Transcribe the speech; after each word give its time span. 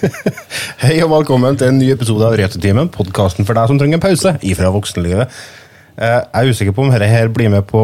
Hei 0.82 0.96
og 1.04 1.10
velkommen 1.12 1.56
til 1.60 1.68
en 1.70 1.78
ny 1.80 1.90
episode 1.92 2.24
av 2.26 2.36
Returtimen, 2.40 2.88
podkasten 2.92 3.46
for 3.48 3.56
deg 3.58 3.68
som 3.70 3.80
trenger 3.80 3.98
en 3.98 4.02
pause 4.04 4.32
ifra 4.46 4.70
voksenlivet. 4.72 5.32
Eh, 6.00 6.16
Jeg 6.16 6.48
er 6.48 6.52
usikker 6.54 6.76
på 6.76 6.84
om 6.86 6.92
dette 6.92 7.08
her 7.10 7.28
blir 7.34 7.50
med 7.52 7.66
på 7.68 7.82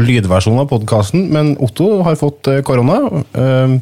lydversjonen 0.00 0.62
av 0.64 0.70
podkasten, 0.70 1.26
men 1.34 1.52
Otto 1.60 2.00
har 2.06 2.16
fått 2.20 2.48
eh, 2.52 2.62
korona. 2.66 3.00
Eh, 3.34 3.76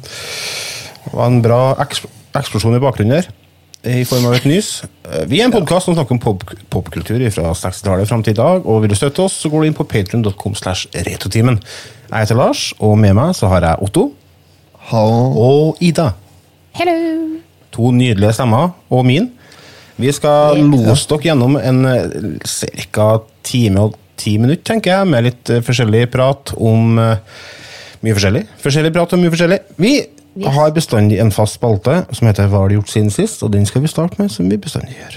Det 1.09 1.15
var 1.15 1.31
en 1.31 1.41
bra 1.45 1.61
eksplosjon 2.37 2.77
i 2.77 2.83
bakgrunnen 2.83 3.15
der, 3.23 3.31
i 3.89 4.03
form 4.05 4.27
av 4.29 4.35
et 4.37 4.49
nys. 4.51 4.83
Eh, 5.07 5.25
Vi 5.31 5.41
er 5.41 5.47
en 5.47 5.55
podkast 5.55 5.87
som 5.89 5.95
snakker 5.97 6.17
om 6.19 6.23
pop 6.25 6.43
popkultur 6.75 7.23
fra 7.33 7.55
60-tallet 7.55 8.11
fram 8.11 8.25
til 8.27 8.35
i 8.35 8.41
dag, 8.43 8.67
og 8.67 8.83
vil 8.83 8.91
du 8.93 8.99
støtte 8.99 9.23
oss, 9.25 9.39
så 9.45 9.49
går 9.53 9.63
du 9.65 9.71
inn 9.71 9.79
på 9.79 9.87
patreon.com 9.89 10.59
slash 10.59 10.91
retrotimen. 11.07 11.61
Jeg 12.11 12.27
heter 12.27 12.41
Lars, 12.43 12.73
og 12.81 12.99
med 12.99 13.15
meg 13.17 13.37
så 13.39 13.49
har 13.55 13.63
jeg 13.71 13.87
Otto 13.87 14.09
og 14.91 15.77
Ida. 15.85 16.11
Hello! 16.79 17.39
To 17.77 17.93
nydelige 17.95 18.33
stemmer, 18.39 18.73
og 18.91 19.05
min. 19.07 19.31
Vi 19.99 20.13
skal 20.15 20.61
lose 20.63 21.09
dere 21.11 21.25
gjennom 21.27 21.57
en 21.59 21.81
ca. 22.47 23.09
time 23.43 23.81
og 23.89 23.97
ti 24.19 24.37
minutter, 24.39 24.65
tenker 24.75 24.93
jeg, 24.97 25.09
med 25.11 25.25
litt 25.27 25.51
eh, 25.51 25.63
forskjellig 25.65 26.05
prat 26.13 26.53
om 26.59 26.99
eh, 27.03 27.19
mye 28.07 28.15
forskjellig. 28.17 28.45
Forskjellig 28.63 28.93
prat 28.95 29.15
om 29.17 29.23
mye 29.25 29.35
forskjellig. 29.35 29.61
Vi 29.79 29.97
Yes. 30.39 30.55
har 30.55 30.71
bestandig 30.71 31.17
en 31.19 31.33
fast 31.35 31.57
spalte 31.57 32.05
som 32.15 32.29
heter 32.29 32.47
Hva 32.47 32.61
har 32.63 32.69
du 32.71 32.77
gjort 32.77 32.93
siden 32.93 33.09
sist? 33.11 33.41
Og 33.43 33.51
den 33.51 33.65
skal 33.67 33.83
vi 33.83 33.89
starte 33.91 34.21
med, 34.21 34.31
som 34.31 34.47
vi 34.47 34.59
bestandig 34.61 34.95
gjør. 34.95 35.17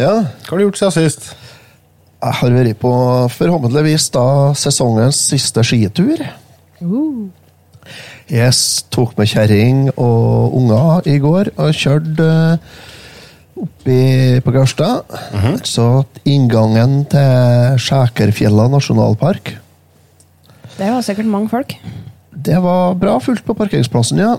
Ja, 0.00 0.14
Hva 0.24 0.54
har 0.54 0.60
du 0.60 0.64
gjort 0.64 0.80
siden 0.80 0.96
sist? 0.96 1.30
jeg 2.20 2.36
har 2.36 2.52
vært 2.52 2.76
på 2.82 2.90
forhåpentligvis 3.32 4.10
da 4.12 4.52
sesongens 4.58 5.16
siste 5.30 5.62
skitur. 5.64 6.20
Jeg 8.30 8.52
tok 8.92 9.16
med 9.18 9.30
kjerring 9.30 9.80
og 9.96 10.54
unger 10.60 11.08
i 11.08 11.16
går 11.22 11.50
og 11.56 11.72
kjørte 11.74 12.28
eh, 12.28 12.76
oppi 13.60 13.98
på 14.44 14.54
Gaustad. 14.54 15.08
Så 15.66 16.04
inngangen 16.28 17.02
til 17.10 17.80
Skjækerfjella 17.80 18.68
nasjonalpark 18.72 19.54
Det 20.76 20.88
var 20.92 21.04
sikkert 21.04 21.28
mange 21.28 21.48
folk. 21.52 21.74
Det 22.30 22.56
var 22.62 22.94
bra 23.00 23.18
fullt 23.20 23.44
på 23.44 23.56
parkeringsplassen, 23.56 24.20
ja. 24.22 24.36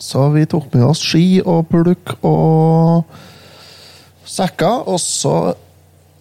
Så 0.00 0.28
vi 0.36 0.44
tok 0.48 0.68
med 0.74 0.84
oss 0.84 1.00
ski 1.04 1.40
og 1.44 1.66
pulk 1.72 2.14
og 2.22 3.04
sekker, 4.26 4.88
og 4.88 5.00
så 5.02 5.54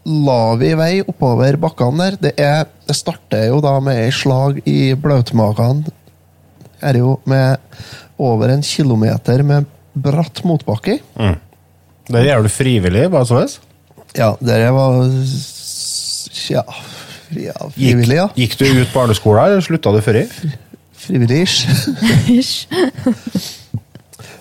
la 0.06 0.56
vi 0.60 0.74
vei 0.76 1.02
oppover 1.08 1.56
bakkene 1.64 2.10
der. 2.12 2.18
Det, 2.20 2.34
er, 2.44 2.66
det 2.88 2.96
starter 2.98 3.46
jo 3.48 3.62
da 3.64 3.78
med 3.84 4.02
ei 4.04 4.12
slag 4.12 4.60
i 4.68 4.94
blautmagen. 5.00 5.86
Det 5.88 5.94
er 6.90 7.00
jo 7.00 7.16
med 7.30 7.58
over 8.20 8.52
en 8.54 8.62
kilometer 8.68 9.44
med 9.48 9.66
bratt 9.96 10.44
motbakke. 10.48 10.98
Det 12.10 12.26
er 12.28 12.44
du 12.44 12.50
frivillig, 12.52 13.08
bare 13.14 13.26
så 13.30 13.40
vis. 13.42 13.60
Ja, 14.18 14.34
der 14.44 14.58
jeg 14.68 14.74
var 14.76 14.92
Ja, 16.52 16.64
fri- 17.30 17.48
ja 17.48 17.70
frivillig, 17.72 18.18
ja. 18.20 18.28
Gikk, 18.36 18.58
gikk 18.60 18.76
du 18.76 18.82
ut 18.84 18.94
barneskolen, 18.94 19.46
eller 19.56 19.64
slutta 19.66 19.92
du 19.96 20.02
før? 20.04 20.20
i? 20.24 20.28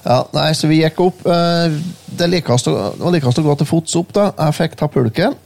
Ja, 0.02 0.18
nei, 0.34 0.48
så 0.58 0.66
vi 0.70 0.80
gikk 0.80 0.98
opp. 1.04 1.20
eh, 1.26 1.76
Det, 2.12 2.28
var 2.28 3.12
likest 3.14 3.38
å 3.38 3.44
gå 3.46 3.54
til 3.58 3.66
fots 3.68 3.94
opp, 3.96 4.12
da. 4.12 4.32
Jeg 4.36 4.56
fikk 4.58 4.74
ta 4.76 4.88
pulken. 4.90 5.36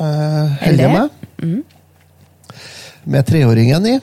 Uh, 0.00 0.56
Heldig 0.64 0.88
med 0.90 1.10
meg. 1.38 1.74
Med 3.06 3.26
treåringen 3.28 3.86
i. 3.86 3.96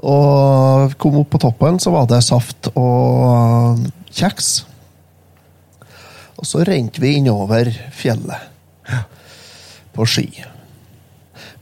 Og 0.00 0.94
kom 0.96 1.18
opp 1.20 1.28
på 1.34 1.40
toppen, 1.42 1.76
så 1.82 1.92
var 1.92 2.06
det 2.08 2.22
saft 2.24 2.70
og 2.72 3.82
kjeks. 4.08 4.64
Og 6.40 6.48
så 6.48 6.64
rente 6.64 7.02
vi 7.02 7.18
innover 7.18 7.68
fjellet. 7.92 8.48
På 9.92 10.06
ski. 10.08 10.30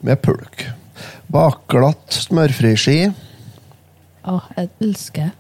Med 0.06 0.22
pulk. 0.22 0.69
Bakglatt 1.27 2.15
smørfriski. 2.15 3.09
Å, 4.28 4.39
jeg 4.55 4.71
elsker 4.87 5.34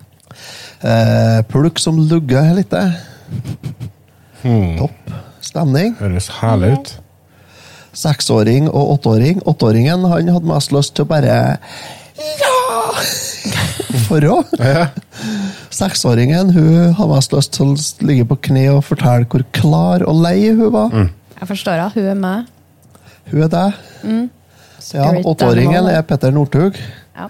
Eh, 0.78 1.40
pulk 1.50 1.78
som 1.82 1.98
lugger 2.10 2.52
litt. 2.54 2.74
Topp 4.78 5.14
stemning. 5.42 5.94
Høres 5.98 6.28
herlig 6.40 6.72
ut. 6.76 6.92
Seksåring 7.98 8.68
og 8.70 8.92
åtteåring. 8.98 9.40
Åtteåringen 9.48 10.04
han 10.06 10.28
hadde 10.30 10.46
mest 10.46 10.72
lyst 10.74 10.94
til 10.94 11.06
å 11.06 11.10
bare 11.10 11.38
Ja! 12.18 12.54
For 14.08 14.24
å. 14.28 14.36
Seksåringen 15.74 16.52
hun 16.54 16.94
hadde 16.94 17.10
mest 17.14 17.34
lyst 17.34 17.52
til 17.56 17.72
å 17.74 18.06
ligge 18.06 18.26
på 18.30 18.38
kne 18.48 18.66
og 18.76 18.84
fortelle 18.86 19.26
hvor 19.30 19.44
klar 19.56 20.04
og 20.06 20.22
lei 20.24 20.50
hun 20.52 20.70
var. 20.74 20.94
Jeg 21.38 21.48
forstår 21.50 21.78
henne. 21.78 21.90
hun 21.94 22.08
er 22.12 22.18
med. 22.22 22.54
Hun 23.32 23.42
er 23.46 23.52
deg. 23.52 23.72
Ja, 24.94 25.10
Åtteåringen 25.26 25.90
er 25.90 26.02
Petter 26.06 26.32
Northug. 26.32 26.78
Ja. 27.18 27.28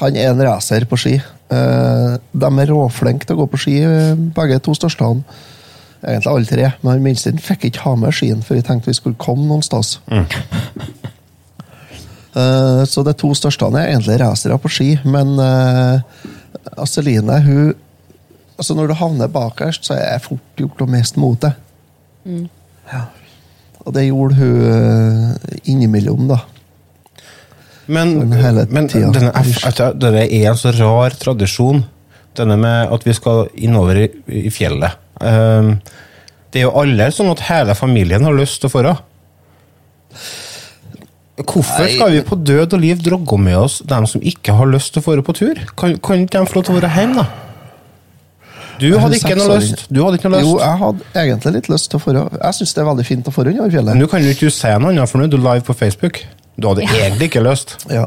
Han 0.00 0.16
er 0.16 0.30
en 0.30 0.42
racer 0.44 0.84
på 0.88 0.98
ski. 1.00 1.14
Eh, 1.16 2.16
de 2.32 2.48
er 2.60 2.72
råflinke 2.72 3.26
til 3.26 3.36
å 3.36 3.44
gå 3.44 3.50
på 3.52 3.60
ski, 3.60 3.76
eh, 3.86 4.14
begge 4.14 4.58
to 4.60 4.74
største. 4.74 5.04
han. 5.04 5.24
Egentlig 6.04 6.32
alle 6.32 6.46
tre, 6.46 6.72
men 6.82 6.92
han 6.92 7.02
minste 7.02 7.32
fikk 7.32 7.64
ikke 7.64 7.84
ha 7.86 7.94
med 7.96 8.12
skien, 8.12 8.42
for 8.42 8.54
jeg 8.54 8.64
tenkte 8.64 8.90
vi 8.90 8.94
skulle 8.94 9.16
komme 9.18 9.46
noen 9.46 9.62
sted. 9.62 9.98
Eh, 12.36 12.84
så 12.84 13.00
de 13.00 13.14
to 13.16 13.30
største 13.32 13.64
han 13.64 13.78
er 13.80 13.86
egentlig 13.94 14.18
racere 14.20 14.58
på 14.60 14.68
ski, 14.68 14.98
men 15.08 15.38
uh, 15.40 16.84
Celine, 16.84 17.38
hun 17.40 17.72
altså 18.58 18.74
Når 18.74 18.86
du 18.86 18.94
havner 18.94 19.26
bakerst, 19.32 19.86
så 19.86 19.94
er 19.94 20.18
det 20.18 20.26
fort 20.26 20.60
gjort 20.60 20.82
å 20.84 20.86
miste 20.86 21.18
motet. 21.18 21.56
Ja. 22.92 23.06
Og 23.86 23.94
det 23.94 24.04
gjorde 24.04 24.34
hun 24.34 25.64
innimellom, 25.64 26.28
da. 26.28 26.42
Men, 27.86 28.14
men 28.70 28.88
denne, 28.88 29.30
jeg- 29.30 30.42
er 30.42 30.50
en 30.50 30.58
så 30.58 30.72
rar 30.74 31.14
tradisjon, 31.20 31.84
denne 32.36 32.56
med 32.58 32.92
at 32.92 33.04
vi 33.06 33.14
skal 33.16 33.46
innover 33.54 34.00
i, 34.04 34.08
i 34.46 34.50
fjellet. 34.50 34.96
Um, 35.20 35.76
det 36.52 36.60
er 36.60 36.66
jo 36.66 36.74
alle 36.80 37.06
sånn 37.14 37.30
at 37.30 37.44
hele 37.46 37.74
familien 37.78 38.24
har 38.26 38.34
lyst 38.36 38.60
til 38.60 38.70
å 38.70 38.82
dra. 38.82 38.96
Hvorfor 41.36 41.84
Nei. 41.84 41.94
skal 41.94 42.12
vi 42.14 42.20
på 42.24 42.36
død 42.48 42.74
og 42.78 42.80
liv 42.80 43.00
drogge 43.04 43.38
med 43.38 43.58
oss 43.60 43.80
dem 43.84 44.06
som 44.08 44.22
ikke 44.24 44.54
har 44.56 44.70
lyst 44.72 44.94
til 44.94 45.02
å 45.02 45.16
dra 45.18 45.24
på 45.26 45.34
tur? 45.36 45.58
Kan, 45.76 45.98
kan 46.00 46.22
ikke 46.24 46.40
de 46.40 46.48
få 46.48 46.58
lov 46.58 46.64
til 46.68 46.74
å 46.74 46.78
være 46.80 46.92
hjemme, 46.94 47.24
da? 47.26 47.42
Du 48.80 48.90
hadde 49.00 49.16
ikke 49.16 49.36
noe 49.38 49.56
lyst. 49.56 49.86
Du 49.88 50.02
hadde 50.04 50.18
ikke 50.18 50.30
noe 50.32 50.42
Jo, 50.44 50.56
jeg 50.60 50.80
hadde 50.82 51.06
egentlig 51.22 51.52
litt 51.54 51.68
lyst 51.72 51.88
til 51.92 51.96
å 51.96 52.02
få 52.02 52.12
Jeg 52.16 52.56
syns 52.58 52.74
det 52.76 52.82
er 52.82 52.88
veldig 52.90 53.06
fint 53.08 53.28
å 53.28 53.32
få 53.32 53.44
under 53.44 53.62
Men 53.62 53.72
fjellet. 53.72 54.00
nå 54.00 54.08
kan 54.12 54.24
jo 54.24 54.32
ikke 54.34 54.50
du 54.50 54.56
si 54.56 54.72
noe 54.80 54.90
annet, 54.92 55.08
for 55.08 55.20
nå 55.20 55.28
er 55.28 55.32
du 55.32 55.38
live 55.40 55.64
på 55.64 55.76
Facebook. 55.76 56.20
Du 56.56 56.68
hadde 56.70 56.86
egentlig 56.88 57.30
ikke 57.30 57.44
lyst. 57.44 57.76
Ja. 57.98 58.06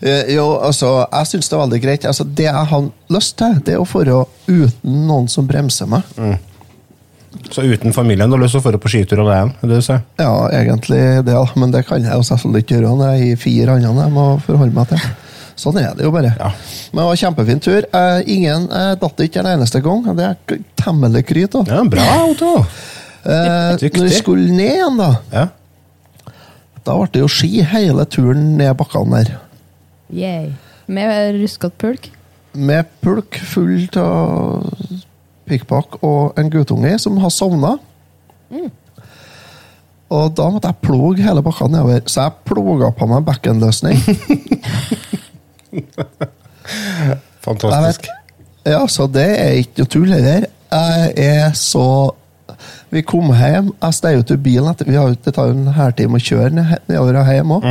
Eh, 0.00 0.32
Jo, 0.32 0.46
altså, 0.64 1.06
jeg 1.12 1.28
syns 1.32 1.50
det 1.50 1.56
er 1.56 1.62
veldig 1.66 1.80
greit. 1.82 2.04
Altså, 2.08 2.24
det 2.24 2.46
jeg 2.48 2.66
har 2.72 2.90
lyst 3.12 3.36
til, 3.36 3.58
det 3.66 3.74
er 3.76 3.82
å 3.82 3.88
få 3.88 4.04
uten 4.06 5.06
noen 5.06 5.28
som 5.28 5.46
bremser 5.48 5.88
meg. 5.90 6.06
Så 7.52 7.62
uten 7.62 7.92
familien, 7.92 8.30
du 8.30 8.36
har 8.36 8.42
lyst 8.42 8.56
til 8.56 8.62
å 8.64 8.72
dra 8.72 8.80
på 8.80 8.90
skitur 8.90 9.20
alene? 9.22 9.52
er 9.60 9.68
det 9.68 9.78
du 9.82 9.84
sier? 9.84 10.00
Ja, 10.18 10.32
egentlig 10.56 11.02
det, 11.26 11.36
men 11.60 11.74
det 11.74 11.84
kan 11.88 12.02
jeg 12.02 12.16
jo 12.16 12.24
selvfølgelig 12.24 12.64
ikke 12.64 12.78
gjøre 12.78 12.94
når 12.96 13.12
jeg 13.12 13.28
har 13.34 13.42
fire 13.42 13.76
andre 13.76 14.06
jeg 14.06 14.14
må 14.16 14.26
forholde 14.46 14.76
meg 14.78 14.88
til. 14.94 15.04
Sånn 15.56 15.78
er 15.80 15.92
det 15.96 16.04
jo 16.04 16.12
bare. 16.12 16.34
Ja. 16.36 16.50
Men 16.92 17.00
det 17.00 17.06
var 17.06 17.14
en 17.14 17.20
kjempefin 17.22 17.62
tur. 17.64 17.86
Eh, 18.00 18.18
ingen 18.32 18.66
eh, 18.68 18.90
datt 19.00 19.22
ikke 19.24 19.40
en 19.40 19.50
eneste 19.54 19.80
gang. 19.84 20.02
Det 20.18 20.26
er 20.30 20.58
temmelig 20.80 21.22
kryt 21.28 21.56
av. 21.60 21.70
Ja, 21.72 21.84
bra, 21.88 22.08
Otto. 22.28 22.50
Eh, 23.24 23.72
når 23.80 24.04
vi 24.04 24.10
skulle 24.16 24.50
ned 24.52 24.74
igjen, 24.76 25.00
da, 25.00 25.12
Ja. 25.32 25.46
Da 26.86 26.94
ble 26.98 27.08
det 27.12 27.20
jo 27.24 27.28
ski 27.30 27.62
hele 27.66 28.04
turen 28.10 28.54
ned 28.58 28.74
bakkene 28.78 29.22
der. 29.24 29.28
Yay. 30.14 30.52
Med 30.86 31.34
ruskete 31.40 31.74
pulk. 31.82 32.10
med 32.54 32.84
pulk 33.02 33.36
full 33.44 33.88
av 34.00 34.62
pikkpakk 35.46 35.98
og 36.06 36.38
en 36.40 36.50
guttunge 36.50 36.94
som 37.02 37.18
har 37.20 37.30
sovna. 37.34 37.76
Og 40.06 40.30
da 40.38 40.46
måtte 40.54 40.70
jeg 40.70 40.78
ploge 40.86 41.22
hele 41.24 41.42
bakka 41.42 41.66
nedover. 41.70 42.00
Så 42.06 42.22
jeg 42.22 42.32
ploga 42.46 42.92
på 42.94 43.08
meg 43.10 43.24
bekkenløsning. 43.26 43.98
Fantastisk. 47.46 48.06
Vet. 48.06 48.10
Ja, 48.66 48.86
så 48.90 49.06
det 49.10 49.26
er 49.38 49.58
ikke 49.62 49.82
noe 49.82 49.90
tull 49.90 50.10
heller. 50.14 50.46
Jeg 50.70 51.12
er 51.26 51.50
så 51.58 51.86
Vi 52.94 53.02
kom 53.02 53.32
hjem, 53.34 53.72
jeg 53.82 53.96
steg 53.96 54.20
ut 54.20 54.30
ur 54.30 54.38
bilen 54.44 54.70
etter, 54.70 54.86
vi 54.88 54.96
har, 54.96 55.14
Det 55.18 55.32
tar 55.34 55.50
jo 55.50 55.56
en 55.56 55.72
halvtime 55.74 56.18
å 56.20 56.22
kjøre 56.22 56.52
nedover 56.86 57.18
og 57.20 57.30
hjem 57.32 57.54
òg. 57.56 57.68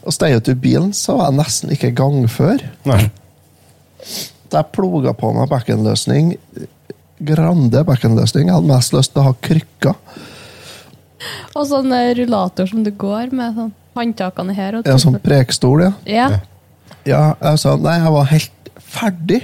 Og 0.00 0.14
steg 0.16 0.36
ut 0.36 0.48
ur 0.50 0.58
bilen, 0.58 0.92
så 0.96 1.16
var 1.18 1.30
jeg 1.30 1.38
nesten 1.38 1.74
ikke 1.76 1.92
gangfør. 1.94 2.64
Jeg 4.50 4.70
ploga 4.74 5.12
på 5.14 5.30
meg 5.36 5.50
bekkenløsning, 5.52 6.32
grande 7.20 7.84
bekkenløsning, 7.86 8.48
jeg 8.48 8.56
hadde 8.56 8.70
mest 8.72 8.94
lyst 8.96 9.12
til 9.14 9.22
å 9.22 9.28
ha 9.28 9.34
krykker. 9.46 9.94
Og 11.54 11.66
sånn 11.68 11.92
eh, 11.92 12.14
rullator 12.16 12.66
som 12.70 12.82
du 12.86 12.90
går 12.96 13.30
med, 13.36 13.54
sånn 13.58 13.74
håndtakene 13.98 14.54
her. 14.56 14.78
Og 14.80 14.88
Ja, 14.88 14.96
sånn 14.98 15.20
prekestol, 15.22 15.84
ja. 15.84 15.92
ja. 16.08 16.28
Ja, 17.06 17.22
jeg 17.40 17.60
sa 17.62 17.76
nei, 17.80 17.98
jeg 18.00 18.14
var 18.16 18.30
helt 18.32 18.70
ferdig 18.90 19.40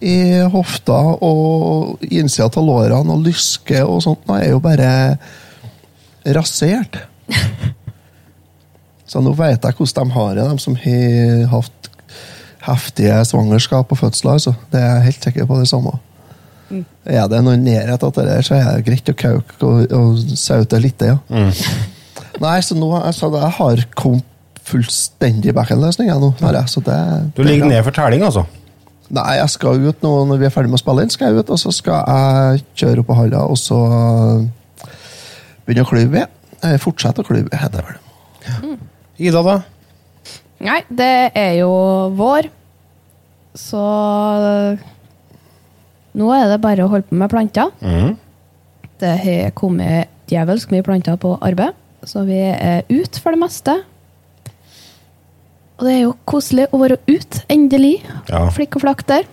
i 0.00 0.18
hofta 0.52 0.98
og 1.24 2.04
innsida 2.08 2.48
av 2.48 2.66
lårene 2.66 3.14
og 3.16 3.26
lyske 3.26 3.82
og 3.84 4.02
sånt. 4.04 4.24
Nå 4.28 4.38
er 4.38 4.52
jo 4.52 4.62
bare 4.64 4.90
rasert. 6.36 7.00
Så 9.08 9.22
nå 9.24 9.32
vet 9.36 9.64
jeg 9.64 9.78
hvordan 9.78 10.10
de 10.10 10.16
har 10.18 10.34
det, 10.36 10.48
de 10.50 10.62
som 10.62 10.76
har 10.82 11.46
hatt 11.54 11.90
heftige 12.68 13.22
svangerskap 13.24 13.92
og 13.94 14.00
fødsler. 14.02 14.36
Altså. 14.36 14.54
Det 14.72 14.80
er 14.82 14.90
jeg 14.90 15.06
helt 15.08 15.28
sikker 15.28 15.48
på 15.48 15.60
det 15.60 15.68
samme. 15.70 15.94
Er 17.08 17.28
det 17.32 17.38
noe 17.44 17.56
nærhet 17.56 18.02
til 18.04 18.26
det 18.28 18.40
så 18.44 18.58
er 18.58 18.66
det 18.76 18.84
greit 18.84 19.08
å 19.08 19.14
kauke 19.16 19.56
og, 19.64 19.94
og 19.96 20.34
saute 20.36 20.80
litt, 20.82 21.00
ja. 21.00 21.16
Nei, 22.38 22.58
så 22.62 22.76
nå 22.76 22.90
altså, 22.98 23.30
jeg 23.32 23.54
har 23.56 23.84
kommet 23.96 24.34
fullstendig 24.68 25.54
det, 26.84 26.98
Du 27.34 27.40
ligger 27.42 27.70
ned 27.70 27.80
for 27.86 27.96
telling, 27.96 28.22
altså? 28.26 28.44
Nei, 29.08 29.38
jeg 29.38 29.48
skal 29.54 29.80
ut 29.88 30.02
nå 30.04 30.10
når 30.28 30.40
vi 30.42 30.46
er 30.48 30.52
ferdig 30.52 30.68
med 30.68 30.76
å 30.76 30.82
spille 30.82 31.04
inn, 31.06 31.12
skal 31.12 31.30
jeg 31.32 31.40
ut, 31.44 31.50
og 31.54 31.60
så 31.62 31.72
skal 31.72 32.02
jeg 32.04 32.64
kjøre 32.76 33.00
opp 33.02 33.08
på 33.08 33.16
halla, 33.16 33.40
og 33.48 33.56
så 33.56 33.78
begynne 35.64 35.84
å 35.86 35.88
klyve 35.88 36.12
ved. 36.12 36.34
Eh, 36.64 36.76
Fortsette 36.82 37.22
å 37.24 37.26
klyve 37.28 37.48
ved, 37.48 37.56
heter 37.62 37.80
det 37.80 37.88
vel. 37.88 38.76
Ida, 39.18 39.42
da? 39.46 39.56
Nei, 40.66 40.80
det 40.90 41.12
er 41.38 41.52
jo 41.60 41.70
vår, 42.18 42.50
så 43.58 43.82
nå 46.18 46.30
er 46.34 46.48
det 46.50 46.60
bare 46.62 46.84
å 46.84 46.90
holde 46.92 47.08
på 47.08 47.18
med 47.20 47.30
planter. 47.32 47.72
Det 48.98 49.14
har 49.24 49.52
kommet 49.56 50.10
djevelsk 50.28 50.72
mye 50.74 50.84
planter 50.84 51.16
på 51.22 51.36
arbeid, 51.46 51.76
så 52.04 52.24
vi 52.26 52.40
er 52.50 52.82
ute 52.90 53.20
for 53.22 53.32
det 53.34 53.40
meste. 53.40 53.76
Og 55.78 55.86
det 55.86 55.92
er 55.94 56.00
jo 56.02 56.14
koselig 56.26 56.66
å 56.74 56.78
være 56.82 56.96
ute, 57.06 57.42
endelig. 57.48 58.00
Ja. 58.28 58.48
Flikk 58.54 58.76
og 58.78 58.82
flakk 58.82 59.04
der. 59.06 59.26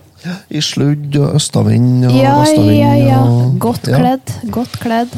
I 0.50 0.60
sludd 0.64 1.14
og 1.20 1.34
østavind 1.38 2.06
og 2.08 2.14
Ja, 2.16 2.36
vestavind. 2.42 2.78
ja, 2.78 2.92
ja. 2.94 3.18
og- 3.22 3.58
Godt 3.62 3.88
Ja. 3.88 3.98
kledd. 3.98 4.32
Godt 4.50 4.78
kledd. 4.82 5.16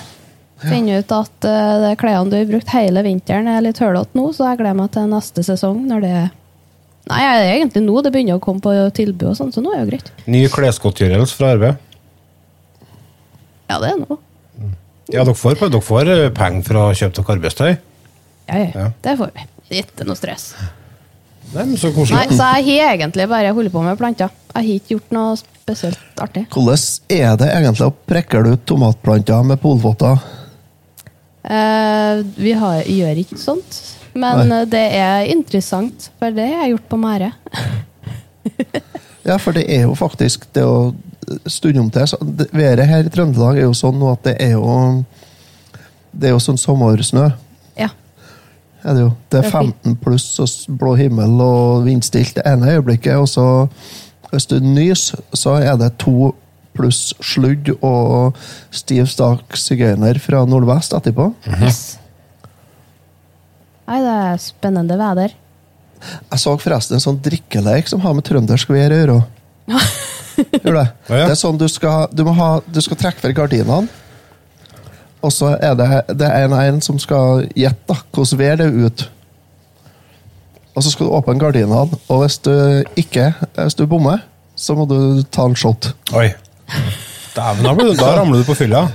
Finne 0.59 0.99
ut 0.99 1.13
at 1.13 1.45
uh, 1.47 1.79
de 1.89 1.97
klærne 1.97 2.31
du 2.31 2.37
har 2.37 2.45
brukt 2.51 2.69
hele 2.75 3.03
vinteren, 3.05 3.47
er 3.47 3.61
litt 3.63 3.79
hullete 3.79 4.11
nå, 4.19 4.33
så 4.35 4.49
jeg 4.51 4.59
gleder 4.59 4.75
meg 4.75 4.91
til 4.91 5.07
neste 5.07 5.45
sesong 5.47 5.85
når 5.87 6.01
det 6.03 6.31
Nei, 7.09 7.21
det 7.25 7.47
er 7.47 7.65
egentlig 7.65 7.83
nå 7.87 8.03
det 8.03 8.13
begynner 8.13 8.37
å 8.37 8.41
komme 8.43 8.61
på 8.61 8.73
tilbud, 8.93 9.31
og 9.31 9.37
sånn, 9.39 9.53
så 9.55 9.63
nå 9.63 9.71
er 9.73 9.79
det 9.79 9.87
jo 9.87 9.91
greit. 9.97 10.11
Ny 10.27 10.43
klesgodtgjørelse 10.49 11.33
fra 11.39 11.53
arbeid? 11.55 11.79
Ja, 13.71 13.79
det 13.79 13.93
er 13.95 13.97
nå. 14.03 14.19
Ja, 15.09 15.23
dere 15.25 15.35
får, 15.39 15.57
dere 15.63 15.81
får 15.81 16.11
eh, 16.13 16.29
penger 16.37 16.67
for 16.67 16.81
å 16.83 16.85
kjøpe 16.93 17.17
dere 17.17 17.37
arbeidstøy? 17.39 17.71
Ja, 18.49 18.59
ja, 18.59 18.69
Ja. 18.75 18.91
Det 19.07 19.15
får 19.23 19.31
vi. 19.37 19.47
Ikke 19.81 20.05
noe 20.09 20.17
stress. 20.17 20.51
Nei, 21.55 21.65
men 21.65 21.77
så 21.81 21.91
Nei. 21.93 22.25
Så 22.29 22.49
jeg 22.61 22.81
har 22.83 22.97
egentlig 22.97 23.29
bare 23.31 23.53
holdt 23.57 23.73
på 23.73 23.83
med 23.85 23.99
planter. 24.01 24.33
Jeg 24.53 24.59
har 24.59 24.75
ikke 24.75 24.95
gjort 24.97 25.15
noe 25.17 25.37
spesielt 25.39 26.21
artig. 26.21 26.45
Hvordan 26.53 26.83
er 27.19 27.39
det 27.41 27.49
egentlig 27.55 27.89
å 27.89 27.95
prekke 28.13 28.43
ut 28.45 28.67
tomatplanter 28.69 29.47
med 29.49 29.61
polvotter? 29.63 30.21
Eh, 31.49 32.25
vi 32.37 32.53
har, 32.53 32.83
gjør 32.85 33.23
ikke 33.23 33.39
sånt, 33.41 33.81
men 34.19 34.51
Nei. 34.51 34.65
det 34.69 34.85
er 34.99 35.31
interessant, 35.33 36.11
for 36.21 36.35
det 36.35 36.51
har 36.51 36.67
jeg 36.67 36.77
gjort 36.77 36.89
på 36.93 37.01
Mære. 37.01 37.33
Ja, 39.29 39.37
for 39.37 39.53
det 39.53 39.67
er 39.69 39.83
jo 39.85 39.93
faktisk 39.99 40.47
det 40.57 40.63
å 40.65 40.95
stunde 41.51 41.83
om 41.83 41.91
til 41.93 42.07
så 42.09 42.17
Været 42.57 42.87
her 42.89 43.05
i 43.05 43.11
Trøndelag 43.13 43.59
er 43.59 43.67
jo 43.67 43.75
sånn 43.77 44.01
at 44.09 44.23
det 44.25 44.37
er 44.41 44.55
jo 44.55 45.05
Det 46.17 46.31
er 46.31 46.33
jo 46.33 46.41
sånn 46.41 46.57
sommersnø. 46.57 47.27
Er 48.85 48.95
det, 48.95 49.01
jo. 49.03 49.13
det 49.31 49.39
er 49.39 49.43
Det 49.43 49.49
er 49.49 49.55
fint. 49.55 49.81
15 49.85 49.97
pluss 50.03 50.27
og 50.43 50.77
blå 50.81 50.95
himmel 50.99 51.41
og 51.43 51.87
vindstilt 51.87 52.37
det 52.39 52.45
ene 52.47 52.77
øyeblikket, 52.77 53.17
og 53.19 53.29
så 53.29 53.47
hvis 54.31 54.47
du 54.47 54.59
nys, 54.61 55.13
så 55.35 55.57
er 55.63 55.79
det 55.81 55.95
to 56.03 56.35
pluss 56.77 57.15
sludd 57.25 57.73
og 57.83 58.37
stiv 58.71 59.09
stak 59.11 59.57
sigøyner 59.59 60.21
fra 60.23 60.45
nordvest 60.47 60.95
etterpå. 60.95 61.31
Yes. 61.59 61.97
Nei, 63.89 64.03
det 64.05 64.15
er 64.15 64.43
spennende 64.43 64.99
vær. 65.01 65.33
Jeg 65.99 66.39
så 66.39 66.55
forresten 66.61 66.99
en 66.99 67.03
sånn 67.03 67.19
drikkeleik 67.25 67.89
som 67.91 68.03
har 68.05 68.15
med 68.15 68.27
trøndersk 68.29 68.71
vær 68.71 68.95
å 68.95 69.01
gjøre. 69.01 69.19
Gjør 70.63 70.77
det? 70.77 70.85
Ja, 71.09 71.17
ja. 71.17 71.25
Det 71.25 71.33
er 71.33 71.41
sånn 71.41 71.59
du 71.59 71.67
skal, 71.73 72.07
du 72.15 72.23
må 72.29 72.37
ha, 72.37 72.51
du 72.63 72.79
skal 72.85 73.01
trekke 73.01 73.25
for 73.25 73.35
gardinene. 73.35 73.89
Og 75.23 75.33
så 75.35 75.57
er 75.61 75.75
det, 75.79 75.89
det 76.19 76.27
er 76.29 76.47
en, 76.47 76.55
en 76.55 76.83
som 76.85 76.99
skal 77.03 77.49
gjette 77.59 77.89
da, 77.91 77.97
hvordan 78.15 78.39
vær 78.39 78.61
det 78.61 78.69
er 78.69 78.87
ute. 78.87 79.09
Og 80.79 80.85
så 80.85 80.93
skal 80.95 81.09
du 81.09 81.15
åpne 81.17 81.41
gardinene, 81.41 81.99
og 82.09 82.21
hvis 82.23 82.39
du 82.39 82.53
ikke 82.97 83.33
hvis 83.57 83.75
du 83.75 83.87
bommer, 83.91 84.23
så 84.55 84.77
må 84.79 84.87
du 84.87 85.25
ta 85.35 85.49
en 85.49 85.57
shot. 85.59 85.91
Oi. 86.15 86.29
Dæven, 87.35 87.67
da, 87.67 87.89
da 87.99 88.15
ramler 88.21 88.43
du 88.43 88.47
på 88.47 88.55
fylla. 88.59 88.87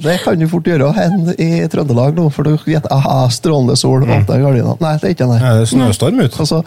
Det 0.00 0.16
kan 0.24 0.40
du 0.40 0.48
fort 0.48 0.64
gjøre 0.64 0.92
hen 0.96 1.28
i 1.36 1.66
Trøndelag 1.68 2.16
nå, 2.16 2.28
for 2.32 2.48
du 2.48 2.54
gjette, 2.68 2.88
aha, 2.94 3.26
strålende 3.32 3.76
sol, 3.76 4.06
åpne 4.06 4.38
gardinene. 4.40 4.76
Nei, 4.80 4.94
det 5.00 5.10
er 5.10 5.16
ikke 5.16 5.28
det. 5.28 5.40
Er 5.44 5.64
snøstorm 5.68 6.22
ute? 6.22 6.40
Og 6.40 6.48
så 6.48 6.62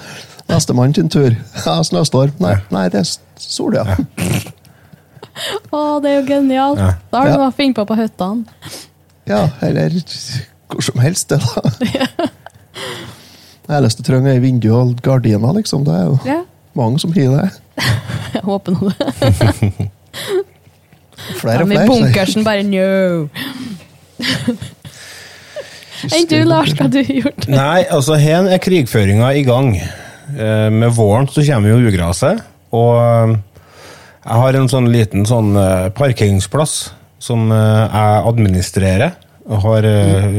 nestemann 0.50 0.94
sin 0.94 1.10
tur. 1.10 1.34
Ja, 1.66 1.80
snøstorm. 1.86 2.36
Nei, 2.44 2.60
nei 2.74 2.90
det 2.94 3.02
er 3.02 3.14
sol, 3.42 3.74
ja. 3.80 3.88
ja. 3.90 4.44
Å, 5.74 6.00
det 6.04 6.10
er 6.12 6.18
jo 6.20 6.26
genialt! 6.28 6.80
Ja. 6.80 6.92
Da 7.12 7.22
har 7.24 7.30
du 7.32 7.38
noe 7.40 7.48
å 7.50 7.56
finne 7.58 7.74
på 7.78 7.86
på 7.90 7.96
hyttene. 7.98 8.46
Ja, 9.30 9.46
eller 9.66 9.90
hvor 10.70 10.82
som 10.84 11.00
helst, 11.02 11.30
det, 11.30 11.40
da. 11.42 11.62
Det 13.64 13.78
eneste 13.78 14.04
du 14.04 14.08
trenger, 14.10 14.34
er 14.36 14.42
vindu 14.44 14.68
og 14.76 14.96
gardiner, 15.06 15.54
liksom. 15.56 15.86
Det 15.88 15.94
er 15.96 16.06
jo 16.10 16.18
Ja, 16.28 16.40
mange 16.78 17.00
som 17.00 17.14
har 17.16 17.38
det. 17.38 17.52
jeg 18.34 18.44
håper 18.44 18.76
nå 18.76 18.92
det. 18.92 19.08
Flere 21.40 21.62
og 21.64 21.68
Men 21.70 21.78
i 21.78 21.80
flere. 21.80 21.88
så- 21.88 21.94
bunkersen 22.04 22.44
bare 22.44 22.64
no! 22.68 23.30
Enn 26.04 26.26
du, 26.28 26.36
Lars, 26.44 26.74
hva 26.76 26.84
har 26.90 26.92
du 26.92 27.00
gjort? 27.08 27.46
Nei, 27.48 27.84
altså 27.96 28.18
her 28.20 28.50
er 28.52 28.60
krigføringa 28.60 29.30
i 29.40 29.44
gang. 29.48 29.70
Eh, 29.80 30.70
Med 30.74 30.92
våren 30.98 31.30
så 31.32 31.44
kommer 31.48 31.72
jo 31.72 31.78
ugraset, 31.88 32.42
og 32.76 33.38
jeg 34.24 34.40
har 34.40 34.58
en 34.58 34.72
sånn 34.72 34.90
liten 34.92 35.28
sånn 35.28 35.54
eh, 35.60 35.92
parkeringsplass 35.96 36.78
som 37.24 37.52
eh, 37.52 37.84
jeg 37.84 38.26
administrerer 38.32 39.16
og 39.44 39.60
har 39.66 39.88
eh, 39.88 40.38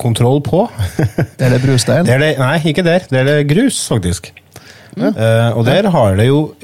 kontroll 0.00 0.42
på. 0.44 0.66
Er 1.42 1.54
det 1.54 1.62
brustein? 1.62 2.04
Det 2.04 2.16
er 2.16 2.22
det, 2.22 2.32
nei, 2.40 2.58
ikke 2.70 2.84
der. 2.84 3.06
Det 3.08 3.22
er 3.22 3.30
det 3.30 3.38
grus, 3.48 3.80
faktisk. 3.88 4.30
Eh, 4.94 5.50
og 5.56 5.64
der 5.66 5.88
har 5.90 6.18
det 6.20 6.28
jo 6.28 6.54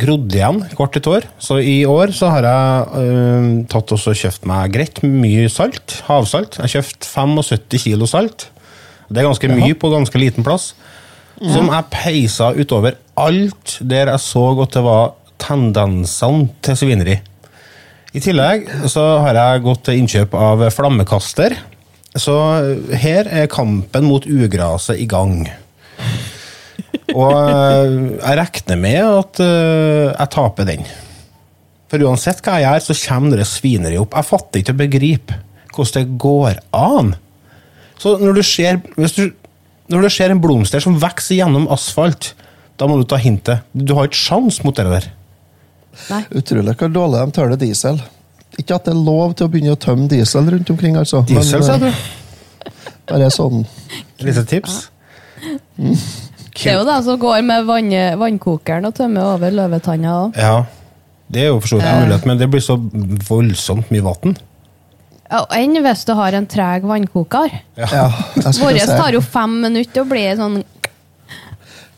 grodd 0.00 0.30
igjen 0.32 0.62
hvert 0.78 0.98
et 1.00 1.08
år. 1.10 1.26
Så 1.42 1.58
i 1.58 1.80
år 1.88 2.14
så 2.14 2.30
har 2.30 2.46
jeg 2.46 2.84
uh, 2.94 3.46
tatt 3.72 3.90
også 3.96 4.14
kjøpt 4.14 4.46
meg 4.46 4.70
greit 4.76 5.00
mye 5.02 5.48
salt. 5.50 5.98
Havsalt. 6.06 6.60
Jeg 6.60 6.66
har 6.68 6.74
kjøpt 6.76 7.08
75 7.10 7.82
kilo 7.88 8.06
salt. 8.06 8.46
Det 9.10 9.18
er 9.18 9.26
ganske 9.26 9.50
mye 9.50 9.74
på 9.74 9.90
ganske 9.90 10.22
liten 10.22 10.46
plass. 10.46 10.70
Som 11.40 11.72
jeg 11.72 11.88
peisa 11.90 12.52
utover 12.54 12.98
alt 13.18 13.78
der 13.80 14.12
jeg 14.12 14.22
så 14.22 14.44
at 14.62 14.76
det 14.76 14.84
var 14.84 15.14
tendensene 15.40 16.48
til 16.64 16.78
svineri. 16.78 17.18
I 18.10 18.22
tillegg 18.22 18.66
så 18.90 19.04
har 19.22 19.38
jeg 19.38 19.64
gått 19.64 19.84
til 19.86 20.00
innkjøp 20.00 20.32
av 20.34 20.64
flammekaster. 20.74 21.54
Så 22.18 22.34
her 22.98 23.28
er 23.30 23.50
kampen 23.50 24.08
mot 24.10 24.24
ugraset 24.26 24.98
i 24.98 25.06
gang. 25.10 25.44
Og 27.14 27.36
eh, 27.36 27.92
jeg 28.16 28.38
regner 28.40 28.80
med 28.80 28.98
at 29.04 29.40
eh, 29.44 30.10
jeg 30.10 30.32
taper 30.34 30.66
den. 30.68 30.82
For 31.90 32.02
uansett 32.06 32.42
hva 32.44 32.58
jeg 32.58 32.66
gjør, 32.66 32.84
så 32.86 32.98
kommer 33.04 33.40
det 33.40 33.48
svineri 33.50 33.98
opp. 33.98 34.14
Jeg 34.14 34.30
fatter 34.30 34.62
ikke 34.62 34.74
å 34.76 34.80
begripe 34.82 35.38
hvordan 35.70 35.94
det 35.96 36.18
går 36.22 36.58
an. 36.76 37.14
Så 38.00 38.16
når 38.18 38.40
du 38.40 38.42
ser, 38.46 38.80
du, 38.96 39.24
når 39.92 40.06
du 40.06 40.10
ser 40.12 40.34
en 40.34 40.42
blomster 40.42 40.82
som 40.82 40.98
vokser 40.98 41.38
gjennom 41.38 41.68
asfalt, 41.72 42.32
da 42.80 42.88
må 42.88 42.98
du 42.98 43.06
ta 43.06 43.18
hintet. 43.20 43.66
Du 43.74 43.94
har 43.94 44.08
ikke 44.08 44.18
sjans 44.18 44.62
mot 44.64 44.76
det 44.76 44.86
der. 44.88 45.10
Nei. 46.10 46.22
Utrolig 46.38 46.76
hvor 46.78 46.92
dårlig 46.94 47.20
de 47.26 47.34
tåler 47.36 47.58
diesel 47.60 47.98
Ikke 48.58 48.76
at 48.76 48.84
det 48.86 48.92
er 48.94 49.00
lov 49.04 49.34
til 49.36 49.46
å 49.48 49.50
begynne 49.52 49.74
å 49.74 49.80
tømme 49.80 50.08
diesel 50.10 50.46
rundt 50.54 50.70
omkring, 50.70 50.96
altså. 51.00 51.22
Diesel, 51.28 51.64
sa 51.66 51.76
du? 51.82 51.86
eh, 51.90 52.72
Bare 53.10 53.30
sånn 53.34 53.64
Lite 54.22 54.44
tips. 54.46 54.82
Det 55.80 56.66
er 56.68 56.76
jo 56.76 56.84
de 56.84 56.96
som 57.06 57.18
går 57.20 57.40
med 57.46 57.64
vann, 57.68 57.90
vannkokeren 58.20 58.86
og 58.90 58.94
tømmer 58.98 59.34
over 59.34 59.54
løvetanna 59.54 60.12
òg. 60.26 60.36
Ja. 60.36 60.58
Det 61.30 61.44
er 61.46 61.50
jo 61.52 61.60
for 61.62 61.72
så 61.72 61.78
vidt 61.78 61.88
en 61.88 62.02
mulighet, 62.04 62.26
men 62.28 62.40
det 62.40 62.48
blir 62.52 62.62
så 62.64 62.76
voldsomt 63.28 63.90
mye 63.94 64.04
vann. 64.04 64.34
Ja, 65.30 65.44
Enn 65.54 65.78
hvis 65.78 66.02
du 66.08 66.12
har 66.18 66.34
en 66.34 66.48
treg 66.50 66.84
vannkoker. 66.90 67.52
Ja, 67.78 68.08
jeg 68.34 68.54
Vår 68.58 68.80
tar 68.90 69.14
jo 69.14 69.22
fem 69.22 69.60
minutter 69.62 70.02
å 70.02 70.08
bli 70.10 70.24
sånn 70.36 70.58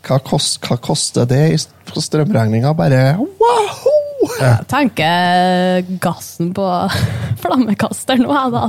hva, 0.07 0.19
kost, 0.25 0.61
hva 0.67 0.77
koster 0.83 1.27
det 1.31 1.43
i 1.55 1.59
på 1.89 2.03
strømregninga? 2.03 2.73
Bare 2.79 3.03
wow! 3.19 3.91
Jeg 4.39 4.67
tenker 4.71 5.83
gassen 6.03 6.53
på 6.55 6.67
flammekasteren 7.43 8.23
nå, 8.27 8.33
jeg, 8.37 8.51
da. 8.55 8.65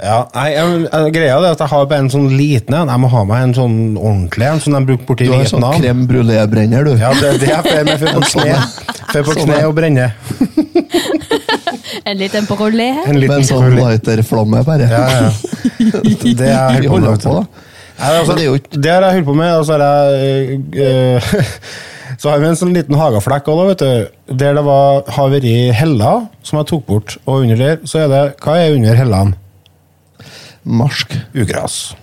Ja, 0.00 0.22
jeg, 0.32 0.54
jeg, 0.86 1.12
Greia 1.12 1.34
er 1.36 1.50
at 1.50 1.60
jeg 1.60 1.68
har 1.74 1.88
bare 1.90 2.04
en 2.06 2.12
sånn 2.12 2.30
liten 2.32 2.72
en. 2.78 2.88
Jeg 2.88 3.02
må 3.02 3.10
ha 3.12 3.24
meg 3.28 3.42
en 3.50 3.52
sånn 3.58 3.74
ordentlig 4.00 4.46
en, 4.48 4.62
som 4.64 4.76
de 4.78 4.80
bruker 4.88 5.04
borti 5.10 5.28
Du 5.28 5.34
har 5.34 5.44
sånn 5.44 5.60
Vietnam. 5.60 5.82
crème 5.82 6.06
brulé-brenner, 6.08 6.88
du. 6.88 6.94
Ja, 6.96 7.12
det, 7.20 7.34
det 7.42 7.50
er 7.52 7.68
jeg 7.68 7.88
meg 7.90 8.00
for 8.00 8.08
på 8.16 8.22
En 8.24 8.30
sånn 8.32 8.46
kne, 8.48 8.56
for 9.10 9.28
på 9.28 9.36
Sånn 9.36 9.50
kne 9.50 9.60
og 9.68 9.76
brenne. 9.76 10.08
En 12.10 12.16
liten 12.16 12.46
brulé. 12.48 12.86
En 13.04 13.12
Med 13.12 13.20
liten 13.26 13.42
en 13.42 13.44
sånn 13.46 13.74
lighterflamme, 13.76 14.62
bare. 14.66 14.86
Ja, 14.88 15.02
ja. 15.10 15.28
Det 15.76 16.48
er 16.48 16.78
jeg 16.80 16.88
holder 16.90 17.18
på 17.18 17.28
på, 17.28 17.34
med. 17.42 17.66
Altså, 18.00 18.34
det 18.36 18.42
er 18.42 18.48
jo 18.48 18.54
ikke- 18.58 18.80
det 18.82 18.90
har 18.92 19.02
jeg 19.06 19.12
holdt 19.18 19.26
på 19.26 19.34
med, 19.36 19.52
og 19.58 19.64
så 19.66 19.76
har 19.78 19.84
jeg 20.10 20.60
øh, 20.74 21.20
Så 22.20 22.28
har 22.28 22.38
vi 22.42 22.46
en 22.50 22.56
sånn 22.58 22.74
liten 22.74 22.96
hageflekk 22.98 23.46
òg, 23.48 23.60
vet 23.70 23.78
du. 23.78 24.34
Der 24.36 24.54
det 24.58 24.64
var, 24.66 25.04
har 25.08 25.28
vært 25.32 25.46
heller 25.78 26.26
som 26.42 26.58
jeg 26.58 26.66
tok 26.68 26.82
bort, 26.86 27.14
og 27.26 27.42
under 27.46 27.56
der 27.56 27.78
så 27.88 28.02
er 28.02 28.08
det 28.12 28.22
Hva 28.44 28.56
er 28.60 28.74
under 28.74 28.94
hellene? 28.98 29.34
Marsk. 30.64 31.14
Ugras. 31.34 31.94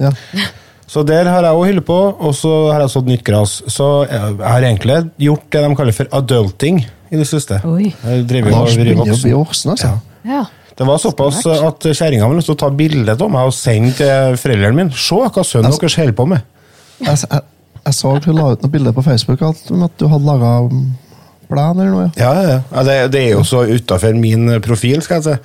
Ja. 0.00 0.10
Så 0.90 1.04
der 1.06 1.28
har 1.30 1.44
jeg 1.46 1.54
òg 1.54 1.68
holdt 1.68 1.84
på, 1.86 1.96
og 2.18 2.32
så 2.34 2.50
har 2.72 2.80
jeg 2.82 2.90
sådd 2.90 3.06
nytt 3.06 3.20
gras. 3.22 3.52
Så 3.70 3.84
jeg 4.10 4.40
har 4.42 4.64
egentlig 4.66 4.96
gjort 5.22 5.44
det 5.54 5.60
de 5.62 5.76
kaller 5.78 5.94
for 5.94 6.08
adulting 6.18 6.80
i 6.82 7.16
det 7.20 7.28
siste. 7.30 7.60
Oi. 7.62 7.92
Jeg 8.02 8.24
driver 8.26 8.50
jo 8.50 8.56
Lars 8.56 8.72
og 8.74 8.80
vært 8.80 8.88
begynner 8.88 9.04
å 9.04 9.06
voksen. 9.06 9.22
bli 9.28 9.36
voksen, 9.38 9.70
altså. 9.76 9.92
Ja. 10.26 10.40
Det 10.80 10.86
var 10.88 10.96
såpass 10.96 11.42
at 11.44 11.84
kjerringa 11.92 12.24
ville 12.24 12.40
lyst 12.40 12.48
til 12.48 12.56
å 12.56 12.60
ta 12.62 12.70
bilde 12.72 13.12
av 13.12 13.28
meg 13.28 13.50
og 13.50 13.52
sende 13.52 13.92
til 13.98 14.38
foreldrene 14.40 14.78
mine. 14.78 14.96
Se 14.96 15.18
hva 15.20 15.42
sønnen 15.44 15.74
deres 15.76 15.96
holder 16.00 16.16
på 16.16 16.24
med. 16.30 16.46
Jeg, 17.02 17.18
jeg, 17.26 17.42
jeg 17.84 17.96
så 17.98 18.12
hun 18.16 18.38
la 18.38 18.46
ut 18.54 18.64
noen 18.64 18.72
bilder 18.72 18.94
på 18.96 19.04
Facebook 19.04 19.44
om 19.44 19.84
at 19.84 20.00
du 20.00 20.06
hadde 20.08 20.24
laga 20.24 20.54
plan 21.50 21.76
eller 21.76 21.92
noe. 21.92 22.06
Ja. 22.16 22.30
Ja, 22.32 22.56
ja. 22.56 22.84
det, 22.86 22.96
det 23.12 23.26
er 23.26 23.34
jo 23.34 23.44
så 23.44 23.66
utafor 23.68 24.16
min 24.16 24.54
profil, 24.64 25.04
skal 25.04 25.20
jeg 25.20 25.26
si. 25.28 25.36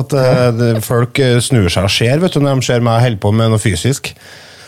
At 0.00 0.16
uh, 0.16 0.62
folk 0.80 1.20
eh, 1.20 1.36
snur 1.44 1.68
seg 1.68 1.84
og 1.84 1.92
ser 1.92 2.22
vet 2.22 2.32
du, 2.32 2.40
når 2.40 2.62
de 2.62 2.68
ser 2.70 2.84
meg 2.84 3.02
holde 3.04 3.20
på 3.20 3.34
med 3.36 3.52
noe 3.52 3.60
fysisk. 3.60 4.14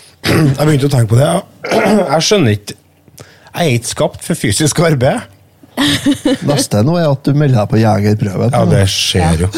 Jeg 0.27 0.61
begynte 0.61 0.91
å 0.91 0.93
tenke 0.93 1.15
på 1.15 1.21
det. 1.23 1.31
Jeg 2.13 2.27
skjønner 2.27 2.59
ikke 2.59 2.77
Jeg 3.23 3.63
er 3.63 3.79
ikke 3.79 3.93
skapt 3.95 4.29
for 4.29 4.37
fysisk 4.37 4.85
arbeid. 4.85 5.25
Neste 6.51 6.83
nå 6.87 6.97
er 6.99 7.09
at 7.11 7.23
du 7.27 7.37
melder 7.37 7.63
deg 7.63 7.71
på 7.73 7.81
jegerprøven. 7.83 8.53
Ja, 8.55 8.65
det 8.71 8.83
skjer 8.91 9.45
jo. 9.45 9.49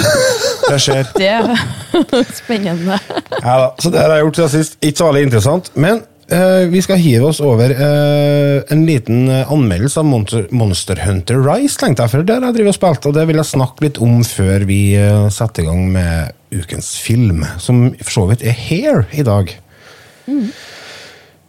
Det 0.68 0.78
skjer. 0.82 1.10
Det 1.18 2.20
er 2.20 2.30
spennende. 2.37 2.98
Ja, 3.40 3.54
da. 3.64 3.66
Så 3.80 3.90
det 3.90 4.02
har 4.02 4.14
jeg 4.16 4.26
gjort 4.26 4.38
siden 4.38 4.52
sist. 4.52 4.78
Ikke 4.84 5.00
så 5.00 5.08
veldig 5.08 5.22
interessant. 5.28 5.70
Men 5.78 6.00
eh, 6.34 6.66
vi 6.70 6.82
skal 6.84 7.00
hive 7.00 7.30
oss 7.30 7.40
over 7.44 7.72
eh, 7.72 8.58
en 8.75 8.82
liten 8.87 9.28
eh, 9.32 9.52
anmeldelse 9.54 10.02
av 10.02 10.08
Monster, 10.08 10.44
Monster 10.54 11.00
Hunter 11.06 11.40
Rise, 11.44 11.78
tenkte 11.80 12.04
jeg. 12.04 12.12
For 12.14 12.26
det 12.26 12.37
har 12.37 12.48
jeg 12.48 12.58
drevet 12.58 12.75
og 12.75 12.78
spilt, 12.78 13.08
og 13.10 13.16
det 13.16 13.25
vil 13.30 13.40
jeg 13.40 13.50
snakke 13.52 13.87
litt 13.87 14.02
om 14.04 14.20
før 14.26 14.66
vi 14.68 14.80
eh, 14.98 15.28
setter 15.34 15.64
i 15.64 15.70
gang 15.70 15.87
med 15.96 16.34
ukens 16.54 16.94
film, 17.04 17.42
som 17.60 17.88
for 18.02 18.14
så 18.14 18.26
vidt 18.30 18.44
er 18.46 18.56
Hair 18.68 19.06
i 19.16 19.25
dag. 19.26 19.54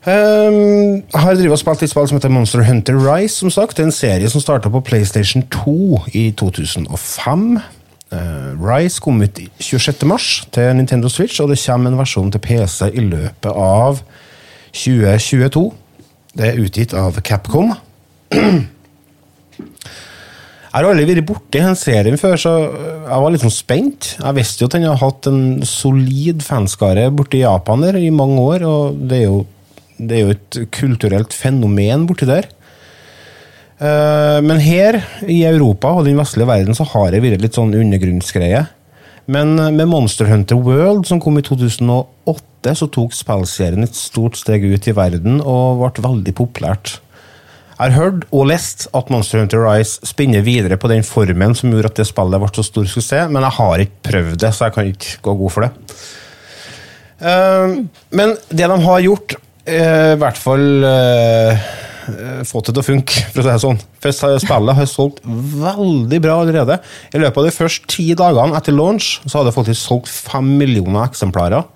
Um, 0.08 1.04
har 1.12 1.36
drevet 1.36 1.52
og 1.52 1.60
spilt 1.60 1.84
et 1.84 1.92
spill 1.92 2.08
som 2.08 2.16
heter 2.16 2.32
Monster 2.32 2.64
Hunter 2.64 2.96
Rise. 2.96 3.36
som 3.42 3.52
sagt. 3.52 3.78
Det 3.78 3.84
er 3.84 3.90
en 3.90 3.96
serie 3.96 4.30
som 4.30 4.42
starta 4.42 4.70
på 4.72 4.80
PlayStation 4.80 5.44
2 5.52 6.00
i 6.14 6.32
2005. 6.32 7.60
Uh, 8.10 8.56
Rise 8.58 9.02
kom 9.02 9.22
ut 9.22 9.40
i 9.40 9.50
26. 9.60 10.06
mars 10.08 10.48
til 10.52 10.76
Nintendo 10.76 11.10
Switch, 11.10 11.42
og 11.42 11.50
det 11.50 11.60
kommer 11.66 11.92
en 11.92 12.00
versjon 12.00 12.32
til 12.32 12.40
PC 12.40 12.90
i 12.94 13.04
løpet 13.06 13.52
av 13.52 14.02
2022. 14.74 15.68
Det 16.38 16.48
er 16.48 16.64
utgitt 16.64 16.94
av 16.94 17.20
Capcom. 17.22 17.74
Jeg 20.70 20.84
har 20.84 20.86
aldri 20.86 21.08
vært 21.10 21.26
borti 21.26 21.62
den 21.64 21.78
serien 21.78 22.18
før, 22.22 22.36
så 22.38 22.52
jeg 22.70 23.22
var 23.24 23.32
litt 23.34 23.42
sånn 23.42 23.54
spent. 23.54 24.12
Jeg 24.20 24.38
visste 24.38 24.62
jo 24.62 24.68
at 24.70 24.76
den 24.78 24.86
har 24.86 25.00
hatt 25.02 25.30
en 25.32 25.64
solid 25.66 26.44
fanskare 26.46 27.08
borti 27.10 27.42
Japan 27.42 27.82
der 27.88 27.98
i 27.98 28.12
mange 28.14 28.38
år, 28.44 28.66
og 28.70 29.00
det 29.10 29.18
er 29.18 29.26
jo, 29.26 29.40
det 30.00 30.16
er 30.18 30.26
jo 30.26 30.34
et 30.36 30.60
kulturelt 30.76 31.36
fenomen 31.36 32.08
borti 32.10 32.28
der. 32.30 32.48
Eh, 33.80 34.40
Men 34.44 34.60
her 34.64 35.02
i 35.28 35.44
Europa 35.48 35.92
og 35.96 36.06
den 36.08 36.20
vestlige 36.20 36.50
verden 36.50 36.76
så 36.78 36.88
har 36.94 37.12
det 37.12 37.24
vært 37.24 37.44
litt 37.44 37.58
sånn 37.58 37.76
undergrunnsgreie. 37.76 38.66
Men 39.30 39.60
eh, 39.60 39.72
med 39.76 39.92
Monster 39.92 40.30
Hunter 40.32 40.60
World, 40.60 41.06
som 41.08 41.22
kom 41.22 41.38
i 41.40 41.46
2008, 41.46 42.74
så 42.76 42.90
tok 42.92 43.14
spillserien 43.16 43.86
et 43.86 43.96
stort 43.96 44.36
steg 44.40 44.66
ut 44.68 44.88
i 44.90 44.96
verden 44.96 45.40
og 45.40 45.80
ble 45.84 46.04
veldig 46.04 46.36
populært. 46.36 46.98
Jeg 47.80 47.94
har 47.94 47.96
hørt 47.96 48.26
og 48.36 48.50
lest 48.50 48.90
at 48.92 49.08
Monster 49.14 49.40
Hunter 49.40 49.62
Rise 49.64 50.04
spinner 50.04 50.44
videre 50.44 50.76
på 50.76 50.90
den 50.92 51.06
formen 51.08 51.54
som 51.56 51.72
gjorde 51.72 51.94
at 51.94 52.02
det 52.02 52.10
spillet 52.10 52.42
ble 52.42 52.50
så 52.52 52.66
stor 52.68 52.90
suksess, 52.92 53.30
men 53.32 53.46
jeg 53.46 53.56
har 53.56 53.84
ikke 53.86 54.04
prøvd 54.10 54.42
det, 54.44 54.50
så 54.52 54.68
jeg 54.68 54.76
kan 54.76 54.90
ikke 54.90 55.22
gå 55.30 55.36
god 55.40 55.54
for 55.56 55.64
det. 55.64 56.00
Eh, 57.24 57.78
Men 58.20 58.36
det 58.50 58.68
de 58.68 58.80
har 58.84 59.06
gjort, 59.06 59.38
i 59.70 60.20
hvert 60.20 60.40
fall 60.40 60.86
eh, 60.88 61.66
eh, 62.10 62.44
fått 62.48 62.70
det 62.70 62.76
til 62.76 62.84
å 62.84 62.88
funke, 62.88 63.24
for 63.34 63.42
å 63.42 63.46
si 63.46 63.50
det 63.50 63.64
sånn. 63.64 63.82
For 64.04 64.16
spillet 64.16 64.80
har 64.80 64.90
solgt 64.90 65.24
veldig 65.26 66.22
bra 66.24 66.40
allerede. 66.44 66.80
I 67.14 67.22
løpet 67.22 67.42
av 67.42 67.50
de 67.50 67.56
første 67.56 67.92
ti 67.92 68.08
dagene 68.18 68.58
etter 68.60 68.76
launch 68.76 69.18
så 69.26 69.40
hadde 69.40 69.52
det 69.52 69.58
faktisk 69.58 69.82
solgt 69.82 70.12
fem 70.12 70.56
millioner 70.62 71.06
eksemplarer. 71.08 71.68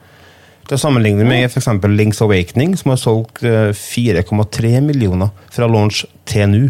Til 0.70 0.80
sammenligning 0.80 1.28
med 1.28 1.50
f.eks. 1.50 1.68
Links 1.92 2.22
Awakening, 2.24 2.78
som 2.80 2.94
har 2.94 3.02
solgt 3.02 3.44
eh, 3.44 3.74
4,3 3.76 4.80
millioner 4.86 5.34
fra 5.52 5.68
launch 5.68 6.06
til 6.30 6.50
nå. 6.54 6.64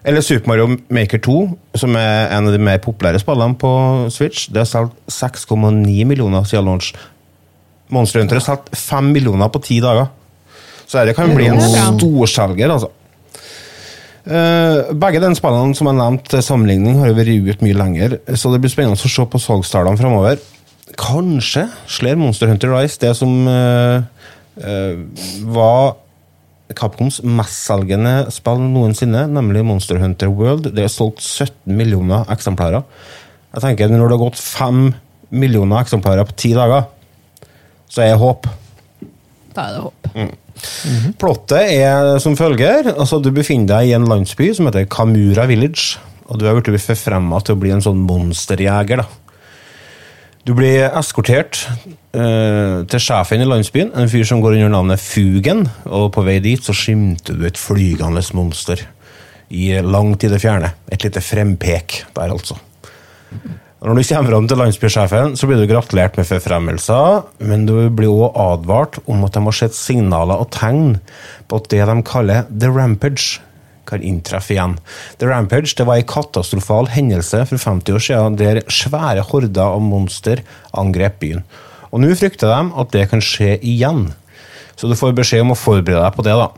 Eller 0.00 0.24
Super 0.24 0.48
Mario 0.48 0.78
Maker 0.88 1.20
2, 1.20 1.38
som 1.76 1.96
er 2.00 2.30
en 2.32 2.48
av 2.48 2.54
de 2.54 2.60
mer 2.62 2.80
populære 2.80 3.20
spillene 3.20 3.58
på 3.60 3.70
Switch. 4.10 4.48
Det 4.48 4.62
har 4.62 4.68
solgt 4.68 4.96
6,9 5.12 6.06
millioner 6.08 6.46
siden 6.48 6.70
launch. 6.70 6.94
Monster 7.90 8.22
Hunter 8.22 8.38
har 8.40 8.44
solgt 8.44 8.72
5 8.76 9.12
millioner 9.14 9.50
på 9.52 9.62
ti 9.64 9.80
dager. 9.82 10.08
Så 10.86 10.98
dette 10.98 11.14
kan 11.18 11.30
bli 11.34 11.46
en 11.50 11.60
er 11.60 11.92
storselger, 11.94 12.72
altså. 12.72 12.90
Eh, 14.30 14.90
begge 15.00 15.20
de 15.22 15.30
spillene 15.38 15.76
som 15.76 15.88
jeg 15.88 15.96
nevnte 15.96 16.34
til 16.34 16.44
sammenligning, 16.44 16.98
har 17.00 17.10
jo 17.10 17.16
vært 17.16 17.30
ut 17.54 17.64
mye 17.64 17.78
lenger, 17.78 18.18
så 18.36 18.52
det 18.52 18.60
blir 18.62 18.72
spennende 18.72 18.98
å 18.98 19.10
se 19.10 19.26
på 19.26 19.40
salgstallene 19.40 20.00
framover. 20.00 20.42
Kanskje 21.00 21.64
slår 21.88 22.18
Monster 22.20 22.50
Hunter 22.50 22.72
Rise 22.74 22.98
det 23.00 23.14
som 23.16 23.32
uh, 23.46 24.02
uh, 24.60 24.94
var 25.54 25.94
Capcoms 26.76 27.20
mestselgende 27.26 28.28
spill 28.34 28.60
noensinne, 28.62 29.24
nemlig 29.30 29.64
Monster 29.66 29.98
Hunter 30.02 30.30
World. 30.30 30.70
Det 30.76 30.84
er 30.84 30.92
solgt 30.92 31.22
17 31.24 31.74
millioner 31.74 32.28
eksemplarer. 32.30 32.84
Jeg 33.54 33.64
tenker 33.64 33.90
Når 33.90 34.06
det 34.06 34.18
har 34.18 34.24
gått 34.28 34.38
5 34.38 34.82
millioner 35.30 35.82
eksemplarer 35.82 36.26
på 36.28 36.36
ti 36.38 36.52
dager, 36.54 36.86
så 37.90 38.04
er 38.04 38.14
det 38.14 38.20
håp. 38.22 38.46
Da 39.54 39.66
er 39.66 39.76
det 39.76 39.82
håp. 39.88 40.10
Plottet 41.20 41.72
er 41.74 42.18
som 42.22 42.36
følger. 42.38 42.92
Altså, 42.94 43.18
du 43.22 43.30
befinner 43.34 43.74
deg 43.74 43.90
i 43.90 43.96
en 43.96 44.08
landsby 44.08 44.52
som 44.56 44.68
heter 44.68 44.88
Kamura 44.90 45.46
Village. 45.50 45.98
Og 46.30 46.38
du 46.38 46.46
er 46.46 46.58
blitt 46.60 46.84
forfremma 46.84 47.40
til 47.42 47.56
å 47.56 47.60
bli 47.60 47.72
en 47.74 47.82
sånn 47.82 48.04
monsterjeger. 48.06 49.02
da. 49.02 49.08
Du 50.46 50.54
blir 50.56 50.86
eskortert 50.96 51.58
eh, 52.16 52.80
til 52.88 53.02
sjefen 53.02 53.42
i 53.42 53.48
landsbyen, 53.48 53.90
en 53.92 54.08
fyr 54.08 54.24
som 54.28 54.40
går 54.40 54.56
under 54.56 54.72
navnet 54.72 55.02
Fugen. 55.02 55.66
Og 55.90 56.08
på 56.14 56.24
vei 56.26 56.38
dit 56.44 56.62
så 56.64 56.74
skimter 56.76 57.36
du 57.36 57.44
et 57.48 57.60
flygende 57.60 58.22
monster 58.38 58.86
i 59.50 59.72
langt 59.82 60.24
i 60.24 60.30
det 60.30 60.40
fjerne. 60.40 60.72
Et 60.88 61.02
lite 61.04 61.22
frempek 61.24 62.04
der, 62.16 62.30
altså. 62.30 62.56
Når 63.80 63.96
du 63.96 64.02
kommer 64.04 64.28
fram 64.28 64.46
til 64.48 64.58
landsbysjefen, 64.60 65.36
så 65.40 65.46
blir 65.48 65.56
du 65.56 65.70
gratulert 65.70 66.18
med 66.20 66.26
forfremmelser, 66.28 67.22
men 67.48 67.62
du 67.64 67.88
blir 67.88 68.12
også 68.12 68.42
advart 68.44 68.98
om 69.08 69.24
at 69.24 69.32
de 69.32 69.40
har 69.46 69.56
sett 69.56 69.76
signaler 69.76 70.42
og 70.42 70.50
tegn 70.52 70.98
på 71.48 71.60
at 71.62 71.70
det 71.72 71.86
de 71.88 71.94
kaller 72.04 72.50
The 72.52 72.68
Rampage 72.68 73.40
kan 73.88 74.04
inntreffe 74.04 74.52
igjen. 74.52 74.76
The 75.16 75.30
Rampage 75.32 75.72
det 75.78 75.88
var 75.88 75.96
en 75.96 76.10
katastrofal 76.12 76.92
hendelse 76.92 77.40
for 77.48 77.56
50 77.56 77.96
år 77.96 78.04
siden 78.04 78.38
der 78.42 78.60
svære 78.68 79.24
horder 79.32 79.64
av 79.64 79.80
monster 79.80 80.44
angrep 80.76 81.16
byen. 81.24 81.44
Og 81.88 82.04
Nå 82.04 82.12
frykter 82.20 82.52
de 82.52 82.80
at 82.84 82.92
det 82.92 83.08
kan 83.10 83.24
skje 83.24 83.56
igjen. 83.64 84.10
Så 84.76 84.92
du 84.92 84.96
får 84.96 85.16
beskjed 85.16 85.46
om 85.46 85.56
å 85.56 85.58
forberede 85.58 86.04
deg 86.04 86.20
på 86.20 86.28
det. 86.28 86.36
da. 86.36 86.52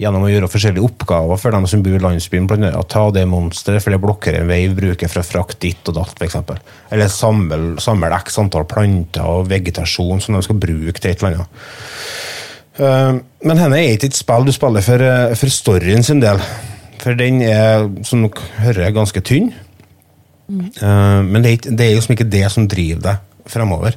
Gjennom 0.00 0.24
å 0.26 0.30
gjøre 0.30 0.50
forskjellige 0.50 0.84
oppgaver 0.88 1.38
for 1.40 1.54
dem 1.54 1.66
som 1.70 1.82
bor 1.84 1.94
i 1.96 2.02
landsbyen. 2.02 2.48
Blant 2.50 2.66
annet 2.66 2.90
ta 2.90 3.04
det 3.14 3.24
monsteret, 3.30 3.82
for 3.84 3.94
det 3.94 4.00
blokker 4.02 4.38
en 4.40 4.50
vei 4.50 4.62
bruker 4.74 5.10
for 5.10 5.22
å 5.22 5.26
frakte 5.26 5.60
ditt 5.68 5.90
og 5.90 5.98
datt, 6.00 6.18
f.eks. 6.18 6.38
Eller 6.94 7.12
samle, 7.12 7.60
samle 7.82 8.10
x 8.18 8.40
antall 8.42 8.66
planter 8.70 9.28
og 9.30 9.48
vegetasjon 9.52 10.22
som 10.24 10.36
de 10.36 10.42
skal 10.46 10.58
bruke 10.60 10.98
til 10.98 11.12
et 11.12 11.22
eller 11.22 11.44
annet. 11.44 11.64
Eh, 12.74 13.22
Men 13.46 13.60
henne 13.60 13.78
er 13.78 13.94
ikke 13.94 14.10
et 14.10 14.18
spill 14.18 14.48
du 14.48 14.54
spiller 14.56 14.82
for, 14.82 15.02
eh, 15.04 15.34
for 15.38 15.52
storyen 15.52 16.02
sin 16.06 16.22
del. 16.24 16.42
For 17.02 17.14
den 17.14 17.42
er, 17.44 17.86
som 18.02 18.24
dere 18.24 18.50
hører, 18.64 18.94
ganske 18.96 19.20
tynn. 19.20 19.52
Mm. 20.48 20.70
Men 21.32 21.42
det 21.44 21.50
er, 21.52 21.70
det 21.72 21.84
er 21.86 21.94
liksom 21.96 22.12
ikke 22.16 22.28
det 22.28 22.44
som 22.52 22.66
driver 22.68 23.00
deg 23.00 23.48
fremover. 23.48 23.96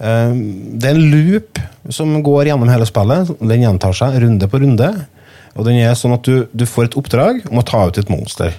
Eh, 0.00 0.32
Det 0.78 0.90
er 0.90 0.94
en 0.94 1.10
loop 1.12 1.58
som 1.90 2.12
går 2.22 2.50
gjennom 2.50 2.70
hele 2.70 2.86
spillet. 2.88 3.32
Den 3.40 3.64
gjentar 3.64 3.96
seg 3.96 4.20
runde 4.22 4.48
på 4.50 4.60
runde. 4.62 4.90
Og 5.58 5.64
den 5.66 5.80
er 5.82 5.96
sånn 5.98 6.14
at 6.14 6.26
du, 6.26 6.46
du 6.54 6.64
får 6.68 6.90
et 6.90 6.98
oppdrag 7.00 7.42
om 7.50 7.58
å 7.58 7.66
ta 7.66 7.86
ut 7.88 7.98
et 7.98 8.12
monster. 8.12 8.54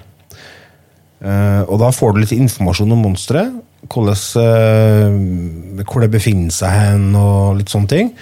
Eh, 1.20 1.62
og 1.68 1.78
da 1.80 1.90
får 1.94 2.12
du 2.12 2.20
litt 2.22 2.36
informasjon 2.36 2.92
om 2.92 3.04
monsteret. 3.08 3.56
Eh, 3.80 5.16
hvor 5.88 6.04
det 6.04 6.12
befinner 6.12 6.52
seg 6.52 6.76
hen, 6.76 7.08
og 7.16 7.56
litt 7.60 7.72
sånne 7.72 7.88
ting. 7.88 8.12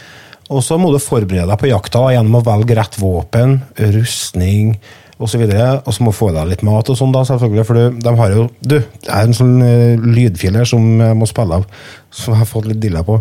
Og 0.48 0.62
så 0.64 0.78
må 0.80 0.92
du 0.94 1.00
forberede 1.02 1.48
deg 1.50 1.60
på 1.60 1.68
jakta 1.68 2.06
gjennom 2.14 2.38
å 2.38 2.44
velge 2.46 2.76
rett 2.78 2.96
våpen, 3.00 3.58
rustning 3.92 4.78
osv. 5.18 5.44
Og 5.44 5.92
så 5.94 6.06
må 6.06 6.14
få 6.14 6.30
deg 6.34 6.50
litt 6.52 6.64
mat 6.66 6.90
og 6.90 6.98
sånn, 6.98 7.12
da, 7.14 7.24
selvfølgelig. 7.28 7.66
For 7.68 7.94
de 7.98 8.16
har 8.20 8.34
jo 8.34 8.48
Du, 8.60 8.78
det 8.78 9.12
er 9.12 9.26
en 9.26 9.36
sånn 9.36 9.56
eh, 9.64 9.94
lydfil 9.98 10.58
her 10.58 10.68
som 10.68 10.84
jeg 11.02 11.18
må 11.18 11.28
spille 11.28 11.60
av, 11.60 11.66
som 12.10 12.34
jeg 12.34 12.42
har 12.44 12.50
fått 12.50 12.68
litt 12.70 12.82
dilla 12.82 13.04
på. 13.06 13.20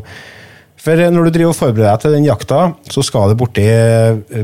For 0.81 1.03
eh, 1.03 1.11
når 1.13 1.27
du 1.27 1.35
driver 1.37 1.55
og 1.55 1.59
forbereder 1.59 1.89
deg 1.89 2.03
til 2.05 2.17
den 2.17 2.29
jakta, 2.29 2.61
så 2.93 3.03
skal 3.05 3.33
du 3.33 3.39
borti, 3.39 3.67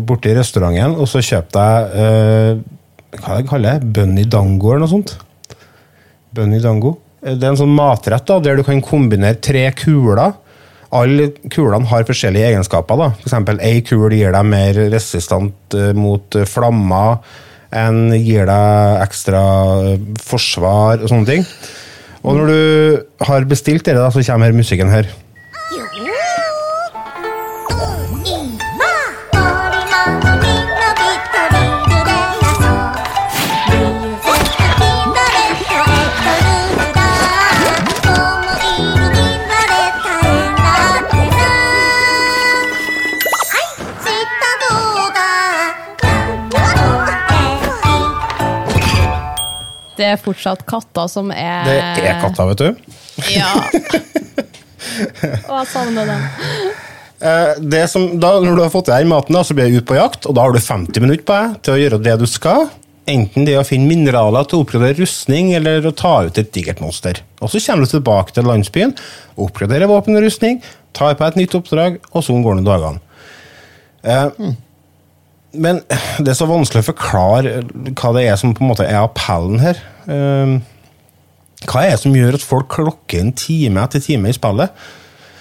borti 0.06 0.34
restauranten 0.38 0.98
og 0.98 1.10
så 1.10 1.24
kjøpe 1.24 1.54
deg 1.60 1.98
eh, 2.04 2.52
Hva 3.14 3.38
det 3.38 3.50
kaller 3.50 3.78
det? 3.78 3.94
Bunny 3.96 4.26
dango 4.26 4.74
eller 4.74 4.88
noe 4.88 4.94
sånt? 4.96 5.18
Bunny 6.34 6.62
dango. 6.64 6.98
Det 7.24 7.38
er 7.40 7.54
en 7.54 7.60
sånn 7.60 7.72
matrett 7.72 8.26
da, 8.28 8.40
der 8.44 8.58
du 8.60 8.66
kan 8.68 8.82
kombinere 8.84 9.38
tre 9.40 9.68
kuler. 9.78 10.34
Alle 10.94 11.32
kulene 11.50 11.90
har 11.90 12.06
forskjellige 12.06 12.52
egenskaper. 12.52 13.00
da. 13.00 13.10
Eksempel, 13.26 13.62
Ei 13.66 13.82
kul 13.86 14.14
gir 14.14 14.36
deg 14.36 14.46
mer 14.46 14.78
resistant 14.94 15.78
eh, 15.78 15.94
mot 15.98 16.38
eh, 16.38 16.46
flammer. 16.50 17.24
En 17.74 18.12
gir 18.14 18.46
deg 18.46 19.02
ekstra 19.08 19.44
eh, 19.94 20.04
forsvar 20.22 21.02
og 21.02 21.10
sånne 21.10 21.30
ting. 21.30 21.48
Og 22.24 22.38
når 22.38 22.52
du 22.52 23.26
har 23.28 23.50
bestilt 23.50 23.90
det, 23.90 23.98
så 23.98 24.24
kommer 24.30 24.56
musikken 24.56 24.92
her. 24.94 25.10
Det 49.98 50.06
er 50.10 50.18
fortsatt 50.22 50.64
katter 50.70 51.10
som 51.12 51.30
er 51.32 51.68
Det 51.68 52.06
er 52.10 52.22
katta, 52.24 52.48
vet 52.50 52.64
du. 52.64 52.96
Ja. 53.34 53.52
Og 55.50 55.54
jeg 55.60 55.68
savner 55.72 56.10
den. 56.10 56.24
Eh, 57.24 57.54
Det 57.62 57.84
som, 57.92 58.08
da, 58.20 58.36
når 58.44 58.56
du 58.58 58.64
har 58.66 58.72
fått 58.74 58.90
i 58.92 58.96
deg 58.98 59.10
maten, 59.10 59.36
da, 59.38 59.44
så 59.48 59.56
blir 59.58 59.72
du 59.72 59.80
ut 59.82 59.88
på 59.90 59.98
jakt, 59.98 60.26
og 60.28 60.36
da 60.38 60.46
har 60.48 60.56
du 60.56 60.60
50 60.60 61.04
minutter 61.04 61.26
på 61.28 61.38
deg 61.38 61.60
til 61.64 61.76
å 61.76 61.82
gjøre 61.84 62.02
det 62.04 62.18
du 62.24 62.26
skal. 62.30 62.68
Enten 63.10 63.44
det 63.48 63.58
å 63.60 63.66
finne 63.68 63.88
mineraler 63.90 64.46
til 64.48 64.60
å 64.62 64.64
oppgradere 64.66 64.96
rustning, 65.02 65.52
eller 65.58 65.84
å 65.90 65.96
ta 65.96 66.14
ut 66.28 66.38
et 66.40 66.52
digert 66.56 66.80
monster. 66.84 67.20
Og 67.44 67.52
Så 67.52 67.60
kommer 67.64 67.84
du 67.88 67.92
tilbake 67.94 68.36
til 68.36 68.48
landsbyen, 68.48 68.94
oppgraderer 69.40 69.92
våpen 69.92 70.16
og 70.20 70.24
rustning, 70.24 70.62
tar 70.96 71.16
på 71.16 71.26
deg 71.26 71.34
et 71.34 71.42
nytt 71.44 71.58
oppdrag, 71.60 71.98
og 72.14 72.24
sånn 72.24 72.44
går 72.46 72.60
det 72.62 72.68
dagene. 72.68 73.02
Eh, 74.04 74.54
Men 75.54 75.82
det 76.24 76.32
er 76.34 76.38
så 76.38 76.48
vanskelig 76.50 76.82
å 76.82 76.90
forklare 76.92 77.58
hva 77.94 78.14
det 78.16 78.24
er 78.26 78.38
som 78.42 78.56
på 78.58 78.64
en 78.64 78.72
måte 78.72 78.88
er 78.88 79.02
appellen 79.04 79.62
her. 79.62 79.82
Eh, 80.10 80.56
hva 81.70 81.84
er 81.86 81.94
det 81.94 82.02
som 82.02 82.16
gjør 82.18 82.40
at 82.40 82.46
folk 82.46 82.72
klokker 82.74 83.22
inn 83.22 83.34
time 83.38 83.84
etter 83.86 84.02
time 84.04 84.32
i 84.32 84.36
spillet? 84.36 84.74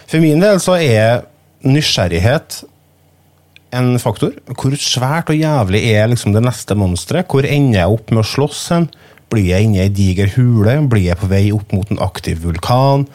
For 0.07 0.21
min 0.23 0.43
del 0.43 0.61
så 0.63 0.77
er 0.77 1.25
nysgjerrighet 1.65 2.61
en 3.73 3.95
faktor. 4.03 4.35
Hvor 4.53 4.77
svært 4.77 5.33
og 5.33 5.39
jævlig 5.41 5.81
er 5.95 6.11
liksom 6.13 6.35
det 6.37 6.45
neste 6.45 6.77
monsteret? 6.77 7.31
Hvor 7.33 7.47
ender 7.49 7.81
jeg 7.81 7.95
opp 7.97 8.13
med 8.13 8.21
å 8.21 8.29
slåss 8.29 8.67
hen? 8.75 8.91
Blir 9.33 9.49
jeg 9.49 9.65
inne 9.65 9.81
i 9.81 9.85
ei 9.87 9.93
diger 9.97 10.29
hule? 10.37 10.77
Blir 10.93 11.07
jeg 11.09 11.21
på 11.23 11.31
vei 11.31 11.47
opp 11.57 11.73
mot 11.73 11.89
en 11.91 12.03
aktiv 12.05 12.43
vulkan? 12.45 13.07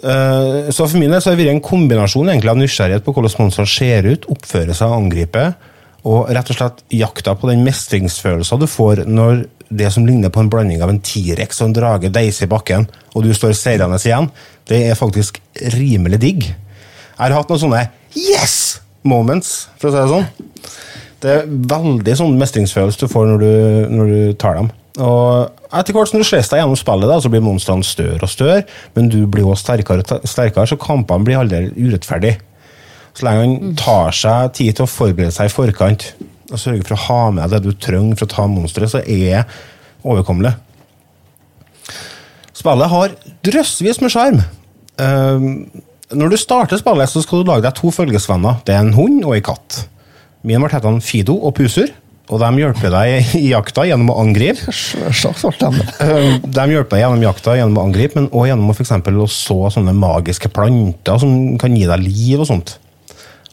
Eh, 0.00 0.70
Så 0.70 0.86
for 0.86 0.98
min 1.02 1.10
del 1.10 1.20
så 1.20 1.32
har 1.32 1.36
det 1.36 1.44
vært 1.44 1.56
en 1.56 1.64
kombinasjon 1.66 2.30
av 2.30 2.56
nysgjerrighet 2.62 3.04
på 3.04 3.12
hvordan 3.16 3.34
monstrene 3.42 3.74
ser 3.74 4.06
ut, 4.06 4.30
oppfører 4.30 4.72
seg 4.76 4.86
og 4.86 5.02
angriper, 5.02 5.52
og 6.08 6.30
rett 6.32 6.52
og 6.52 6.56
slett 6.56 6.84
jakta 6.94 7.34
på 7.36 7.50
den 7.50 7.64
mestringsfølelsen 7.66 8.60
du 8.62 8.68
får 8.70 9.04
når 9.08 9.44
det 9.70 9.90
som 9.94 10.06
ligner 10.06 10.32
på 10.34 10.42
en 10.42 10.50
blanding 10.50 10.82
av 10.82 10.90
en 10.90 11.00
T-rex 11.04 11.60
og 11.60 11.70
en 11.70 11.76
drage 11.76 12.10
deiser 12.10 12.48
i 12.48 12.50
bakken, 12.50 12.88
og 13.14 13.24
du 13.24 13.30
står 13.36 13.54
seirende 13.54 14.00
igjen, 14.02 14.26
det 14.66 14.80
er 14.88 14.98
faktisk 14.98 15.38
rimelig 15.76 16.18
digg. 16.22 16.48
Jeg 16.50 17.20
har 17.20 17.36
hatt 17.36 17.52
noen 17.52 17.62
sånne 17.62 17.84
yes 18.16 18.80
moments, 19.06 19.68
for 19.78 19.90
å 19.90 19.94
si 19.94 20.00
det 20.00 20.10
sånn. 20.10 20.28
Det 21.20 21.32
er 21.36 21.48
veldig 21.70 22.16
sånn 22.16 22.36
mestringsfølelse 22.40 23.04
du 23.04 23.12
får 23.12 23.30
når 23.30 23.42
du, 23.44 23.54
når 23.94 24.10
du 24.10 24.20
tar 24.40 24.58
dem. 24.58 24.70
Og 24.98 25.76
etter 25.76 25.94
hvert 25.94 26.10
som 26.10 26.18
du 26.18 26.26
slår 26.26 26.42
deg 26.42 26.62
gjennom 26.62 26.78
spillet, 26.80 27.06
da, 27.06 27.20
så 27.22 27.30
blir 27.30 27.44
monstrene 27.44 27.86
større 27.86 28.26
og 28.26 28.32
større, 28.32 28.62
men 28.96 29.10
du 29.12 29.20
blir 29.30 29.46
også 29.46 29.68
sterkere 29.68 30.02
og 30.02 30.28
sterkere, 30.28 30.66
så 30.66 30.80
kampene 30.80 31.28
blir 31.28 31.38
aldri 31.38 31.68
urettferdige. 31.78 32.40
Så 33.16 33.26
lenge 33.26 33.42
han 33.44 33.74
tar 33.78 34.14
seg 34.14 34.52
tid 34.56 34.76
til 34.78 34.86
å 34.86 34.90
forberede 34.90 35.32
seg 35.34 35.50
i 35.50 35.52
forkant 35.54 36.04
og 36.50 36.58
sørger 36.58 36.82
for 36.86 36.96
å 36.96 37.04
ha 37.06 37.20
med 37.34 37.52
det 37.52 37.60
du 37.62 37.70
trenger 37.78 38.16
for 38.18 38.26
å 38.26 38.32
ta 38.32 38.44
monsteret, 38.50 38.90
så 38.90 39.00
er 39.04 39.44
det 39.44 39.44
overkommelig. 40.02 40.50
Spillet 42.60 42.90
har 42.92 43.14
drøssevis 43.46 44.00
med 44.02 44.12
sjarm. 44.12 44.40
Ehm, 45.00 45.46
når 46.10 46.32
du 46.34 46.36
starter 46.40 46.80
spillet, 46.80 47.08
så 47.12 47.22
skal 47.22 47.42
du 47.44 47.48
lage 47.52 47.64
deg 47.68 47.76
to 47.78 47.92
følgesvenner. 47.94 48.58
Det 48.66 48.74
er 48.74 48.82
en 48.82 48.94
hund 48.96 49.22
og 49.24 49.36
en 49.36 49.46
katt. 49.52 49.84
Min 50.42 50.60
ble 50.64 50.72
hetende 50.72 51.04
Fido 51.04 51.36
og 51.38 51.54
Puser, 51.56 51.92
og 52.30 52.38
de 52.42 52.50
hjelper 52.62 52.92
deg 52.94 53.32
i 53.40 53.46
jakta 53.52 53.86
gjennom 53.88 54.12
å 54.12 54.18
angripe. 54.24 54.70
De. 55.62 55.86
Eh, 56.02 56.36
De 56.44 56.66
hjelper 56.74 56.96
deg 56.98 57.04
gjennom 57.04 57.24
jakta 57.26 57.56
gjennom 57.58 57.80
å 57.80 57.86
angripe, 57.88 58.18
men 58.20 58.28
også 58.30 58.50
gjennom 58.52 58.70
å, 58.70 58.76
for 58.76 58.86
eksempel, 58.86 59.22
å 59.22 59.30
så 59.30 59.58
sånne 59.74 59.94
magiske 59.98 60.50
planter 60.54 61.18
som 61.22 61.34
kan 61.62 61.74
gi 61.78 61.86
deg 61.90 62.04
liv 62.06 62.42
og 62.42 62.50
sånt. 62.50 62.76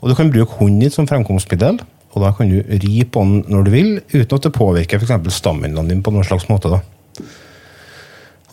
Og 0.01 0.10
Du 0.10 0.15
kan 0.15 0.31
bruke 0.31 0.60
hunden 0.60 0.83
din 0.86 0.93
som 0.93 1.07
fremkomstmiddel, 1.10 1.79
og 2.13 2.23
da 2.23 2.31
kan 2.33 2.49
du 2.49 2.62
ri 2.62 3.01
på 3.03 3.23
den 3.25 3.43
når 3.51 3.65
du 3.65 3.73
vil, 3.73 3.91
uten 4.13 4.38
at 4.38 4.45
det 4.45 4.55
påvirker 4.55 5.01
eksempel 5.01 5.33
stammen 5.33 5.75
din 5.89 6.03
på 6.05 6.13
noen 6.13 6.25
slags 6.25 6.47
måte. 6.49 6.69
da. 6.69 6.81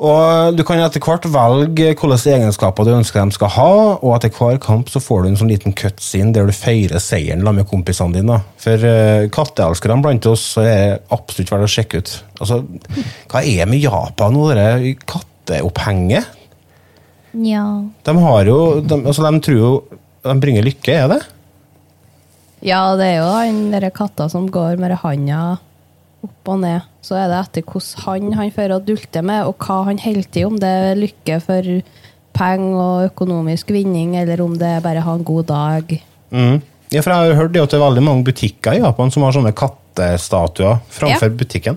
Og 0.04 0.56
Du 0.56 0.64
kan 0.66 0.80
etter 0.82 1.02
hvert 1.02 1.26
velge 1.30 1.92
hvilke 1.94 2.18
egenskaper 2.34 2.86
du 2.86 2.96
ønsker 2.96 3.22
de 3.22 3.36
skal 3.36 3.52
ha, 3.54 3.72
og 3.94 4.14
etter 4.16 4.32
hver 4.34 4.58
kamp 4.62 4.90
så 4.90 5.02
får 5.02 5.22
du 5.22 5.28
en 5.30 5.38
sånn 5.38 5.52
liten 5.52 5.76
cutscene 5.76 6.34
der 6.34 6.48
du 6.48 6.54
feirer 6.56 6.98
seieren 7.02 7.44
med 7.46 7.68
kompisene 7.70 8.16
dine. 8.16 8.40
For 8.58 8.74
uh, 8.74 9.30
katteelskerne 9.32 10.02
blant 10.02 10.26
oss 10.26 10.48
så 10.56 10.66
er 10.66 10.96
absolutt 11.14 11.52
verdt 11.54 11.68
å 11.68 11.74
sjekke 11.76 12.02
ut. 12.02 12.14
Altså, 12.40 12.64
Hva 13.30 13.44
er 13.44 13.70
med 13.70 13.84
Japan 13.84 14.40
og 14.40 14.56
det 14.58 14.96
katteopphenget? 15.06 16.40
Ja. 17.44 17.66
De 18.06 18.18
har 18.26 18.50
jo, 18.50 18.58
de, 18.82 18.98
altså 19.04 19.24
de 19.26 19.40
tror 19.42 19.58
jo 19.58 19.70
de 20.24 20.34
bringer 20.40 20.64
lykke, 20.64 20.92
er 20.94 21.08
det? 21.10 21.22
Ja, 22.64 22.80
det 22.96 23.04
er 23.12 23.18
jo 23.20 23.28
han 23.34 23.58
derre 23.74 23.90
katta 23.92 24.26
som 24.32 24.46
går 24.52 24.78
med 24.80 24.94
handa 25.02 25.40
opp 26.24 26.48
og 26.48 26.60
ned. 26.62 26.86
Så 27.04 27.18
er 27.20 27.28
det 27.28 27.40
etter 27.42 27.66
hvordan 27.68 28.30
han 28.32 28.38
han 28.38 28.52
fører 28.56 28.78
og 28.78 28.86
dulter 28.88 29.22
med, 29.26 29.44
og 29.44 29.58
hva 29.60 29.82
han 29.90 29.98
holder 30.00 30.28
til, 30.32 30.46
om 30.48 30.56
det 30.60 30.70
er 30.72 30.96
lykke 30.96 31.36
for 31.44 31.66
penger 32.34 32.78
og 32.80 33.10
økonomisk 33.10 33.68
vinning, 33.74 34.14
eller 34.16 34.40
om 34.42 34.54
det 34.58 34.70
er 34.78 34.80
bare 34.84 35.02
å 35.02 35.08
ha 35.10 35.16
en 35.18 35.26
god 35.28 35.46
dag. 35.50 35.92
Mm. 36.32 36.62
Ja, 36.94 37.02
for 37.02 37.10
Jeg 37.12 37.34
har 37.34 37.40
hørt 37.42 37.52
det 37.52 37.60
at 37.62 37.70
det 37.74 37.78
er 37.78 37.84
veldig 37.84 38.02
mange 38.06 38.24
butikker 38.24 38.76
i 38.78 38.80
Japan 38.80 39.10
som 39.12 39.22
har 39.26 39.32
sånne 39.36 39.52
kattestatuer 39.56 40.80
framfor 40.94 41.28
Ja. 41.30 41.36
butikken. 41.44 41.76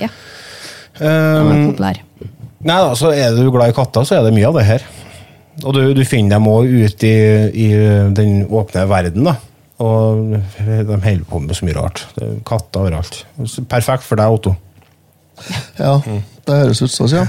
Ja. 0.00 0.08
de 0.98 1.06
er 1.06 1.40
Um, 1.40 1.70
populær. 1.70 2.00
nei 2.60 2.76
da, 2.82 2.90
så 2.94 3.12
Er 3.14 3.30
du 3.36 3.50
glad 3.50 3.70
i 3.70 3.72
katter, 3.72 4.02
så 4.04 4.18
er 4.18 4.22
det 4.26 4.34
mye 4.34 4.48
av 4.48 4.54
det 4.58 4.64
her. 4.66 4.82
Og 5.64 5.74
du, 5.74 5.94
du 5.94 6.04
finner 6.04 6.36
dem 6.36 6.44
òg 6.50 6.66
ute 6.66 7.06
i, 7.06 7.68
i 7.68 7.68
den 8.16 8.46
åpne 8.48 8.86
verden. 8.88 9.24
da. 9.24 9.36
Og 9.80 10.34
de 10.58 10.98
holder 11.00 11.24
på 11.28 11.40
med 11.40 11.56
så 11.56 11.66
mye 11.66 11.78
rart. 11.78 12.04
Er 12.20 12.36
katter 12.46 12.84
overalt. 12.84 13.22
Perfekt 13.70 14.04
for 14.04 14.20
deg, 14.20 14.36
Otto. 14.36 14.56
Ja, 15.80 15.94
det 16.44 16.56
høres 16.58 16.82
ut 16.82 16.92
som 16.92 17.08
ja. 17.08 17.22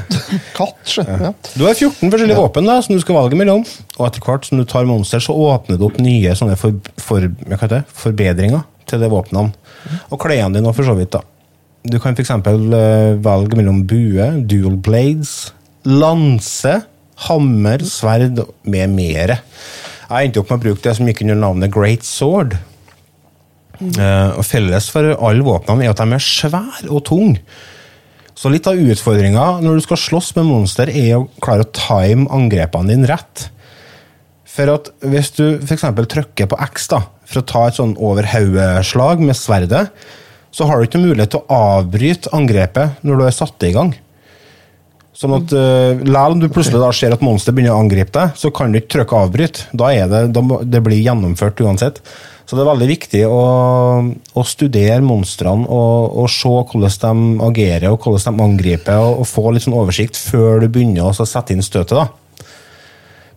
Katt, 0.57 0.79
sjø. 0.89 1.05
Ja. 1.07 1.31
Du 1.55 1.63
har 1.63 1.77
14 1.77 2.11
forskjellige 2.11 2.39
våpen 2.39 2.67
da, 2.67 2.77
som 2.83 2.97
du 2.97 3.03
skal 3.03 3.17
valge 3.17 3.39
mellom. 3.39 3.63
Og 3.97 4.05
etter 4.07 4.25
hvert 4.25 4.47
som 4.47 4.59
du 4.59 4.65
tar 4.67 4.89
monster, 4.89 5.23
så 5.23 5.35
åpner 5.35 5.79
du 5.79 5.87
opp 5.87 5.99
nye 6.03 6.35
sånne 6.37 6.57
for, 6.59 6.75
for, 6.99 7.23
det? 7.71 7.83
forbedringer. 8.03 8.65
til 8.89 8.99
de 8.99 9.07
våpnene. 9.07 9.53
Og 10.11 10.19
klærne 10.19 10.57
dine 10.57 10.73
for 10.75 10.87
så 10.87 10.95
vidt. 10.97 11.13
da. 11.15 11.23
Du 11.87 11.97
kan 12.03 12.17
f.eks. 12.17 12.33
velge 13.23 13.57
mellom 13.57 13.85
bue, 13.87 14.27
dual 14.43 14.75
blades, 14.83 15.53
lanse, 15.87 16.81
hammer, 17.27 17.85
sverd 17.87 18.43
med 18.67 18.91
mere. 18.97 19.39
Jeg 20.11 20.27
endte 20.27 20.41
opp 20.41 20.49
med 20.51 20.59
å 20.59 20.63
bruke 20.65 20.83
det 20.83 20.93
som 20.97 21.07
gikk 21.07 21.21
under 21.23 21.37
navnet 21.39 21.71
Great 21.71 22.03
Sword. 22.03 22.57
Eh, 23.79 24.31
og 24.35 24.43
Felles 24.43 24.89
for 24.91 25.13
alle 25.15 25.45
våpnene 25.45 25.87
er 25.87 25.93
at 25.93 26.01
de 26.01 26.17
er 26.17 26.25
svære 26.25 26.89
og 26.91 27.05
tunge. 27.07 27.39
Så 28.35 28.51
litt 28.51 28.67
av 28.67 28.79
utfordringa 28.79 29.45
når 29.63 29.79
du 29.79 29.85
skal 29.85 30.01
slåss 30.01 30.33
med 30.37 30.49
monster, 30.49 30.91
er 30.91 31.19
å 31.19 31.29
klare 31.43 31.63
å 31.63 31.71
time 31.77 32.27
angrepene 32.33 32.91
dine 32.91 33.07
rett. 33.07 33.47
For 34.51 34.67
at 34.73 34.91
hvis 35.07 35.31
du 35.37 35.45
f.eks. 35.61 35.87
trykker 36.11 36.49
på 36.51 36.59
X 36.67 36.89
da, 36.91 37.05
for 37.23 37.39
å 37.39 37.47
ta 37.47 37.65
et 37.69 37.79
sånn 37.79 37.95
over 37.95 38.27
med 39.21 39.37
sverdet, 39.39 39.85
så 40.51 40.67
har 40.67 40.81
du 40.81 40.89
ikke 40.89 40.99
mulighet 40.99 41.31
til 41.31 41.45
å 41.45 41.59
avbryte 41.77 42.33
angrepet 42.35 42.99
når 43.07 43.21
du 43.21 43.25
er 43.29 43.37
satt 43.37 43.63
i 43.63 43.71
gang. 43.71 43.93
Sånn 45.21 45.35
at 45.37 45.51
uh, 45.53 46.01
Selv 46.01 46.33
om 46.33 46.41
du 46.41 46.49
plutselig 46.49 46.81
da 46.81 46.89
ser 46.95 47.13
at 47.13 47.21
monster 47.21 47.53
begynner 47.53 47.75
å 47.75 47.83
angripe 47.83 48.13
deg, 48.15 48.37
så 48.39 48.49
kan 48.55 48.73
du 48.73 48.79
ikke 48.79 48.95
trykke 48.97 49.23
avbryt. 49.27 49.65
Da 49.77 49.91
er 49.93 50.09
det, 50.09 50.21
da, 50.33 50.41
det 50.65 50.81
blir 50.85 51.01
gjennomført 51.01 51.61
uansett. 51.61 52.01
Så 52.49 52.57
det 52.57 52.63
er 52.65 52.71
veldig 52.71 52.87
viktig 52.89 53.21
å, 53.29 53.43
å 54.11 54.43
studere 54.43 54.99
monstrene 55.05 55.69
og, 55.71 56.17
og 56.19 56.25
se 56.33 56.49
hvordan 56.49 57.21
de 57.37 57.45
agerer 57.47 57.93
og 57.93 58.01
hvordan 58.01 58.35
de 58.41 58.47
angriper, 58.47 58.97
og, 58.99 59.21
og 59.21 59.29
få 59.29 59.53
litt 59.53 59.63
sånn 59.67 59.77
oversikt 59.77 60.19
før 60.19 60.59
du 60.63 60.67
begynner 60.67 61.07
å 61.07 61.13
sette 61.15 61.55
inn 61.55 61.63
støtet. 61.63 61.95
da. 62.01 62.09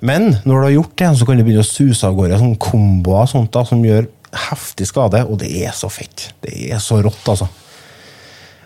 Men 0.05 0.33
når 0.43 0.57
du 0.57 0.65
har 0.65 0.75
gjort 0.79 0.97
det, 1.01 1.13
så 1.21 1.29
kan 1.29 1.39
du 1.39 1.45
begynne 1.45 1.63
å 1.63 1.69
suse 1.69 2.09
av 2.09 2.17
gårde 2.17 2.41
sånn 2.41 2.59
komboer 2.61 3.29
sånt 3.31 3.53
da, 3.55 3.63
som 3.69 3.85
gjør 3.85 4.09
heftig 4.49 4.89
skade, 4.91 5.23
og 5.29 5.39
det 5.45 5.53
er 5.63 5.77
så 5.77 5.93
fett. 5.93 6.31
Det 6.43 6.57
er 6.73 6.83
så 6.83 6.99
rått, 7.05 7.23
altså. 7.31 7.47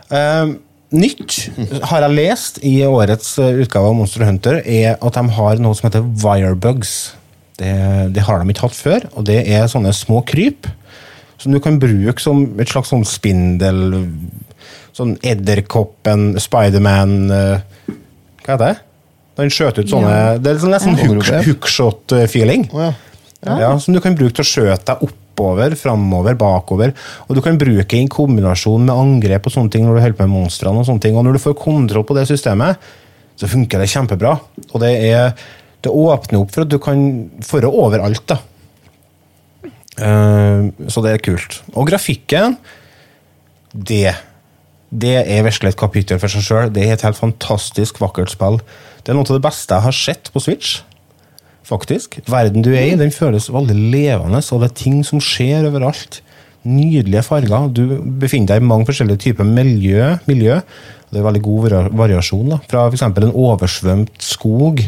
Eh, 0.09 0.55
nytt 0.95 1.37
har 1.91 2.05
jeg 2.05 2.17
lest 2.17 2.61
i 2.67 2.75
årets 2.87 3.35
eh, 3.43 3.61
utgave 3.65 3.91
av 3.91 3.97
Monster 3.99 4.25
Hunter, 4.27 4.61
er 4.65 4.97
at 4.97 5.19
de 5.19 5.25
har 5.37 5.63
noe 5.63 5.77
som 5.77 5.89
heter 5.89 6.07
wirebugs. 6.25 6.97
Det, 7.59 7.73
det 8.15 8.23
har 8.23 8.39
de 8.39 8.55
ikke 8.55 8.69
hatt 8.69 8.77
før, 8.79 9.09
og 9.19 9.27
det 9.27 9.41
er 9.51 9.67
sånne 9.71 9.91
små 9.97 10.23
kryp 10.27 10.69
som 11.39 11.55
du 11.55 11.59
kan 11.63 11.79
bruke 11.83 12.23
som 12.23 12.45
et 12.59 12.71
slags 12.71 12.93
sånn 12.95 13.07
spindel 13.07 13.81
Sånn 14.99 15.13
edderkoppen, 15.23 16.33
Spiderman 16.43 17.13
eh, 17.31 17.61
Hva 18.43 18.57
heter 18.57 18.65
det? 18.65 18.73
Den 19.39 19.53
skjøt 19.55 19.79
ut 19.79 19.93
sånne 19.93 20.11
Ja. 20.11 20.33
Det 20.43 20.51
er 20.51 20.59
sånn 20.65 20.75
nesten 20.75 20.99
sånn 20.99 21.45
hookshot-feeling. 21.47 22.67
Å 22.75 22.89
ja. 22.89 22.95
Ja, 23.47 23.69
som 23.79 23.95
du 23.95 24.01
kan 24.03 24.17
bruke 24.19 24.35
til 24.35 24.43
å 24.43 24.49
skjøte 24.49 24.97
deg 24.97 25.13
oppover, 25.39 25.77
framover, 25.79 26.35
bakover. 26.39 26.95
Og 27.29 27.37
du 27.37 27.43
kan 27.45 27.59
bruke 27.59 27.99
i 27.99 28.09
kombinasjon 28.11 28.87
med 28.87 28.95
angrep 28.95 29.47
og 29.47 29.55
sånne 29.55 29.71
ting 29.73 29.87
når 29.87 29.97
du 29.97 30.03
holder 30.03 30.19
på 30.19 30.27
med 30.27 30.35
monstrene. 30.35 30.83
Og 30.83 30.89
sånne 30.89 31.05
ting. 31.05 31.17
Og 31.17 31.27
når 31.27 31.39
du 31.39 31.43
får 31.43 31.59
kontroll 31.59 32.07
på 32.07 32.17
det 32.19 32.27
systemet, 32.31 32.79
så 33.39 33.51
funker 33.51 33.81
det 33.81 33.91
kjempebra. 33.93 34.35
Og 34.73 34.81
det, 34.83 34.93
er, 35.09 35.35
det 35.85 35.95
åpner 35.95 36.43
opp 36.43 36.55
for 36.55 36.67
at 36.67 36.73
du 36.73 36.79
kan 36.83 37.05
føre 37.47 37.71
overalt. 37.71 38.27
da. 38.35 38.41
Uh, 39.99 40.71
så 40.91 41.03
det 41.03 41.15
er 41.15 41.23
kult. 41.23 41.61
Og 41.75 41.89
grafikken, 41.91 42.59
det 43.73 44.17
det 44.89 45.19
er 45.21 45.43
virkelig 45.45 45.75
et 45.75 45.77
kapittel 45.77 46.17
for 46.17 46.33
seg 46.33 46.45
sjøl. 46.47 46.71
Det 46.73 46.81
er 46.81 46.95
et 46.95 47.03
helt 47.05 47.19
fantastisk 47.19 47.99
vakkert 48.01 48.33
spill. 48.33 48.57
Det 49.05 49.13
er 49.13 49.19
noe 49.19 49.29
av 49.29 49.37
det 49.37 49.45
beste 49.45 49.77
jeg 49.77 49.85
har 49.85 49.93
sett 49.93 50.31
på 50.33 50.41
Switch 50.41 50.79
faktisk. 51.69 52.19
Verden 52.31 52.65
du 52.65 52.73
er 52.73 52.89
i, 52.91 52.97
den 52.99 53.13
føles 53.15 53.51
veldig 53.53 53.77
levende, 53.77 54.41
og 54.41 54.63
det 54.63 54.71
er 54.71 54.81
ting 54.83 55.03
som 55.07 55.23
skjer 55.23 55.69
overalt. 55.69 56.23
Nydelige 56.69 57.23
farger. 57.25 57.69
Du 57.73 58.01
befinner 58.21 58.55
deg 58.55 58.63
i 58.63 58.69
mange 58.69 58.89
forskjellige 58.89 59.23
typer 59.29 59.47
miljø. 59.47 60.17
miljø. 60.27 60.59
Det 61.09 61.21
er 61.21 61.29
veldig 61.29 61.43
god 61.43 61.77
variasjon. 61.97 62.49
da. 62.51 62.59
Fra 62.69 62.89
f.eks. 62.89 63.05
en 63.07 63.31
oversvømt 63.33 64.19
skog 64.21 64.83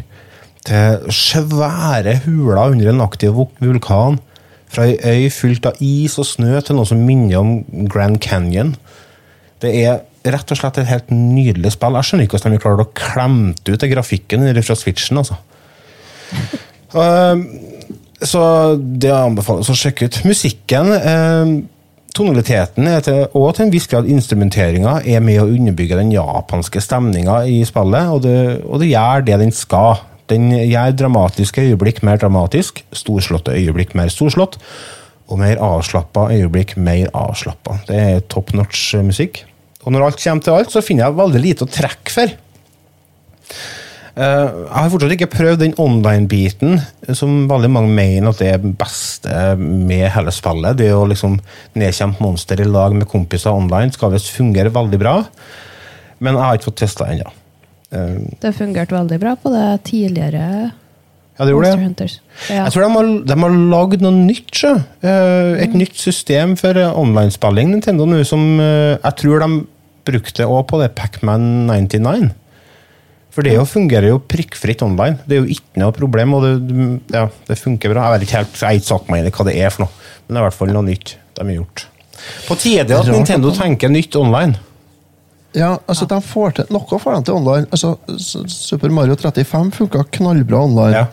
til 0.67 1.13
svære 1.15 2.19
huler 2.27 2.75
under 2.75 2.91
en 2.91 3.01
aktiv 3.07 3.33
vulkan. 3.61 4.19
Fra 4.71 4.87
ei 4.87 4.99
øy 5.27 5.31
fylt 5.35 5.67
av 5.67 5.81
is 5.83 6.19
og 6.19 6.29
snø 6.29 6.61
til 6.63 6.77
noe 6.79 6.87
som 6.87 7.01
minner 7.03 7.41
om 7.41 7.89
Grand 7.91 8.21
Canyon. 8.23 8.77
Det 9.63 9.73
er 9.83 10.03
rett 10.31 10.53
og 10.53 10.59
slett 10.61 10.79
et 10.79 10.91
helt 10.91 11.11
nydelig 11.11 11.73
spill. 11.75 11.97
Jeg 11.99 12.09
skjønner 12.09 12.29
ikke 12.29 12.39
hvordan 12.39 12.55
de 12.55 12.63
klarer 12.63 12.85
å 12.85 12.93
klemme 12.97 13.55
ut 13.57 13.81
det 13.81 13.91
grafikken 13.91 14.47
fra 14.63 14.77
Switchen. 14.77 15.19
altså. 15.19 15.41
Ehm, 16.95 17.45
så 18.21 18.43
det 18.77 19.13
anbefales 19.15 19.71
å 19.71 19.77
sjekke 19.77 20.09
ut. 20.09 20.21
Musikken, 20.29 20.93
ehm, 20.93 21.55
tonaliteten 22.15 22.89
er 22.91 23.01
til, 23.07 23.27
og 23.35 23.55
til 23.55 23.67
en 23.67 23.73
viss 23.73 23.87
grad 23.87 24.09
instrumenteringa 24.11 25.01
er 25.07 25.21
med 25.21 25.41
å 25.41 25.49
underbygge 25.49 25.97
den 25.97 26.13
japanske 26.13 26.83
stemninga 26.83 27.45
i 27.47 27.63
spillet, 27.65 28.11
og 28.11 28.23
det, 28.23 28.63
og 28.67 28.81
det 28.83 28.91
gjør 28.91 29.27
det 29.27 29.39
den 29.45 29.53
skal. 29.53 30.03
Den 30.31 30.51
gjør 30.53 30.97
dramatiske 30.97 31.63
øyeblikk 31.63 32.03
mer 32.07 32.21
dramatisk, 32.21 32.85
storslåtte 32.93 33.55
øyeblikk 33.57 33.95
mer 33.99 34.11
storslått, 34.13 34.59
og 35.31 35.39
mer 35.39 35.63
avslappa 35.63 36.29
øyeblikk 36.35 36.77
mer 36.77 37.11
avslappa. 37.15 37.81
Det 37.87 37.97
er 37.97 38.21
top 38.29 38.53
notch 38.53 38.95
musikk. 39.07 39.45
Og 39.87 39.95
når 39.95 40.05
alt 40.05 40.23
kommer 40.23 40.43
til 40.45 40.53
alt, 40.53 40.73
så 40.73 40.83
finner 40.85 41.07
jeg 41.07 41.19
veldig 41.19 41.41
lite 41.41 41.67
å 41.67 41.71
trekke 41.71 42.15
for. 42.15 42.35
Eh, 44.17 44.49
jeg 44.67 44.75
har 44.75 44.91
fortsatt 44.93 45.15
ikke 45.15 45.31
prøvd 45.31 45.61
den 45.63 45.75
online-biten, 45.81 46.81
som 47.17 47.45
veldig 47.51 47.71
mange 47.71 47.93
mener 47.95 48.33
at 48.33 48.41
det 48.43 48.49
er 48.55 48.59
beste 48.81 49.55
med 49.61 50.09
hele 50.15 50.35
spillet. 50.35 50.79
Det 50.81 50.91
å 50.95 51.07
liksom 51.11 51.39
nedkjempe 51.79 52.25
monster 52.25 52.61
i 52.61 52.69
lag 52.69 52.97
med 52.97 53.09
kompiser 53.11 53.55
online 53.55 53.95
skal 53.95 54.13
visst 54.15 54.33
fungere 54.35 54.73
veldig 54.75 55.01
bra. 55.01 55.17
Men 56.21 56.37
jeg 56.37 56.45
har 56.45 56.59
ikke 56.59 56.71
fått 56.73 56.83
testa 56.83 57.09
ennå. 57.13 57.31
Eh, 57.93 58.19
Det 58.43 58.55
fungerte 58.57 58.97
veldig 58.99 59.21
bra 59.23 59.37
på 59.41 59.53
det 59.55 59.69
tidligere 59.89 60.73
ja, 61.41 61.47
det 61.47 61.55
gjorde 61.55 61.69
det. 61.97 62.11
Ja. 62.51 62.67
Jeg 62.67 62.73
tror 62.75 62.83
de 62.85 62.89
har, 62.93 63.07
de 63.25 63.37
har 63.41 63.55
lagd 63.73 64.03
noe 64.05 64.13
nytt. 64.13 64.51
sjø. 64.53 64.75
Et 65.01 65.63
Et 65.65 65.75
nytt 65.75 65.97
system 65.97 66.53
for 66.61 66.77
eh, 66.77 66.93
online-spilling, 66.93 67.71
Nintendo, 67.73 68.05
nå, 68.05 68.19
som 68.29 68.61
eh, 68.61 68.99
jeg 68.99 69.17
tror 69.23 69.41
de 69.41 69.49
brukte 70.05 70.45
òg 70.45 70.67
på 70.69 70.81
det 70.83 70.91
Pacman 70.99 71.67
99. 71.71 72.29
For 73.31 73.47
det 73.47 73.55
jo 73.55 73.67
fungerer 73.69 74.11
jo 74.11 74.23
prikkfritt 74.27 74.83
online. 74.83 75.21
Det 75.27 75.37
er 75.37 75.45
jo 75.45 75.55
ikke 75.55 75.83
noe 75.83 75.95
problem, 75.95 76.35
og 76.35 76.47
det, 76.47 76.79
ja, 77.15 77.29
det 77.47 77.59
funker 77.61 77.93
bra. 77.93 78.09
Jeg 78.09 78.17
vet 78.17 78.27
ikke 78.27 78.41
helt, 78.41 78.57
jeg 78.59 78.67
har 78.67 78.81
ikke 78.81 78.91
satt 78.91 79.13
meg 79.13 79.23
inn 79.23 79.31
i 79.31 79.35
hva 79.37 79.47
det 79.47 79.55
er 79.61 79.75
for 79.75 79.87
noe, 79.87 80.09
men 80.25 80.35
det 80.35 80.41
er 80.41 80.43
i 80.43 80.49
hvert 80.49 80.59
fall 80.59 80.75
noe 80.75 80.89
nytt 80.89 81.15
de 81.39 81.47
har 81.47 81.57
gjort. 81.61 81.87
På 82.49 82.57
tide 82.59 82.99
at 82.99 83.09
Nintendo 83.09 83.53
tenker 83.55 83.93
nytt 83.93 84.19
online. 84.19 84.59
Ja, 85.57 85.79
altså 85.91 86.07
de 86.07 86.21
får 86.23 86.53
til, 86.59 86.69
Noe 86.71 86.99
får 87.03 87.17
de 87.17 87.23
til 87.27 87.39
online. 87.39 87.67
Altså, 87.75 87.97
Super 88.51 88.93
Mario 88.95 89.17
35 89.19 89.73
funka 89.75 90.05
knallbra 90.19 90.65
online. 90.67 91.01
Ja. 91.01 91.07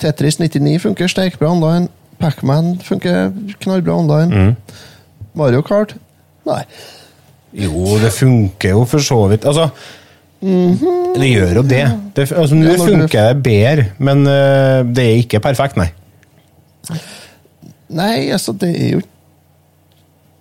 Tetris 0.00 0.38
99 0.40 0.78
funker 0.86 1.10
steikbra 1.10 1.50
online. 1.52 1.88
Pacman 2.18 2.78
funker 2.84 3.32
knallbra 3.60 3.98
online. 3.98 4.28
Mm. 4.32 4.54
Mario 5.38 5.60
Kart 5.62 5.94
Nei. 6.48 6.62
Jo, 7.52 7.98
det 8.00 8.10
funker 8.16 8.72
jo 8.72 8.84
for 8.88 9.04
så 9.04 9.18
vidt. 9.28 9.44
Altså, 9.48 9.68
det 10.40 11.28
gjør 11.28 11.60
jo 11.60 11.62
det. 11.66 11.84
det 12.14 12.26
altså, 12.30 12.54
Nå 12.54 12.70
Ja, 12.70 12.78
funker 12.78 13.30
det 13.32 13.42
bedre, 13.42 13.86
men 13.98 14.26
uh, 14.28 14.86
det 14.86 15.04
er 15.04 15.22
ikke 15.24 15.42
perfekt, 15.42 15.78
nei. 15.80 15.88
Nei, 17.88 18.28
altså, 18.34 18.54
det 18.54 18.70
er 18.76 18.92
jo 18.98 19.04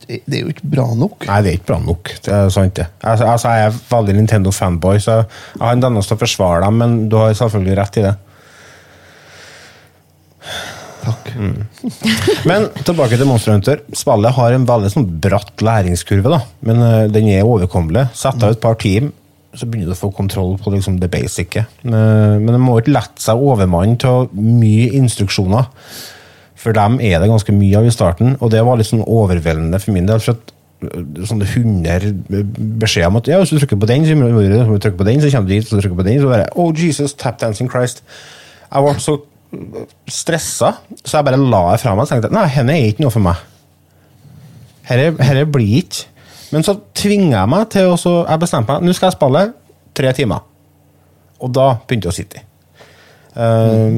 det, 0.07 0.21
er 0.38 0.45
jo 0.45 0.53
ikke 0.53 0.69
bra 0.71 0.86
nok. 0.95 1.25
Nei, 1.27 1.41
det 1.43 1.49
er 1.49 1.57
ikke 1.57 1.69
bra 1.73 1.79
nok. 1.83 2.13
Det 2.23 2.31
er 2.31 2.53
sant, 2.53 2.77
det. 2.77 2.86
Altså, 3.01 3.25
altså, 3.27 3.55
jeg 3.57 3.67
er 3.67 3.81
veldig 3.89 4.15
Nintendo-fanboy, 4.21 5.01
så 5.03 5.17
jeg 5.17 5.63
har 5.65 5.75
en 5.75 5.83
tendens 5.83 6.07
til 6.07 6.15
å 6.15 6.21
forsvare 6.21 6.63
dem, 6.63 6.79
men 6.79 6.95
du 7.12 7.17
har 7.19 7.36
selvfølgelig 7.36 7.77
rett 7.81 7.99
i 7.99 8.05
det. 8.05 8.15
Takk. 11.07 11.29
Men 12.47 12.69
tilbake 12.88 13.19
til 13.19 13.27
Monster 13.29 13.53
Hunter. 13.55 13.83
Spillet 13.95 14.36
har 14.39 14.55
en 14.55 14.67
veldig 14.67 14.91
sånn 14.91 15.07
bratt 15.23 15.63
læringskurve, 15.63 16.31
da. 16.33 16.41
men 16.67 16.83
uh, 16.83 17.03
den 17.12 17.29
er 17.33 17.47
overkommelig. 17.47 18.07
Sett 18.17 18.39
av 18.43 18.55
et 18.55 18.63
par 18.63 18.79
team, 18.79 19.12
så 19.58 19.67
begynner 19.67 19.91
du 19.91 19.96
å 19.96 20.00
få 20.00 20.12
kontroll 20.15 20.56
på 20.62 20.74
liksom, 20.74 21.00
det 21.02 21.10
basice. 21.13 21.63
Eh, 21.65 22.36
men 22.38 22.52
det 22.54 22.62
må 22.62 22.78
ikke 22.80 22.93
lette 22.96 23.24
seg 23.24 23.41
overmann 23.41 23.98
til 24.02 24.30
mye 24.38 24.91
instruksjoner. 25.00 25.72
For 26.58 26.76
dem 26.76 27.00
er 27.04 27.22
det 27.22 27.30
ganske 27.32 27.54
mye 27.54 27.80
av 27.80 27.88
i 27.88 27.93
starten, 27.93 28.36
og 28.41 28.52
det 28.54 28.63
var 28.65 28.80
litt 28.80 28.89
sånn 28.89 29.06
overveldende 29.06 29.82
for 29.82 29.96
min 29.96 30.10
del. 30.10 30.22
for 30.24 30.38
at 30.38 30.54
øh, 30.88 31.26
Sånne 31.30 31.50
hunder 31.54 32.10
beskjeder 32.82 33.12
om 33.12 33.22
at 33.22 33.32
ja, 33.32 33.39
hvis 33.41 33.54
du 33.54 33.60
trykker 33.60 33.82
på 33.82 33.89
den, 33.89 34.06
så 34.08 34.17
må 34.17 34.30
du 34.30 34.78
trykke 34.84 35.00
på 35.00 35.08
den, 35.08 35.22
så 35.24 35.32
kommer 35.34 35.50
du 35.50 35.56
dit, 35.56 35.70
så 35.70 35.82
trykker 35.82 36.00
på 36.00 36.08
den, 36.08 36.22
så 36.22 36.34
bare 36.34 36.52
Oh, 36.56 36.74
Jesus, 36.74 37.17
tap 37.17 37.41
dancing 37.41 37.72
Christ. 37.72 38.04
Jeg 38.67 38.84
ble 38.84 38.98
så 39.02 39.20
stressa, 40.12 40.74
så 41.04 41.20
jeg 41.20 41.28
bare 41.30 41.39
la 41.39 41.62
det 41.72 41.80
fra 41.80 41.93
meg 41.96 42.04
og 42.04 42.12
tenkte 42.12 42.34
nei, 42.36 42.43
henne 42.52 42.76
er 42.76 42.89
ikke 42.91 43.06
noe 43.06 43.13
for 43.13 43.24
meg. 43.24 43.46
Dette 44.88 45.48
blir 45.52 45.82
ikke. 45.82 46.06
Men 46.53 46.63
så 46.63 46.77
tvinger 46.95 47.33
jeg 47.33 47.51
meg 47.51 47.65
til 47.73 47.89
å 47.91 47.97
Jeg 47.97 48.39
bestemte 48.39 48.75
meg 48.75 48.86
nå 48.88 48.93
skal 48.95 49.10
jeg 49.10 49.17
spille 49.17 49.47
tre 49.97 50.13
timer. 50.15 50.45
Og 51.43 51.51
da 51.53 51.73
begynte 51.86 52.10
jeg 52.10 52.13
å 52.13 52.17
sitte. 52.17 52.43
Eh, 53.38 53.97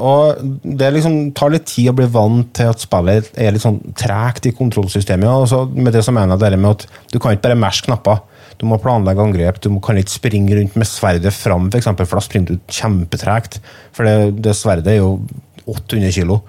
og 0.00 0.40
det 0.64 0.90
liksom, 0.94 1.14
tar 1.36 1.52
litt 1.54 1.68
tid 1.70 1.90
å 1.90 1.96
bli 1.96 2.08
vant 2.12 2.50
til 2.56 2.70
at 2.72 2.82
spillet 2.82 3.30
er 3.40 3.54
litt 3.54 3.64
sånn 3.64 3.80
tregt 3.98 4.48
i 4.48 4.54
kontrollsystemet. 4.56 5.28
Og 5.28 5.48
så 5.50 5.62
med 5.70 5.94
det 5.96 6.04
så 6.06 6.14
mener 6.16 6.36
jeg 6.36 6.56
det 6.56 6.60
med 6.60 6.76
at 6.76 6.86
du 7.12 7.18
kan 7.18 7.36
ikke 7.36 7.48
bare 7.48 7.60
mashe 7.60 7.86
knapper. 7.86 8.20
Du 8.60 8.66
må 8.68 8.80
planlegge 8.80 9.24
angrep. 9.24 9.62
Du 9.64 9.70
kan 9.84 10.00
ikke 10.00 10.18
springe 10.18 10.56
rundt 10.58 10.76
med 10.76 10.88
sverdet 10.88 11.32
fram, 11.32 11.70
for, 11.70 11.80
eksempel, 11.80 12.08
for 12.08 12.20
da 12.20 12.26
springer 12.26 12.52
du 12.52 12.74
kjempetregt. 12.80 13.60
For 13.96 14.08
det, 14.08 14.42
det 14.44 14.56
sverdet 14.58 14.92
er 14.94 15.00
jo 15.00 15.14
800 15.64 16.12
kilo. 16.12 16.42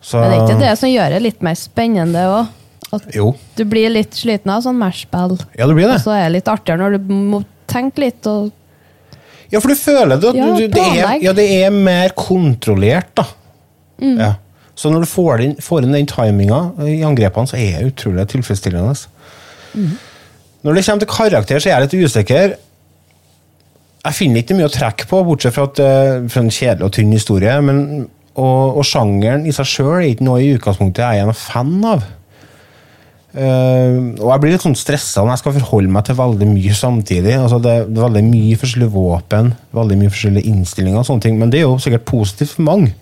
Så, 0.00 0.20
Men 0.20 0.30
det 0.30 0.38
er 0.38 0.46
ikke 0.46 0.62
det 0.62 0.76
som 0.80 0.90
gjør 0.90 1.12
det 1.12 1.22
litt 1.26 1.42
mer 1.44 1.58
spennende 1.58 2.24
òg? 2.30 2.56
At 2.92 3.04
Jo. 3.14 3.34
du 3.56 3.64
blir 3.70 3.90
litt 3.92 4.16
sliten 4.18 4.50
av 4.50 4.64
sånn 4.64 4.78
Mash-spill. 4.80 5.36
Ja, 5.58 5.66
det 5.66 5.74
blir 5.76 5.86
det. 5.86 5.98
Og 6.00 6.06
så 6.08 6.16
er 6.16 6.24
det 6.28 6.40
litt 6.40 6.48
artigere 6.50 6.82
når 6.82 6.98
du 6.98 7.12
må 7.14 7.44
tenke 7.70 8.02
litt 8.02 8.26
og 8.26 8.50
Ja, 9.50 9.58
for 9.60 9.68
du 9.70 9.74
føler 9.78 10.18
det 10.20 10.28
at 10.30 10.38
Ja, 10.38 10.46
du, 10.54 10.68
det, 10.68 10.78
er, 10.78 11.16
ja, 11.22 11.32
det 11.34 11.46
er 11.64 11.70
mer 11.74 12.12
kontrollert, 12.18 13.10
da. 13.18 13.24
Mm. 14.00 14.18
Ja. 14.18 14.32
Så 14.78 14.90
når 14.90 15.04
du 15.04 15.10
får 15.10 15.42
inn, 15.44 15.56
får 15.60 15.84
inn 15.84 15.92
den 15.92 16.06
timinga 16.08 16.60
i 16.86 17.00
angrepene, 17.04 17.50
så 17.50 17.58
er 17.58 17.82
det 17.82 17.90
utrolig 17.92 18.26
tilfredsstillende. 18.30 18.94
Mm. 19.74 19.90
Når 20.64 20.74
det 20.78 20.84
kommer 20.86 21.02
til 21.04 21.10
karakter, 21.10 21.60
så 21.60 21.68
er 21.68 21.74
jeg 21.74 21.88
litt 21.88 22.08
usikker. 22.08 22.54
Jeg 24.00 24.16
finner 24.16 24.40
ikke 24.40 24.56
mye 24.56 24.70
å 24.70 24.72
trekke 24.72 25.06
på, 25.10 25.20
bortsett 25.26 25.52
fra, 25.56 25.66
at, 25.68 25.82
eh, 25.84 26.22
fra 26.32 26.40
en 26.40 26.48
kjedelig 26.54 26.86
og 26.86 26.94
tynn 26.96 27.12
historie. 27.12 27.58
Men, 27.60 28.08
og, 28.40 28.78
og 28.80 28.86
sjangeren 28.88 29.44
i 29.44 29.52
seg 29.52 29.68
sjøl 29.68 29.98
er 29.98 30.08
ikke 30.14 30.24
noe 30.24 30.40
i 30.40 30.54
utgangspunktet 30.54 31.02
jeg 31.04 31.20
er 31.20 31.28
en 31.28 31.36
fan 31.36 31.74
av. 31.84 32.06
Eh, 33.30 33.96
og 34.18 34.26
jeg 34.32 34.42
blir 34.42 34.54
litt 34.56 34.64
sånn 34.64 34.78
stressa 34.78 35.22
når 35.22 35.36
jeg 35.36 35.42
skal 35.44 35.54
forholde 35.60 35.92
meg 35.94 36.06
til 36.06 36.18
veldig 36.18 36.48
mye 36.50 36.74
samtidig. 36.76 37.36
Altså 37.38 37.60
det, 37.62 37.76
er 37.84 38.02
veldig 38.02 38.24
mye 38.26 38.58
forskjellige 38.58 38.94
våpen, 38.94 39.52
veldig 39.76 40.00
mye 40.00 40.14
forskjellige 40.14 40.50
innstillinger 40.50 41.02
og 41.02 41.06
sånne 41.06 41.26
ting, 41.26 41.38
men 41.38 41.52
det 41.52 41.60
er 41.60 41.68
jo 41.68 41.78
sikkert 41.82 42.08
positivt 42.10 42.56
for 42.56 42.66
mange. 42.66 42.94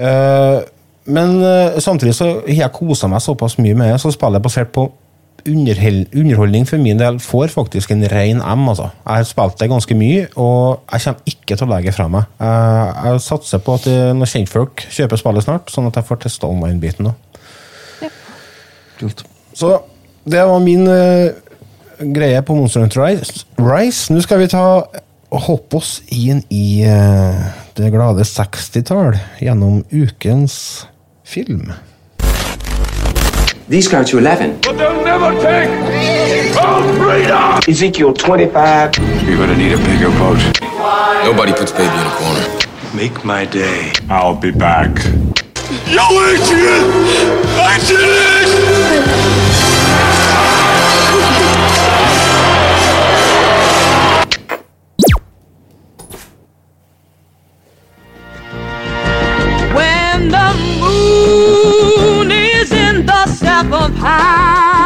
Uh, 0.00 0.64
men 1.12 1.36
uh, 1.44 1.76
samtidig 1.82 2.14
så 2.16 2.30
har 2.46 2.62
jeg 2.62 2.72
kosa 2.72 3.08
meg 3.10 3.20
såpass 3.20 3.58
mye 3.60 3.76
med 3.76 3.92
det, 3.92 4.00
så 4.00 4.12
spiller 4.14 4.40
jeg 4.40 4.46
basert 4.48 4.74
på 4.74 4.88
underholdning 5.40 6.66
for 6.68 6.80
min 6.80 6.98
del 7.00 7.16
får 7.22 7.52
faktisk 7.54 7.94
en 7.94 8.02
ren 8.12 8.42
M. 8.44 8.66
altså. 8.68 8.90
Jeg 9.06 9.22
har 9.22 9.28
spilt 9.28 9.56
det 9.60 9.70
ganske 9.70 9.96
mye, 9.96 10.26
og 10.36 10.82
jeg 10.90 11.04
kommer 11.04 11.32
ikke 11.32 11.56
til 11.56 11.64
å 11.64 11.70
legge 11.70 11.94
fra 11.96 12.08
meg. 12.12 12.26
Jeg 12.40 13.22
satser 13.24 13.62
på 13.64 13.78
at 13.78 13.88
noen 13.88 14.28
kjentfolk 14.28 14.84
kjøper 14.92 15.22
spillet 15.22 15.46
snart, 15.46 15.72
sånn 15.72 15.88
at 15.88 15.96
jeg 15.96 16.08
får 16.10 16.20
testa 16.26 16.50
online-biten. 16.50 17.08
da. 17.08 17.29
Kult. 19.00 19.24
Så 19.56 19.78
det 20.24 20.42
var 20.46 20.58
min 20.62 20.86
uh, 20.88 21.32
greie 22.00 22.42
på 22.42 22.54
Monster 22.54 22.80
Hunter 22.84 23.02
Rise. 23.04 23.46
Rise. 23.58 24.12
Nå 24.12 24.20
skal 24.20 24.42
vi 24.42 24.48
ta 24.52 24.64
hoppe 25.30 25.78
oss 25.78 26.00
inn 26.12 26.42
i 26.50 26.82
uh, 26.84 27.46
det 27.78 27.92
glade 27.94 28.26
60-tall 28.26 29.16
gjennom 29.40 29.84
ukens 29.90 30.86
film. 31.24 31.72
These 33.70 33.88
go 33.88 34.02
to 34.02 34.18
11. 34.18 34.58
But 34.62 34.78
they'll 34.78 35.04
never 35.04 35.30
take 35.40 35.70
our 36.58 36.82
freedom! 36.98 37.60
Ezekiel 37.68 38.12
25. 38.12 38.98
You're 39.24 39.36
gonna 39.36 39.56
need 39.56 39.72
a 39.72 39.78
bigger 39.78 40.10
boat. 40.18 40.42
Nobody 41.24 41.52
puts 41.52 41.70
baby 41.70 41.84
in 41.84 42.06
a 42.06 42.14
corner. 42.18 42.58
Make 42.94 43.24
my 43.24 43.44
day. 43.46 43.92
I'll 44.10 44.34
be 44.34 44.50
back. 44.50 44.90
Yo, 45.70 46.02
Adrian! 46.02 46.90
I 47.62 47.78
did 47.86 48.00
it! 48.00 49.10
When 59.76 60.28
the 60.28 60.50
moon 60.80 62.32
is 62.32 62.72
in 62.72 63.06
the 63.06 63.26
seventh 63.26 63.96
house 63.98 64.79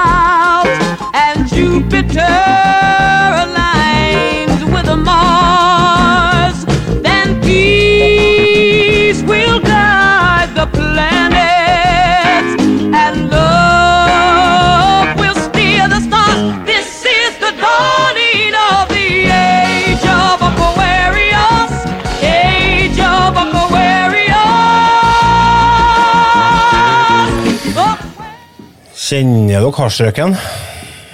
Kjenner 29.14 29.62
dere 29.62 29.70
hardstrøken? 29.78 30.32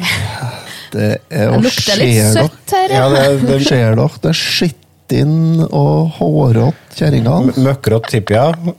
Det 0.94 1.08
er 1.12 1.18
Det 1.28 1.40
jo 1.44 1.58
lukter 1.66 1.98
litt 2.00 2.20
søtt 2.32 2.72
her. 2.72 2.92
Ja, 2.96 3.02
det, 3.12 3.24
det 3.44 3.58
er 3.76 3.92
dere 3.92 4.06
det 4.24 4.32
skittin 4.34 5.60
og 5.68 6.16
hårete 6.16 6.96
kjerringene? 6.96 7.52
Møkkrått 7.60 8.08
tipper 8.10 8.38
jeg. 8.38 8.72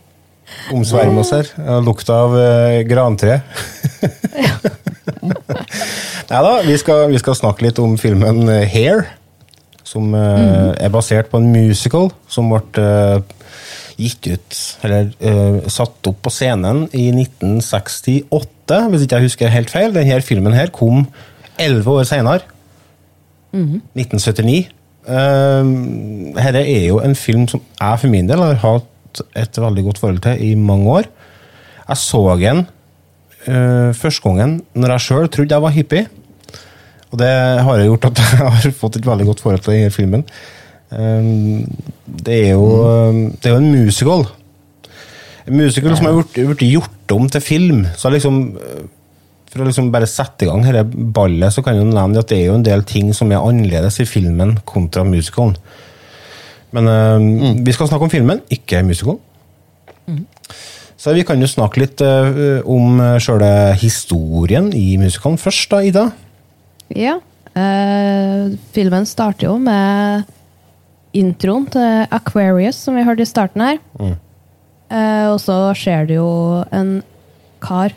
Omsverm 0.74 1.22
oss 1.22 1.32
her. 1.38 1.52
Lukt 1.86 2.10
av 2.12 2.34
uh, 2.34 2.82
grantre. 2.90 3.38
Nei 6.32 6.42
da, 6.50 6.52
vi 6.66 6.76
skal, 6.82 7.06
vi 7.14 7.22
skal 7.22 7.38
snakke 7.38 7.70
litt 7.70 7.80
om 7.80 7.94
filmen 8.02 8.50
eh, 8.50 8.66
Hair. 8.74 9.06
Som 9.88 10.16
eh, 10.18 10.72
er 10.82 10.92
basert 10.92 11.30
på 11.32 11.40
en 11.40 11.52
musical 11.54 12.10
som 12.32 12.50
ble 12.52 12.84
uh, 12.84 13.22
gitt 14.02 14.34
ut, 14.34 14.62
eller 14.82 15.14
satt 15.70 16.10
opp 16.10 16.24
på 16.26 16.32
scenen 16.34 16.88
i 16.98 17.12
1968, 17.14 18.50
hvis 18.92 19.06
ikke 19.06 19.20
jeg 19.20 19.30
husker 19.30 19.54
helt 19.54 19.74
feil. 19.74 19.94
Denne 19.96 20.22
filmen 20.26 20.56
her 20.56 20.72
kom 20.74 21.06
elleve 21.60 22.00
år 22.02 22.08
senere. 22.10 22.46
1979. 23.52 24.70
Uh, 25.02 25.66
dette 26.38 26.62
er 26.62 26.86
jo 26.88 27.00
en 27.02 27.16
film 27.18 27.48
som 27.50 27.62
jeg 27.80 28.02
for 28.04 28.14
min 28.14 28.30
del 28.30 28.44
har 28.44 28.60
hatt 28.62 29.22
et 29.36 29.58
veldig 29.60 29.84
godt 29.88 30.02
forhold 30.02 30.22
til 30.24 30.44
i 30.46 30.54
mange 30.56 30.90
år. 31.02 31.10
Jeg 31.88 31.98
så 31.98 32.22
den 32.40 32.66
uh, 33.48 33.92
første 33.98 34.22
gangen 34.24 34.62
når 34.74 34.96
jeg 34.96 35.06
sjøl 35.08 35.30
trodde 35.30 35.56
jeg 35.56 35.66
var 35.66 35.76
hippie. 35.76 36.08
Og 37.12 37.20
det 37.20 37.32
har 37.68 37.84
gjort 37.84 38.12
at 38.12 38.22
jeg 38.24 38.40
har 38.40 38.76
fått 38.78 39.02
et 39.02 39.08
veldig 39.08 39.26
godt 39.32 39.44
forhold 39.44 39.66
til 39.66 39.74
denne 39.74 39.92
filmen. 39.92 40.26
Um, 40.92 41.66
det, 42.06 42.38
er 42.48 42.50
jo, 42.52 43.12
mm. 43.12 43.26
det 43.40 43.50
er 43.50 43.56
jo 43.56 43.64
en 43.64 43.72
musical. 43.72 44.26
En 45.48 45.58
musical 45.58 45.96
som 45.98 46.10
har 46.10 46.18
blitt 46.36 46.66
gjort 46.68 47.14
om 47.16 47.30
til 47.32 47.44
film. 47.44 47.86
Så 47.98 48.12
liksom 48.14 48.42
uh, 48.58 48.82
for 49.52 49.64
å 49.64 49.68
liksom 49.68 49.90
bare 49.92 50.08
sette 50.08 50.46
i 50.46 50.48
gang 50.48 50.64
dette 50.64 50.86
ballet, 50.88 51.52
så 51.52 51.64
kan 51.64 51.76
jeg 51.76 51.84
jo 51.84 51.92
nevne 51.92 52.22
at 52.22 52.30
det 52.32 52.38
er 52.40 52.46
jo 52.48 52.60
en 52.60 52.68
del 52.68 52.86
ting 52.88 53.10
som 53.16 53.32
er 53.34 53.44
annerledes 53.44 54.00
i 54.00 54.08
filmen 54.08 54.56
kontra 54.70 55.04
musicalen. 55.08 55.58
Men 56.72 56.88
uh, 56.88 57.58
vi 57.60 57.76
skal 57.76 57.90
snakke 57.92 58.08
om 58.08 58.14
filmen, 58.14 58.44
ikke 58.54 58.84
musicalen. 58.88 59.20
Så 61.02 61.16
vi 61.18 61.24
kan 61.26 61.42
jo 61.42 61.48
snakke 61.50 61.82
litt 61.82 62.02
øh, 62.06 62.60
om 62.70 63.00
sjøle 63.24 63.48
historien 63.80 64.68
i 64.78 65.00
musicalen 65.02 65.40
først, 65.42 65.72
da, 65.72 65.80
Ida. 65.82 66.04
Ja. 66.94 67.16
Øh, 67.58 68.58
filmen 68.72 69.08
starter 69.10 69.48
jo 69.48 69.58
med 69.58 70.28
introen 71.18 71.66
til 71.72 72.06
Aquarius, 72.12 72.76
som 72.76 72.96
vi 72.96 73.04
hørte 73.04 73.26
i 73.26 73.30
starten 73.30 73.64
her. 73.66 73.80
Eh, 74.00 74.14
og 75.32 75.40
så 75.40 75.58
skjer 75.78 76.10
det 76.10 76.18
jo 76.20 76.32
en 76.76 77.00
kar 77.64 77.96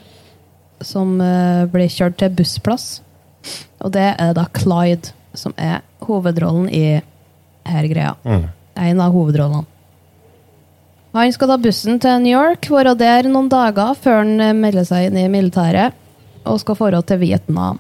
som 0.85 1.21
eh, 1.21 1.65
blir 1.71 1.91
kjørt 1.91 2.19
til 2.21 2.35
bussplass. 2.37 2.89
Og 3.85 3.93
det 3.95 4.11
er 4.13 4.35
da 4.37 4.47
Clyde, 4.57 5.13
som 5.37 5.55
er 5.61 5.83
hovedrollen 6.05 6.69
i 6.73 7.01
her 7.65 7.89
greia. 7.91 8.15
En 8.75 9.01
av 9.01 9.15
hovedrollene. 9.15 9.65
Han 11.15 11.31
skal 11.31 11.53
ta 11.53 11.57
bussen 11.63 12.01
til 12.03 12.25
New 12.25 12.35
York, 12.35 12.67
være 12.75 12.97
der 12.99 13.29
noen 13.31 13.47
dager 13.53 13.95
før 13.95 14.25
han 14.25 14.39
eh, 14.43 14.55
melder 14.57 14.87
seg 14.89 15.09
inn 15.09 15.19
i 15.21 15.29
militæret 15.31 16.01
og 16.45 16.59
skal 16.61 16.77
dra 16.77 17.01
til 17.07 17.23
Vietnam. 17.23 17.79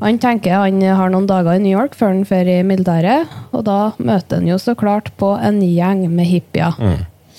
Han 0.00 0.16
tenker 0.18 0.56
han 0.58 0.80
har 0.82 1.12
noen 1.12 1.28
dager 1.30 1.54
i 1.54 1.62
New 1.62 1.70
York 1.70 1.94
før 1.94 2.10
han 2.10 2.24
drar 2.26 2.48
i 2.50 2.56
militæret, 2.66 3.30
og 3.54 3.62
da 3.68 3.92
møter 4.02 4.40
han 4.40 4.48
jo 4.48 4.56
så 4.58 4.74
klart 4.74 5.12
på 5.20 5.36
en 5.38 5.60
gjeng 5.62 6.08
med 6.10 6.26
hippier. 6.26 6.74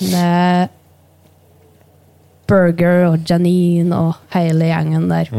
Med 0.01 0.69
Burger 2.47 3.07
og 3.09 3.23
Janine 3.29 3.95
og 3.97 4.17
hele 4.35 4.67
gjengen 4.69 5.07
der. 5.09 5.31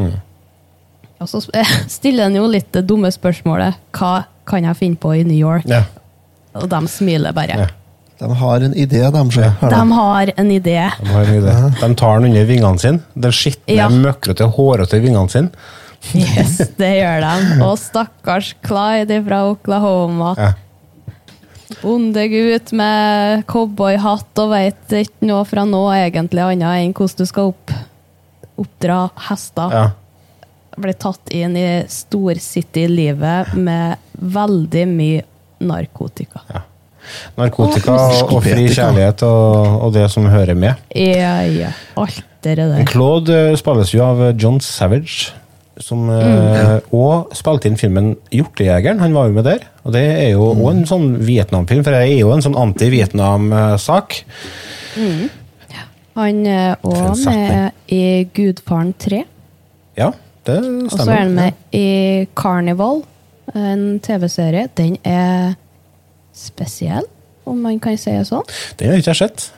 Og 1.21 1.29
så 1.31 1.41
stiller 1.97 2.27
han 2.29 2.37
jo 2.37 2.47
litt 2.51 2.73
det 2.77 2.85
dumme 2.89 3.09
spørsmålet 3.15 3.79
Hva 3.97 4.25
kan 4.47 4.67
jeg 4.69 4.77
finne 4.79 5.01
på 5.01 5.15
i 5.17 5.23
New 5.27 5.39
York? 5.39 5.67
Ja. 5.71 5.85
Og 6.57 6.69
de 6.73 6.81
smiler 6.89 7.35
bare. 7.37 7.57
Ja. 7.67 7.69
De 8.17 8.29
har 8.41 8.63
en 8.65 8.73
idé, 8.73 9.03
de. 9.13 9.23
Her, 9.37 9.71
De 9.71 9.81
har 9.93 10.31
en 10.41 10.51
idé. 10.55 10.77
De, 11.01 11.09
har 11.13 11.27
en 11.29 11.35
idé. 11.43 11.57
de 11.83 11.89
tar 12.01 12.21
den 12.23 12.31
under 12.31 12.47
vingene 12.49 12.79
sine. 12.81 13.03
Den 13.15 13.35
skitne, 13.37 13.75
Ja. 13.77 13.89
møkrete, 13.93 14.47
hårete 14.57 15.01
vingene 15.03 15.29
sine. 15.29 15.51
Yes, 16.15 16.57
det 16.79 16.93
gjør 17.03 17.21
de. 17.27 17.59
Og 17.67 17.75
stakkars 17.81 18.55
Clyde 18.65 19.19
fra 19.27 19.43
Oklahoma. 19.51 20.33
Ja. 20.39 20.53
Bondegutt 21.81 22.71
med 22.77 23.43
cowboyhatt 23.51 24.43
og 24.43 24.53
veit 24.53 24.97
ikke 25.01 25.27
noe 25.27 25.45
fra 25.49 25.65
nå 25.67 25.83
egentlig 25.97 26.45
annet 26.45 26.85
enn 26.85 26.95
hvordan 26.95 27.23
du 27.23 27.29
skal 27.29 27.51
opp, 27.51 27.75
oppdra 28.63 29.01
hester. 29.29 29.75
Ja. 29.75 29.87
Ble 30.77 30.93
tatt 31.01 31.33
inn 31.35 31.57
i 31.59 31.69
storcity-livet 31.91 33.57
med 33.57 33.97
veldig 34.37 34.87
mye 34.93 35.25
narkotika. 35.65 36.45
Narkotika 37.39 37.95
Å, 37.97 38.23
og 38.35 38.41
fri 38.45 38.67
kjærlighet 38.69 39.23
og, 39.27 39.77
og 39.87 39.93
det 39.95 40.07
som 40.13 40.27
hører 40.31 40.59
med. 40.59 40.87
Ja, 40.95 41.39
ja. 41.47 41.73
Alt 41.99 42.25
det 42.45 42.57
der. 42.61 42.85
Claude 42.89 43.35
eh, 43.51 43.57
spilles 43.59 43.93
jo 43.95 44.05
av 44.07 44.23
John 44.39 44.61
Savage, 44.63 45.33
som 45.83 46.09
eh, 46.11 46.79
og 46.97 47.33
spilte 47.37 47.69
inn 47.69 47.77
filmen 47.77 48.15
'Hjortejegeren'. 48.31 49.01
Han 49.01 49.15
var 49.15 49.27
jo 49.27 49.33
med 49.37 49.45
der. 49.45 49.67
Og 49.85 49.93
det 49.93 50.05
er 50.05 50.31
jo 50.31 50.51
også 50.51 50.71
en 50.71 50.87
sånn 50.87 51.09
Vietnam-film, 51.27 51.85
for 51.85 51.95
det 51.95 52.05
er 52.07 52.21
jo 52.21 52.33
en 52.33 52.45
sånn 52.45 52.57
anti-Vietnam-sak. 52.59 54.23
Han 56.17 56.47
er 56.49 56.79
For 56.81 57.11
òg 57.13 57.25
med 57.27 57.93
i 57.93 58.25
Gudfaren 58.35 58.95
3. 58.99 59.25
Ja, 59.99 60.13
det 60.47 60.57
stemmer. 60.63 60.87
Og 60.89 60.97
så 60.97 61.11
er 61.11 61.21
han 61.21 61.35
med 61.37 61.77
i 61.77 62.29
Carnival, 62.37 63.03
en 63.55 64.01
TV-serie. 64.01 64.71
Den 64.77 64.97
er 65.05 65.55
spesiell, 66.37 67.05
om 67.45 67.61
man 67.61 67.79
kan 67.81 67.99
si 68.01 68.17
det 68.17 68.25
sånn. 68.29 68.49
Den 68.81 68.91
har 68.91 69.03
ikke 69.03 69.13
jeg 69.13 69.21
sett. 69.21 69.51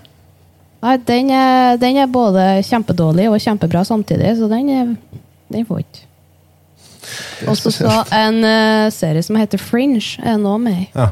Nei, 0.82 0.96
den 1.06 1.30
er, 1.34 1.78
den 1.78 1.96
er 1.98 2.10
både 2.10 2.42
kjempedårlig 2.66 3.26
og 3.30 3.40
kjempebra 3.42 3.84
samtidig, 3.86 4.36
så 4.38 4.50
den, 4.50 4.68
er, 4.70 4.92
den 5.50 5.66
får 5.66 5.82
ikke. 5.82 6.07
Og 7.46 7.56
så 7.56 7.72
så 7.74 8.02
en 8.14 8.42
uh, 8.44 8.88
serie 8.94 9.22
som 9.22 9.38
heter 9.38 9.60
Fringe, 9.62 10.02
er 10.24 10.36
nå 10.40 10.56
med. 10.62 10.84
Ja. 10.94 11.10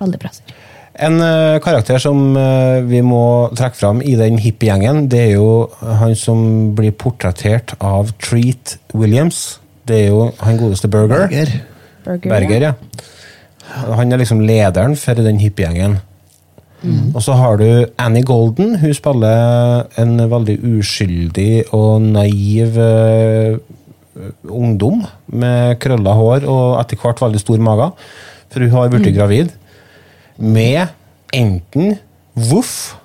Veldig 0.00 0.20
bra 0.22 0.32
serie. 0.34 0.56
En 1.00 1.16
uh, 1.22 1.60
karakter 1.62 2.00
som 2.02 2.34
uh, 2.36 2.80
vi 2.84 3.00
må 3.06 3.22
trekke 3.56 3.78
fram 3.78 4.02
i 4.04 4.16
den 4.18 4.40
hippiegjengen, 4.42 5.06
det 5.12 5.22
er 5.28 5.32
jo 5.38 5.70
han 5.80 6.16
som 6.18 6.74
blir 6.76 6.92
portrettert 6.92 7.76
av 7.78 8.12
Treat 8.20 8.76
Williams. 8.92 9.60
Det 9.88 10.04
er 10.04 10.12
jo 10.12 10.28
han 10.42 10.60
godeste 10.60 10.90
Burger. 10.92 11.28
Berger. 11.28 11.56
Burger, 12.04 12.28
Berger, 12.28 12.68
ja. 12.70 12.74
Han 13.94 14.12
er 14.12 14.20
liksom 14.20 14.42
lederen 14.42 14.96
for 14.98 15.14
den 15.14 15.38
hippiegjengen. 15.40 16.00
Og 17.14 17.22
så 17.22 17.32
har 17.36 17.56
du 17.60 17.86
Annie 18.00 18.24
Golden. 18.24 18.78
Hun 18.80 18.94
spiller 18.94 19.82
en 20.00 20.16
veldig 20.30 20.56
uskyldig 20.64 21.64
og 21.76 22.02
naiv 22.02 22.78
ungdom 24.46 25.04
med 25.32 25.78
krølla 25.82 26.14
hår 26.18 26.46
og 26.48 26.78
etter 26.80 27.00
hvert 27.00 27.22
veldig 27.22 27.42
stor 27.42 27.62
mage. 27.64 27.90
For 28.50 28.64
hun 28.64 28.74
har 28.74 28.90
blitt 28.92 29.14
gravid 29.14 29.52
med 30.40 30.88
enten 31.36 31.98
Voff, 32.34 32.96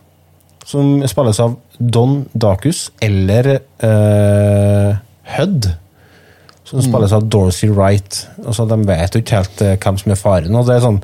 som 0.66 1.02
spilles 1.10 1.40
av 1.44 1.56
Don 1.78 2.24
Dacus, 2.34 2.88
eller 3.04 3.50
uh, 3.84 4.96
Hud, 5.36 5.70
som 6.66 6.82
spilles 6.82 7.14
av 7.14 7.28
Dorsey 7.30 7.70
Wright. 7.70 8.24
Altså, 8.46 8.66
de 8.70 8.80
vet 8.88 9.16
jo 9.16 9.22
ikke 9.22 9.42
helt 9.42 9.64
eh, 9.66 9.78
hvem 9.82 9.98
som 10.02 10.14
er 10.14 10.20
faren. 10.20 10.56
og 10.56 10.68
det 10.68 10.78
er 10.78 10.86
sånn 10.88 11.02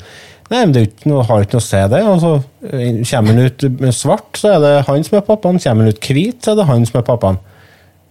Nei, 0.52 0.66
men 0.66 0.74
det 0.76 0.82
ikke 0.84 1.08
noe, 1.08 1.22
har 1.24 1.46
ikke 1.46 1.56
noe 1.56 1.64
å 1.64 1.64
se 1.64 1.80
det. 1.94 2.00
Og 2.04 2.18
så 2.20 2.32
eh, 2.68 2.98
kommer 3.08 3.32
han 3.32 3.46
ut 3.46 3.94
svart, 3.96 4.36
så 4.36 4.50
er 4.52 4.58
det 4.60 4.72
han 4.90 5.06
som 5.08 5.16
er 5.16 5.24
pappaen. 5.24 5.62
Kommer 5.64 5.88
han 5.88 5.96
ut 5.96 6.10
hvit, 6.10 6.42
så 6.44 6.52
er 6.52 6.58
det 6.60 6.66
han 6.68 6.84
som 6.90 6.98
er 7.00 7.06
pappaen. 7.08 7.40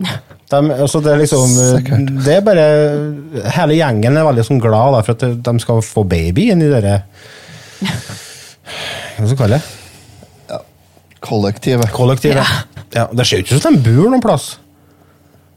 De, 0.01 0.59
altså 0.75 0.99
det 1.05 1.11
er 1.13 1.19
liksom 1.21 1.51
Det 2.25 2.33
er 2.39 2.41
bare 2.43 2.63
Hele 3.55 3.77
gjengen 3.77 4.17
er 4.17 4.25
veldig 4.25 4.45
sånn 4.49 4.63
glad 4.63 4.97
da, 4.97 5.03
for 5.05 5.13
at 5.13 5.45
de 5.45 5.53
skal 5.63 5.83
få 5.85 6.07
baby 6.09 6.49
i 6.51 6.57
dere 6.57 7.03
Hva 7.85 7.93
skal 9.21 9.29
vi 9.29 9.39
kalle 9.43 9.61
det? 9.61 10.61
Kollektivet. 11.21 11.93
Kollektivet. 11.93 12.49
Ja. 12.97 13.07
det 13.13 13.27
ser 13.29 13.43
jo 13.43 13.45
ikke 13.45 13.59
ut 13.61 13.65
som 13.67 13.77
de 13.77 13.83
bor 13.85 14.09
noen 14.09 14.23
plass. 14.25 14.55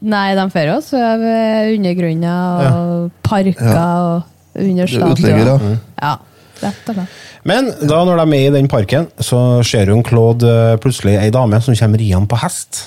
Nei, 0.04 0.34
de 0.36 0.44
fører 0.52 0.74
jo 0.76 1.00
ved 1.22 1.70
undergrunner 1.78 2.66
og 2.68 3.06
parker 3.24 3.70
og 3.72 4.58
under 4.60 4.84
Uteliggere. 4.84 5.54
stadion. 5.56 5.78
Ja, 6.02 6.18
rett 6.60 6.90
og 6.92 6.98
slett. 6.98 7.22
Men 7.48 7.70
da 7.88 8.02
når 8.08 8.20
de 8.22 8.36
er 8.36 8.46
i 8.48 8.52
den 8.54 8.68
parken, 8.72 9.08
så 9.20 9.38
ser 9.66 9.90
hun 9.92 10.04
Claude 10.04 10.48
eh, 10.48 10.76
plutselig 10.80 11.16
ei 11.20 11.32
dame 11.32 11.60
som 11.64 11.76
kommer 11.76 12.00
riende 12.00 12.28
på 12.28 12.38
hest. 12.40 12.86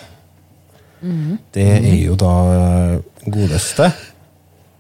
Det 1.54 1.64
er 1.78 2.06
jo 2.06 2.16
da 2.18 2.32
eh, 2.54 2.98
godeste 3.32 3.92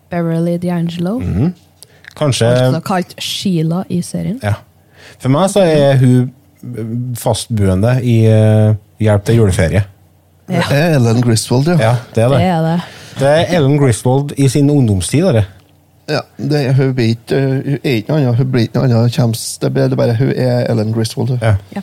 Beverly 0.10 0.58
D'Angelo, 0.58 1.18
Mm. 1.20 1.54
Kanskje 2.18 2.48
også 2.50 2.80
kalt 2.82 3.12
Sheila 3.22 3.84
i 3.90 4.02
serien. 4.02 4.40
Ja. 4.44 4.54
For 5.20 5.30
meg 5.30 5.50
så 5.54 5.62
er 5.62 5.98
hun 6.02 6.32
fastboende 7.16 8.00
i 8.04 8.16
eh, 8.26 8.74
Hjelp 9.00 9.26
til 9.28 9.36
juleferie. 9.38 9.84
Ja, 10.50 10.62
Det 10.70 10.78
er 10.80 10.96
Ellen 10.96 11.22
Griswold, 11.22 11.68
ja. 11.68 11.76
Ja, 11.78 11.96
det 12.16 12.24
er 12.24 12.30
det 12.30 12.38
det. 12.40 12.48
er 12.48 12.62
det. 12.62 12.82
Det 13.20 13.28
er 13.28 13.58
Ellen 13.58 13.78
Griswold 13.78 14.32
i 14.38 14.48
sin 14.50 14.70
ungdomstid. 14.70 15.24
Dere. 15.28 15.44
ja 16.10 16.20
det 16.38 16.62
er, 16.66 16.74
hun 16.74 16.94
blir 16.96 17.12
ikke 17.14 17.38
er 17.84 17.94
ikke 18.00 18.10
noe 18.14 18.22
annet. 18.24 18.36
Hun 18.40 18.52
blir 18.52 18.62
ikke 18.66 18.80
noe 18.88 19.04
annet. 19.04 19.58
Det 19.62 19.78
er 19.84 19.96
bare 19.96 20.16
hun 20.18 20.32
er 20.36 20.66
Ellen 20.72 20.94
Griswold. 20.96 21.38
Ja. 21.42 21.56
Ja. 21.76 21.82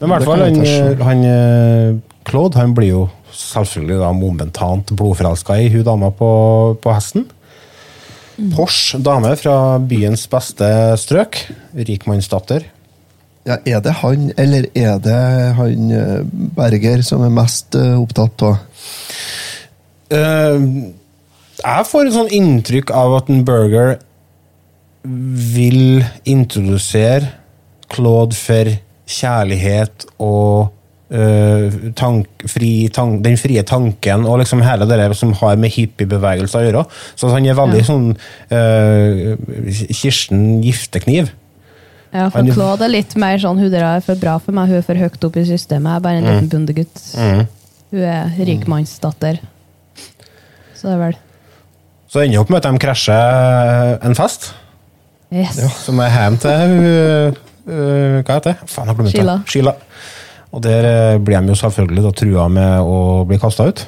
Men 0.00 0.08
i 0.08 0.12
hvert 0.12 0.24
fall, 0.24 0.42
han, 0.44 1.02
han 1.02 1.24
eh, 1.24 1.94
Claude 2.28 2.58
han 2.58 2.74
blir 2.74 2.88
jo 2.88 3.08
selvfølgelig 3.36 3.98
da 4.00 4.12
momentant 4.16 4.92
blodforelska 4.96 5.58
i 5.60 5.68
hun 5.72 5.84
dama 5.86 6.10
på, 6.14 6.30
på 6.82 6.94
hesten. 6.94 7.26
Porsche 8.52 9.00
dame 9.00 9.32
fra 9.40 9.78
byens 9.80 10.26
beste 10.28 10.68
strøk. 11.00 11.38
Rikmannsdatter. 11.76 12.66
Ja, 13.46 13.60
er 13.62 13.80
det 13.80 13.94
han, 14.02 14.30
eller 14.36 14.66
er 14.74 14.96
det 14.98 15.18
han 15.56 15.92
uh, 15.94 16.22
Berger 16.56 17.04
som 17.06 17.22
er 17.22 17.34
mest 17.34 17.76
uh, 17.78 17.98
opptatt 18.02 18.48
av 18.48 18.56
Uh, 20.06 20.92
jeg 21.58 21.86
får 21.88 22.06
et 22.06 22.14
sånn 22.14 22.28
inntrykk 22.30 22.92
av 22.94 23.16
at 23.16 23.30
en 23.32 23.40
Berger 23.46 23.96
vil 25.56 26.04
introdusere 26.30 27.32
Claude 27.90 28.38
for 28.38 28.70
kjærlighet 29.10 30.06
og 30.22 30.75
eh, 31.10 31.76
tank, 31.94 32.26
fri, 32.50 32.88
tank, 32.92 33.20
den 33.24 33.36
frie 33.38 33.62
tanken 33.62 34.24
og 34.26 34.40
liksom 34.42 34.62
hele 34.66 34.86
det 34.90 34.98
der 34.98 35.14
som 35.14 35.32
har 35.38 35.56
med 35.60 35.70
hippiebevegelser 35.76 36.60
å 36.60 36.66
gjøre. 36.66 36.84
Så 37.16 37.30
han 37.30 37.46
er 37.46 37.54
veldig 37.58 37.82
Ja. 37.82 37.88
sånn 37.90 38.08
uh, 38.50 39.36
Kirsten 39.94 40.62
Giftekniv. 40.64 41.30
Ja, 42.14 42.28
for 42.30 42.46
Claude 42.54 42.86
er 42.86 42.92
litt 42.94 43.16
mer 43.18 43.36
sånn 43.42 43.58
Hun 43.60 43.70
der 43.70 43.82
er 43.84 44.00
for 44.00 44.16
bra 44.16 44.38
for 44.40 44.54
meg, 44.56 44.70
hun 44.70 44.78
er 44.78 44.84
for 44.86 44.96
høyt 44.96 45.24
opp 45.26 45.36
i 45.36 45.44
systemet. 45.44 45.90
Jeg 45.90 45.96
er 45.96 46.04
bare 46.06 46.20
en 46.22 46.28
liten 46.30 46.48
bondegutt. 46.52 47.02
Hun 47.90 48.02
er 48.02 48.30
rikmannsdatter. 48.38 49.40
Så 50.76 50.86
det 50.88 50.94
er 50.94 51.02
vel 51.02 51.16
Så 52.12 52.22
ender 52.22 52.40
opp 52.40 52.50
med 52.50 52.62
at 52.64 52.70
de 52.72 52.78
krasjer 52.78 53.98
en 54.06 54.14
fest, 54.14 54.52
Yes. 55.34 55.58
som 55.82 55.98
er 56.00 56.12
hjem 56.14 56.36
til 56.38 56.74
uh, 57.66 58.22
Hva 58.22 58.36
heter 58.36 58.52
det? 58.52 58.68
Faen. 58.70 59.08
Sheila. 59.10 59.34
Sheila. 59.50 59.72
Og 60.54 60.62
der 60.64 60.86
eh, 60.88 61.18
blir 61.22 61.40
de 61.40 61.54
jo 61.54 61.58
selvfølgelig 61.58 62.04
da 62.06 62.12
trua 62.16 62.48
med 62.52 62.86
å 62.86 62.98
bli 63.28 63.38
kasta 63.42 63.68
ut. 63.70 63.86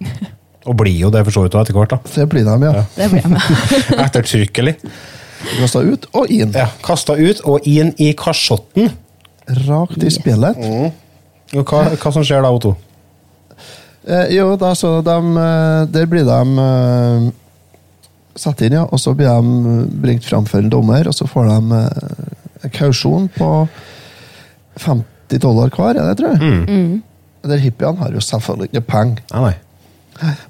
Og 0.68 0.76
blir 0.76 0.98
jo 1.06 1.08
det 1.12 1.22
for 1.24 1.34
så 1.34 1.42
vidt 1.46 1.56
etter 1.56 1.76
hvert, 1.76 1.94
da. 1.94 1.98
Det 2.14 2.26
blir 2.30 2.44
de, 2.44 2.56
ja. 2.68 2.84
Det 2.94 3.08
blir 3.10 3.24
de, 3.24 3.38
ja. 3.40 4.02
Ettertrykkelig. 4.06 4.76
Kasta 5.40 5.80
ut 5.80 6.04
og 6.12 6.32
inn. 6.32 6.52
Ja, 6.52 6.66
Kasta 6.84 7.16
ut 7.16 7.40
og 7.48 7.64
inn 7.68 7.94
i 7.96 8.10
kasjotten. 8.18 8.90
Rakt 9.66 10.04
i 10.04 10.12
spjellet. 10.12 10.60
Og 11.56 11.64
hva, 11.64 11.86
hva 11.96 12.12
som 12.12 12.24
skjer 12.26 12.44
da, 12.44 12.52
Otto? 12.54 12.74
Eh, 14.04 14.34
jo, 14.36 14.52
da 14.60 14.72
så 14.78 15.00
de 15.04 15.16
eh, 15.36 15.82
Der 15.92 16.06
blir 16.08 16.24
de 16.24 16.64
eh, 16.64 17.24
satt 18.40 18.62
inn, 18.64 18.76
ja. 18.78 18.84
Og 18.84 19.00
så 19.00 19.14
blir 19.16 19.32
de 19.32 19.88
bringt 20.04 20.28
fram 20.28 20.46
for 20.48 20.60
en 20.60 20.70
dommer, 20.72 21.08
og 21.08 21.16
så 21.16 21.28
får 21.28 21.48
de 21.50 21.80
eh, 21.80 22.36
en 22.68 22.76
kausjon 22.76 23.30
på 23.36 23.50
50 24.76 25.08
dollar 25.38 25.70
hver, 25.70 25.94
er 26.00 26.08
det, 26.10 26.16
tror 26.18 26.34
jeg. 26.34 27.02
Der 27.46 27.56
hippiene 27.62 27.96
har 28.02 28.10
jo 28.12 28.20
selvfølgelig 28.20 28.68
ikke 28.72 28.80
penger. 28.80 29.22
Nei. 29.32 29.54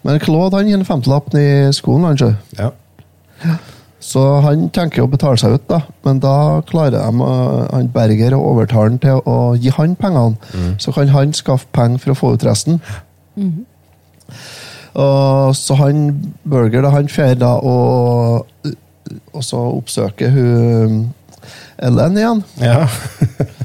Men 0.02 0.18
Claude 0.20 0.56
han 0.56 0.66
gir 0.66 0.78
en 0.80 0.84
femtelapp 0.88 1.34
i 1.38 1.72
skolen, 1.72 2.04
han, 2.08 2.38
Ja. 2.58 2.70
Ja. 3.44 3.54
Så 4.00 4.40
han 4.40 4.70
tenker 4.72 5.02
å 5.04 5.10
betale 5.12 5.36
seg 5.36 5.52
ut, 5.52 5.66
da. 5.68 5.82
Men 6.04 6.18
da 6.24 6.62
klarer 6.66 6.96
de, 6.96 7.02
han 7.70 7.90
Berger 7.92 8.32
å 8.34 8.40
overtale 8.54 8.88
han 8.88 8.98
til 8.98 9.20
å 9.28 9.54
gi 9.60 9.70
han 9.76 9.94
pengene. 10.00 10.36
Så 10.80 10.92
kan 10.96 11.08
han 11.12 11.32
skaffe 11.36 11.68
penger 11.76 11.98
for 11.98 12.10
å 12.14 12.16
få 12.16 12.32
ut 12.34 12.44
resten. 12.48 12.80
Og 14.94 15.54
så 15.56 15.76
han 15.78 16.06
Berger 16.48 16.82
da, 16.82 16.90
han 16.96 17.06
drar 17.12 17.36
da 17.38 17.52
og, 17.60 18.46
og 19.32 19.44
så 19.44 19.60
oppsøker 19.76 20.32
hun 20.34 21.00
Ellen 21.80 22.18
igjen. 22.18 22.42
ja. 22.60 22.88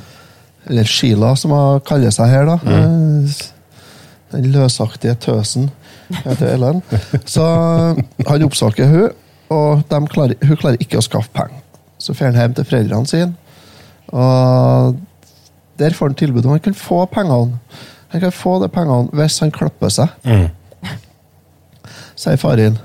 Eller 0.69 0.83
Sheila, 0.89 1.35
som 1.37 1.51
hun 1.53 1.79
kaller 1.85 2.11
seg 2.15 2.29
her, 2.31 2.45
da. 2.49 2.55
Mm. 2.65 3.27
Den 4.33 4.47
løsaktige 4.51 5.15
tøsen 5.21 5.69
heter 6.25 6.53
Ellen. 6.55 6.81
Så 7.29 7.45
han 8.27 8.45
oppsøker 8.47 8.89
hun, 8.89 9.09
og 9.53 9.83
de 9.89 9.99
klarer, 10.11 10.35
hun 10.43 10.57
klarer 10.57 10.81
ikke 10.81 10.97
å 10.99 11.05
skaffe 11.05 11.29
penger. 11.35 11.61
Så 12.01 12.13
drar 12.17 12.31
han 12.33 12.39
hjem 12.41 12.55
til 12.57 12.65
foreldrene 12.69 13.07
sine. 13.09 13.33
Og 14.13 14.97
der 15.79 15.93
får 15.95 16.11
han 16.11 16.17
tilbud 16.19 16.45
om 16.45 16.55
han 16.55 16.63
kan 16.65 16.75
få 16.77 17.05
pengene. 17.13 17.59
Han 18.13 18.21
kan 18.25 18.31
få 18.35 18.57
de 18.63 18.69
pengene 18.71 19.09
hvis 19.17 19.39
han 19.43 19.51
klipper 19.55 19.89
seg, 19.93 20.09
Mm. 20.25 20.49
sier 22.15 22.37
faren. 22.39 22.77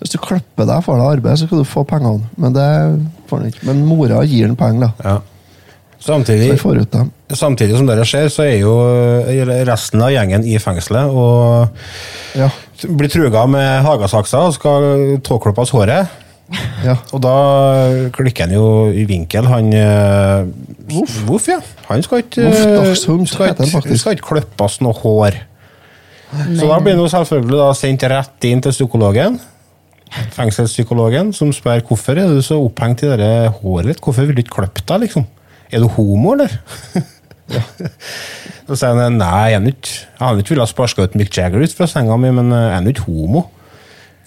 Hvis 0.00 0.10
du 0.14 0.18
klipper 0.18 0.66
deg 0.66 0.82
for 0.84 0.98
deg 0.98 1.18
arbeid, 1.18 1.38
så 1.38 1.46
skal 1.46 1.60
du 1.62 1.68
få 1.68 1.84
pengene. 1.86 2.26
Men 2.40 2.54
det 2.56 2.68
får 3.30 3.38
han 3.42 3.50
ikke. 3.52 3.66
Men 3.68 3.84
mora 3.86 4.22
gir 4.26 4.46
han 4.48 4.56
penger, 4.58 4.88
da. 4.88 5.10
Ja. 5.10 5.18
Samtidig, 6.02 6.48
samtidig 7.38 7.76
som 7.78 7.86
dere 7.86 8.04
skjer, 8.08 8.26
så 8.32 8.42
er 8.42 8.56
jo 8.58 8.72
eh, 9.30 9.42
resten 9.68 10.02
av 10.02 10.10
gjengen 10.10 10.42
i 10.50 10.56
fengselet 10.58 11.12
og 11.14 11.68
Ja. 12.34 12.48
blir 12.88 13.08
truga 13.12 13.44
med 13.46 13.84
hagesakser 13.86 14.48
og 14.48 14.56
skal 14.56 14.86
tåklippes 15.22 15.70
håret. 15.70 16.08
ja. 16.84 16.96
Og 17.14 17.20
da 17.22 17.36
klikker 18.12 18.48
han 18.48 18.56
jo 18.56 18.66
i 18.90 19.04
vinkel, 19.08 19.46
han 19.48 19.70
Voff, 20.92 21.14
Voff. 21.28 21.46
ja. 21.48 21.60
Han 21.88 22.02
skal 22.02 22.24
ikke 22.24 22.44
Voff, 22.50 22.66
eh, 22.66 22.94
skal 23.30 23.54
ikke, 23.54 23.98
skal 24.02 24.16
ikke 24.18 24.28
klippes 24.34 24.80
noe 24.82 24.92
hår. 24.98 25.38
Så 26.56 26.66
da 26.66 26.78
blir 26.80 26.96
han 26.96 27.08
selvfølgelig 27.12 27.58
da 27.60 27.70
sendt 27.76 28.02
rett 28.08 28.44
inn 28.48 28.60
til 28.64 28.72
psykologen. 28.72 29.38
Fengselspsykologen, 30.32 31.30
som 31.36 31.52
spør 31.54 31.80
hvorfor 31.88 32.18
er 32.20 32.28
du 32.28 32.40
så 32.44 32.58
opphengt 32.60 33.02
i 33.06 33.10
det 33.16 33.30
håret 33.60 33.86
ditt. 33.92 34.00
Hvorfor 34.04 34.26
vil 34.28 34.36
du 34.36 34.42
ikke 34.42 34.58
klippe 34.60 34.84
deg, 34.88 35.06
liksom? 35.06 35.26
Er 35.72 35.80
du 35.80 35.88
homo, 35.88 36.34
eller? 36.36 36.52
Så 38.68 38.76
sier 38.78 38.96
han 38.96 39.18
nei, 39.18 39.50
jeg 39.52 39.58
er 39.58 39.66
ikke 39.72 39.90
Jeg 39.92 40.22
hadde 40.22 40.44
ikke 40.44 40.54
villet 40.54 40.70
sparke 40.70 41.04
ut 41.04 41.16
Mick 41.18 41.34
Jagger 41.36 41.64
ut 41.64 41.74
fra 41.76 41.88
senga 41.90 42.16
mi, 42.20 42.30
men 42.32 42.52
jeg 42.54 42.76
er 42.78 42.92
ikke 42.92 43.08
homo. 43.08 43.46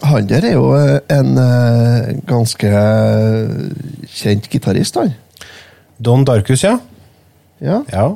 Han 0.03 0.27
der 0.27 0.43
er 0.43 0.57
jo 0.57 0.73
eh, 0.75 0.99
en 1.15 1.37
eh, 1.39 2.11
ganske 2.27 2.71
kjent 4.11 4.49
gitarist, 4.51 4.99
han. 4.99 5.13
Don 5.97 6.25
Darkus, 6.27 6.65
ja. 6.65 6.75
Ja. 7.63 7.81
ja. 7.91 8.09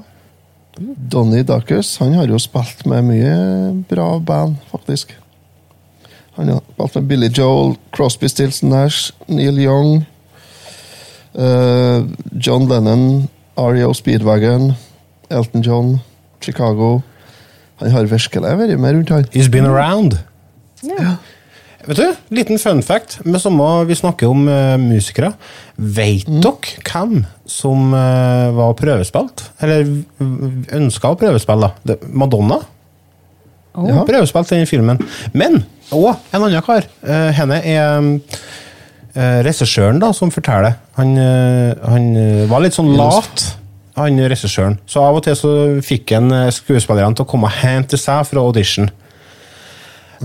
Donny 1.11 1.43
Darkus 1.47 1.97
han 1.97 2.13
har 2.13 2.27
jo 2.27 2.39
spilt 2.39 2.86
med 2.88 3.07
mye 3.07 3.34
bra 3.89 4.11
band, 4.19 4.59
faktisk. 4.71 5.15
Han 6.36 6.51
har 6.53 6.61
spilt 6.75 6.95
med 6.95 7.07
Billy 7.07 7.30
Joel, 7.32 7.75
Crosby, 7.95 8.27
Stills 8.27 8.61
Nash, 8.63 9.13
Neil 9.27 9.59
Young, 9.59 9.95
eh, 9.95 10.07
John 12.45 12.65
Lennon, 12.69 13.27
REO 13.57 13.93
Speedwagon, 13.93 14.71
Elton 15.30 15.61
John, 15.61 15.99
Chicago. 16.41 17.01
Han 17.80 17.91
har 17.91 18.09
virkelig 18.11 18.41
vært 18.59 18.80
med 18.80 18.95
rundt, 18.95 19.09
han. 19.13 19.27
He's 19.34 19.51
been 19.51 19.67
around. 19.69 20.17
Vet 21.89 21.97
du, 21.97 22.07
liten 22.36 22.59
fun 22.59 22.82
fact. 22.84 23.19
Med 23.25 23.39
samme 23.41 23.67
vi 23.88 23.95
snakker 23.95 24.27
om 24.30 24.47
uh, 24.51 24.75
musikere. 24.82 25.32
Vet 25.77 26.27
dere 26.27 26.84
hvem 26.84 27.23
som 27.49 27.93
uh, 27.95 28.49
var 28.57 28.75
prøvespilt? 28.80 29.45
Eller 29.63 29.88
ønska 30.75 31.13
å 31.13 31.19
prøvespille? 31.19 31.71
da? 31.88 31.97
Madonna? 32.11 32.59
Madonna 32.59 32.75
Ja. 33.80 34.03
i 34.51 34.59
den 34.59 34.67
filmen. 34.67 34.99
Men 35.32 35.61
òg 35.95 36.11
en 36.34 36.43
annen 36.43 36.65
kar. 36.65 36.88
Uh, 37.05 37.30
henne 37.38 37.61
er 37.63 38.03
uh, 39.16 39.39
regissøren 39.45 39.99
da, 40.01 40.12
som 40.16 40.32
forteller. 40.34 40.78
Han, 40.99 41.16
eh, 41.18 41.74
han 41.88 42.07
eh, 42.20 42.45
var 42.49 42.64
litt 42.64 42.76
sånn 42.76 42.91
lat, 42.97 43.45
han 43.95 44.20
regissøren. 44.20 44.80
Så 44.89 45.03
av 45.03 45.20
og 45.20 45.24
til 45.26 45.38
så 45.38 45.51
fikk 45.86 46.16
han 46.16 46.32
eh, 46.36 46.49
skuespillerne 46.55 47.16
til 47.18 47.26
å 47.26 47.30
komme 47.30 47.51
hjem 47.62 47.88
til 47.89 48.01
seg 48.01 48.26
fra 48.30 48.43
audition. 48.43 48.89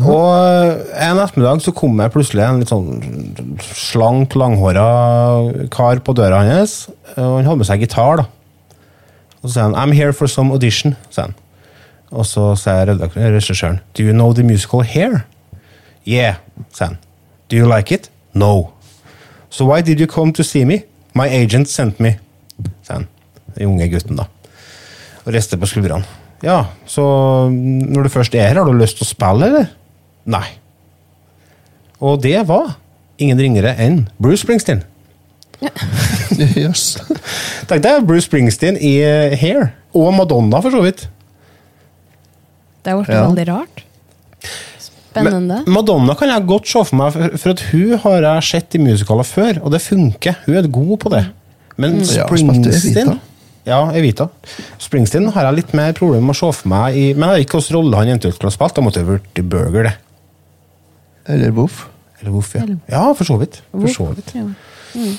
Og 0.02 0.26
eh, 0.34 1.04
en 1.06 1.20
ettermiddag 1.22 1.62
så 1.62 1.74
kom 1.76 1.98
det 2.00 2.10
plutselig 2.14 2.42
en 2.42 2.62
litt 2.62 2.72
sånn 2.72 3.58
slank, 3.62 4.34
langhåra 4.38 4.86
kar 5.74 6.02
på 6.02 6.16
døra 6.18 6.42
hans. 6.48 6.88
Og 7.14 7.38
han 7.38 7.46
hadde 7.46 7.60
med 7.62 7.70
seg 7.70 7.84
gitar. 7.86 8.24
da. 8.24 8.28
Og 9.42 9.48
så 9.50 9.54
sier 9.54 9.68
han 9.68 9.76
'I'm 9.76 9.94
here 9.94 10.12
for 10.12 10.26
some 10.26 10.50
audition'. 10.50 10.96
sier 11.10 11.28
han. 11.30 11.34
Og 12.10 12.26
så 12.26 12.54
sier 12.56 12.90
regissøren 13.14 13.80
'Do 13.94 14.02
you 14.02 14.12
know 14.12 14.32
the 14.32 14.42
musical 14.42 14.82
here?' 14.82 15.22
'Yeah', 16.06 16.36
sier 16.72 16.86
han. 16.86 16.98
'Do 17.48 17.56
you 17.56 17.68
like 17.68 17.94
it?' 17.94 18.10
'No'. 18.34 18.70
'So 19.50 19.64
why 19.66 19.80
did 19.82 20.00
you 20.00 20.06
come 20.06 20.32
to 20.32 20.42
see 20.42 20.64
me?' 20.64 20.82
'My 21.14 21.28
agent 21.28 21.68
sent 21.68 22.00
me', 22.00 22.18
sa 22.82 22.94
han. 22.94 23.06
Den 23.56 23.68
unge 23.68 23.88
gutten, 23.88 24.16
da. 24.16 24.24
Og 25.24 25.32
rister 25.34 25.56
på 25.56 25.66
skuldrene. 25.66 26.04
Ja, 26.42 26.64
så 26.86 27.02
når 27.50 28.02
du 28.02 28.08
først 28.08 28.34
er 28.34 28.48
her, 28.48 28.54
har 28.58 28.64
du 28.64 28.72
lyst 28.76 28.98
til 28.98 29.06
å 29.06 29.08
spille, 29.08 29.46
eller? 29.46 29.66
Nei. 30.26 30.46
Og 32.00 32.20
det 32.22 32.46
var 32.48 32.74
ingen 33.18 33.38
ringere 33.38 33.76
enn 33.78 34.08
Bruce 34.20 34.42
Springsteen. 34.44 34.82
Yes. 36.34 36.96
Tenk 37.70 37.82
deg 37.84 38.04
Bruce 38.08 38.26
Springsteen 38.26 38.76
i 38.82 38.96
eh, 39.06 39.36
Hair. 39.38 39.68
Og 39.94 40.10
Madonna, 40.16 40.58
for 40.60 40.74
så 40.74 40.80
vidt. 40.82 41.04
Det 42.84 42.92
ble 42.98 43.14
Ja. 43.14 43.22
veldig 43.28 43.44
rart. 43.48 43.84
Spennende. 45.14 45.60
Men 45.62 45.76
Madonna 45.76 46.16
kan 46.18 46.32
jeg 46.32 46.46
godt 46.50 46.68
se 46.70 46.82
for 46.88 46.98
meg, 46.98 47.14
for, 47.14 47.54
at 47.54 47.62
hun 47.70 47.94
har 48.02 48.26
jeg 48.26 48.46
sett 48.50 48.74
i 48.74 48.80
musikaler 48.82 49.28
før, 49.28 49.60
og 49.62 49.74
det 49.74 49.80
funker. 49.84 50.40
Hun 50.46 50.58
er 50.58 50.68
god 50.74 50.96
på 51.04 51.12
det. 51.14 51.22
Men 51.80 52.02
spilte 52.06 52.74
Springsteen 52.74 53.16
Ja, 53.66 53.78
Evita. 53.96 54.28
Springsteen 54.82 55.30
har 55.34 55.48
jeg 55.48 55.60
litt 55.62 55.72
mer 55.74 55.94
problemer 55.96 56.28
med 56.28 56.36
å 56.36 56.40
se 56.42 56.50
for 56.60 56.70
meg 56.70 56.98
i 57.00 57.04
Men 57.16 57.30
jeg 57.32 57.34
vet 57.34 57.46
ikke 57.46 57.58
hvilken 57.58 57.76
rolle 57.78 58.00
han 58.02 58.10
eventuelt 58.12 58.46
ha 58.46 58.52
spilt. 58.52 58.76
Da 58.76 58.84
måtte 58.84 59.02
det 59.02 59.08
vært 59.08 59.42
Burger, 59.54 59.88
det. 59.88 59.94
Eller 61.34 61.54
Voff. 61.56 61.86
Eller 62.20 62.34
Voff, 62.34 62.52
Ja, 62.58 62.66
ja 62.90 63.04
for 63.16 63.28
så 63.28 63.38
vidt. 63.40 63.62
For 63.72 63.94
så 63.94 64.10
vidt. 64.12 64.34
Ja. 64.36 64.44
Eh, 64.94 65.14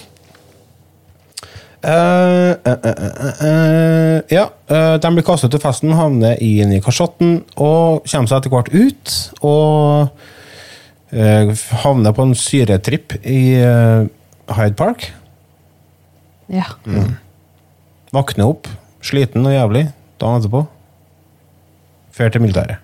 eh, 1.85 2.51
uh, 2.65 2.75
eh, 2.75 3.47
eh, 3.47 4.21
ja, 4.33 4.45
eh, 4.67 4.95
de 5.01 5.11
blir 5.13 5.25
kastet 5.25 5.53
til 5.53 5.61
festen, 5.63 5.93
havner 5.97 6.39
i 6.43 6.65
Nikasjotten 6.67 7.37
og 7.55 8.05
kommer 8.09 8.31
seg 8.31 8.37
etter 8.39 8.53
hvert 8.53 8.71
ut. 8.73 9.15
Og 9.45 11.15
eh, 11.15 11.51
havner 11.83 12.15
på 12.15 12.25
en 12.25 12.35
syretripp 12.37 13.17
i 13.21 13.41
eh, 13.61 14.07
Hyde 14.55 14.79
Park. 14.79 15.11
ja. 16.49 16.69
Våkner 18.15 18.47
opp, 18.47 18.69
sliten 19.03 19.43
og 19.43 19.51
jævlig, 19.51 19.89
dagen 20.21 20.39
etterpå. 20.39 20.61
Drar 22.15 22.29
til 22.31 22.43
militæret. 22.45 22.77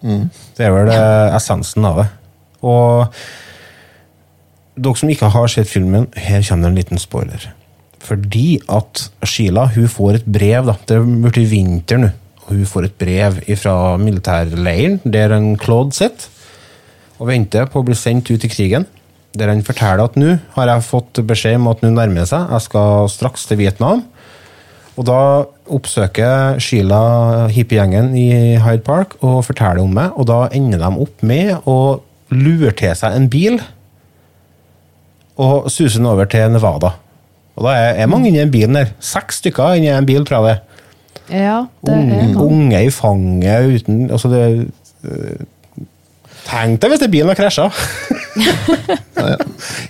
Det 0.00 0.64
er 0.64 0.72
vel 0.72 0.88
eh, 0.88 1.36
essensen 1.36 1.84
av 1.84 2.00
det. 2.00 2.06
Og 2.64 3.18
dere 4.80 4.96
som 4.96 5.12
ikke 5.12 5.28
har 5.34 5.50
sett 5.52 5.68
filmen, 5.68 6.08
her 6.16 6.40
kommer 6.46 6.68
det 6.68 6.70
en 6.70 6.78
liten 6.80 7.02
spoiler. 7.02 7.50
Fordi 8.00 8.60
at 8.72 9.06
Sheila 9.28 9.66
hun 9.74 9.88
får 9.88 10.20
et 10.20 10.26
brev. 10.26 10.66
da, 10.66 10.76
Det 10.86 10.96
er 10.96 11.04
blitt 11.30 11.50
vinter 11.50 11.98
nå. 11.98 12.10
og 12.46 12.54
Hun 12.56 12.66
får 12.66 12.84
et 12.84 12.98
brev 12.98 13.40
fra 13.56 13.96
militærleiren 13.96 15.00
der 15.04 15.36
en 15.36 15.56
Claude 15.56 15.92
sitter 15.92 16.28
og 17.20 17.28
venter 17.28 17.68
på 17.68 17.80
å 17.80 17.84
bli 17.84 17.94
sendt 17.94 18.30
ut 18.32 18.44
i 18.44 18.48
krigen. 18.48 18.86
Der 19.36 19.50
han 19.52 19.62
forteller 19.62 20.08
at 20.08 20.16
nå 20.16 20.38
har 20.56 20.70
jeg 20.72 20.86
fått 20.88 21.20
beskjed 21.28 21.60
om 21.60 21.68
at 21.70 21.82
nå 21.84 21.92
nærmer 21.92 22.24
seg, 22.26 22.48
jeg 22.50 22.64
skal 22.64 23.10
straks 23.12 23.44
til 23.46 23.60
Vietnam. 23.60 24.06
Og 24.98 25.06
da 25.06 25.20
oppsøker 25.70 26.58
Sheila 26.60 27.46
hippiegjengen 27.52 28.14
i 28.18 28.56
Hyde 28.60 28.82
Park 28.82 29.18
og 29.20 29.44
forteller 29.46 29.84
om 29.84 29.92
meg, 29.94 30.16
og 30.16 30.26
da 30.32 30.48
ender 30.56 30.80
de 30.82 30.90
opp 31.04 31.22
med 31.22 31.68
å 31.68 32.00
lure 32.32 32.72
til 32.78 32.96
seg 32.98 33.14
en 33.14 33.28
bil 33.30 33.60
og 35.40 35.70
suser 35.72 36.00
den 36.00 36.10
over 36.10 36.28
til 36.28 36.50
Nevada. 36.52 36.94
Og 37.60 37.66
da 37.68 37.74
er, 37.76 37.98
er 38.02 38.08
mange 38.08 38.30
inni 38.30 38.40
den 38.40 38.50
bilen 38.54 38.76
der. 38.78 38.88
Seks 39.04 39.42
stykker 39.42 39.74
inni 39.76 39.90
en 39.92 40.06
bil, 40.08 40.24
tror 40.24 40.46
jeg 40.48 40.56
det. 40.56 40.78
ja, 41.36 41.58
det 41.86 41.92
er 41.94 42.06
mange. 42.08 42.40
unge 42.42 42.80
i 42.86 42.90
fanget 42.90 43.74
uten 43.76 43.98
altså 44.10 44.30
det, 44.32 44.40
øh, 45.04 45.44
Tenk 46.50 46.80
deg 46.82 46.90
hvis 46.90 47.02
det 47.04 47.10
bilen 47.12 47.28
har 47.30 47.36
krasja! 47.38 47.68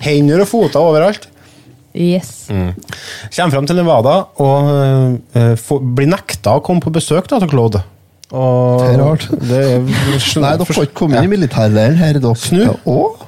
Hender 0.05 0.43
og 0.45 0.49
foter 0.51 0.81
overalt. 0.83 1.29
Yes. 1.97 2.45
Kommer 2.51 3.55
fram 3.55 3.67
til 3.67 3.79
Nevada 3.81 4.17
og 4.43 4.69
øh, 5.35 5.55
får- 5.59 5.81
blir 5.97 6.07
nekta 6.11 6.53
å 6.59 6.63
komme 6.63 6.83
på 6.85 6.93
besøk 6.95 7.27
da, 7.31 7.39
til 7.43 7.51
Claude. 7.51 7.81
Og 8.31 8.85
Det 8.85 8.91
er 8.95 9.01
rart. 9.03 9.25
det 9.41 9.61
er- 9.73 9.81
Nei, 10.43 10.53
dere 10.61 10.71
får 10.75 10.85
ikke 10.87 10.99
komme 11.01 11.19
inn 11.19 11.27
i 11.27 11.33
militærleiren 11.37 11.97
her, 11.99 12.13
dere. 12.23 12.37
Snu. 12.39 12.61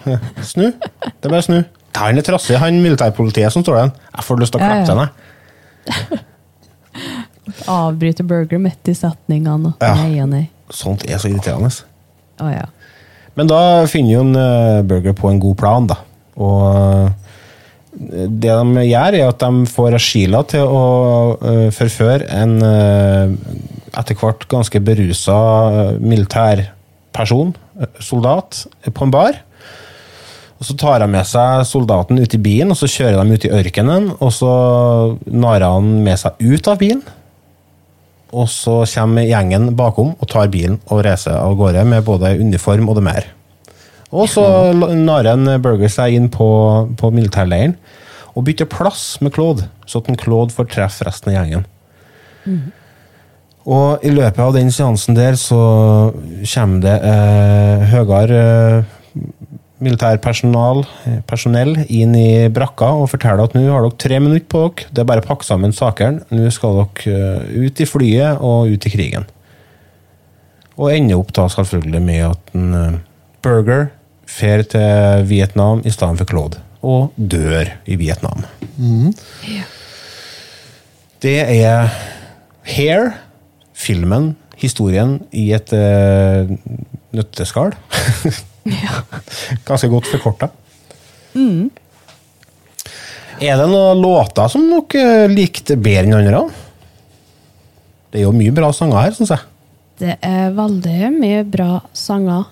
Ja, 0.07 0.19
Snu. 0.47 0.69
Det 0.71 1.27
er 1.27 1.33
bare 1.33 1.43
snu. 1.43 1.59
Han 1.99 2.19
er 2.19 2.25
trassig, 2.27 2.57
han 2.59 2.81
militærpolitiet 2.83 3.53
som 3.53 3.65
står 3.65 3.79
der. 3.79 3.91
Jeg 4.17 4.25
får 4.27 4.41
lyst 4.41 4.55
til 4.55 4.61
å 4.61 4.65
Ja, 4.65 4.69
klappe 4.73 4.87
ja. 4.89 5.09
henne. 6.13 6.21
Avbryter 7.69 8.25
burger 8.27 8.61
midt 8.63 8.89
i 8.89 8.95
setningene. 8.97 9.75
Ja. 9.83 9.95
Nei 9.99 10.21
og 10.23 10.31
nei. 10.33 10.45
Sånt 10.73 11.05
er 11.09 11.21
så 11.21 11.29
irriterende. 11.29 11.73
Å 12.41 12.53
ja. 12.53 12.69
Men 13.37 13.49
da 13.49 13.59
finner 13.89 14.13
jo 14.15 14.23
en 14.27 14.37
eh, 14.37 14.83
Burger 14.89 15.15
på 15.17 15.31
en 15.31 15.41
god 15.41 15.57
plan, 15.61 15.87
da. 15.89 15.99
Og 16.41 16.63
eh, 16.69 17.13
det 17.93 18.53
de 18.53 18.85
gjør, 18.89 19.17
er 19.19 19.29
at 19.29 19.43
de 19.45 19.67
får 19.69 19.99
Sheila 20.01 20.43
til 20.49 20.65
å 20.69 20.83
eh, 21.41 21.69
forføre 21.77 22.29
en 22.33 22.55
eh, 22.65 23.35
etter 24.01 24.17
hvert 24.17 24.47
ganske 24.49 24.81
berusa 24.85 25.37
militærperson, 26.01 27.55
eh, 27.81 28.01
soldat, 28.05 28.63
på 28.89 29.09
en 29.09 29.13
bar. 29.15 29.41
Og 30.63 30.67
Så 30.69 30.77
tar 30.79 31.03
de 31.03 31.09
med 31.11 31.27
seg 31.27 31.65
soldaten 31.67 32.21
ut 32.23 32.35
i 32.37 32.39
bilen, 32.39 32.71
og 32.71 32.79
så 32.79 32.87
kjører 32.87 33.19
de 33.19 33.35
ut 33.35 33.47
i 33.49 33.51
ørkenen. 33.51 34.13
Og 34.23 34.31
så 34.31 34.53
narer 35.27 35.67
han 35.75 35.89
med 36.07 36.21
seg 36.21 36.39
ut 36.39 36.69
av 36.71 36.79
bilen. 36.79 37.03
Og 38.31 38.47
så 38.49 38.77
kommer 38.95 39.27
gjengen 39.27 39.73
bakom 39.77 40.15
og 40.15 40.31
tar 40.31 40.53
bilen 40.53 40.79
og 40.87 41.03
reiser 41.05 41.35
av 41.35 41.57
gårde 41.59 41.83
med 41.91 42.07
både 42.07 42.37
uniform 42.39 42.87
og 42.89 43.01
det 43.01 43.05
mer. 43.09 43.27
Og 44.15 44.31
så 44.31 44.45
narer 44.77 45.59
Burger 45.65 45.91
seg 45.91 46.15
inn 46.15 46.31
på, 46.31 46.47
på 47.01 47.11
militærleiren 47.11 47.75
og 48.33 48.47
bytter 48.47 48.71
plass 48.71 49.19
med 49.21 49.35
Claude, 49.35 49.67
så 49.85 50.01
at 50.01 50.23
Claude 50.23 50.55
får 50.55 50.71
treffe 50.73 51.05
resten 51.09 51.33
av 51.33 51.37
gjengen. 51.37 51.67
Og 53.69 54.07
i 54.07 54.15
løpet 54.15 54.41
av 54.41 54.55
den 54.57 54.71
seansen 54.75 55.19
der 55.19 55.37
så 55.39 55.61
kommer 56.55 56.87
det 56.87 56.97
eh, 57.11 57.85
høyere 57.93 58.41
eh, 58.41 59.21
militærpersonal 59.83 60.83
eh, 61.07 61.21
personell 61.29 61.75
inn 61.89 62.15
i 62.19 62.49
brakka 62.53 62.91
og 63.01 63.11
forteller 63.13 63.45
at 63.47 63.57
nå 63.57 63.65
har 63.69 63.85
dere 63.85 64.01
tre 64.01 64.19
minutter 64.23 64.49
på 64.53 64.65
dere. 64.69 64.91
Det 64.91 65.03
er 65.03 65.09
bare 65.11 65.25
å 65.25 65.29
pakke 65.29 65.47
sammen 65.47 65.75
sakene. 65.77 66.25
Nå 66.33 66.51
skal 66.55 66.83
dere 66.83 67.17
eh, 67.47 67.65
ut 67.67 67.83
i 67.83 67.89
flyet 67.89 68.43
og 68.43 68.73
ut 68.73 68.89
i 68.89 68.93
krigen. 68.93 69.27
Og 70.79 70.93
ender 70.93 71.21
opp 71.21 71.33
da 71.37 71.49
selvfølgelig 71.53 72.03
med 72.05 72.23
at 72.31 72.55
en 72.57 72.77
eh, 72.79 73.01
Burger 73.43 73.91
fer 74.31 74.63
til 74.71 75.27
Vietnam 75.29 75.83
i 75.85 75.93
stedet 75.93 76.23
for 76.23 76.31
Claude. 76.31 76.63
Og 76.83 77.13
dør 77.17 77.75
i 77.87 77.99
Vietnam. 77.99 78.47
Det 81.23 81.37
er 81.43 81.91
Hair, 82.67 83.13
filmen, 83.75 84.33
historien 84.59 85.21
i 85.31 85.51
et 85.55 85.75
uh, 85.75 86.51
nøtteskall. 87.15 87.75
Ganske 89.69 89.89
godt 89.91 90.07
forkorta. 90.11 90.49
Er 93.43 93.57
det 93.59 93.69
noen 93.73 94.03
låter 94.03 94.49
som 94.53 94.67
dere 94.71 95.29
likte 95.33 95.77
bedre 95.81 96.05
enn 96.07 96.19
andre? 96.21 96.43
Det 98.13 98.21
er 98.21 98.27
jo 98.27 98.35
mye 98.37 98.53
bra 98.55 98.69
sanger 98.77 99.01
her, 99.01 99.15
syns 99.17 99.33
jeg. 99.33 99.47
Det 100.03 100.17
er 100.27 100.51
veldig 100.57 101.09
mye 101.17 101.45
bra 101.49 101.71
sanger. 101.97 102.45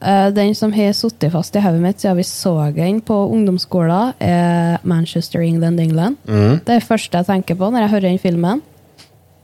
Eh, 0.00 0.30
Den 0.34 0.54
som 0.56 0.72
har 0.72 0.92
sittet 0.96 1.32
fast 1.32 1.56
i 1.56 1.62
hodet 1.62 1.80
mitt 1.84 2.00
siden 2.02 2.16
vi 2.18 2.24
så 2.26 2.54
den 2.74 3.00
på 3.04 3.14
ungdomsskolen, 3.30 4.14
er 4.20 4.78
Manchester, 4.82 5.40
England, 5.44 5.80
England. 5.80 6.16
Det 6.26 6.74
er 6.74 6.80
det 6.80 6.88
første 6.88 7.20
jeg 7.20 7.26
tenker 7.30 7.54
på 7.60 7.70
når 7.70 7.86
jeg 7.86 7.90
hører 7.94 8.08
den 8.10 8.18
filmen. 8.18 8.62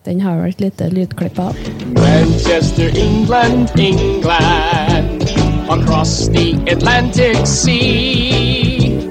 Den 0.07 0.21
har 0.23 0.37
vel 0.39 0.53
et 0.55 0.61
lite 0.63 0.87
lydklipp 0.93 1.39
av. 1.43 1.57
Manchester, 1.97 2.91
England, 2.95 3.71
England, 3.79 5.25
across 5.69 6.29
the 6.29 6.55
Atlantic 6.69 7.45
Sea. 7.47 9.09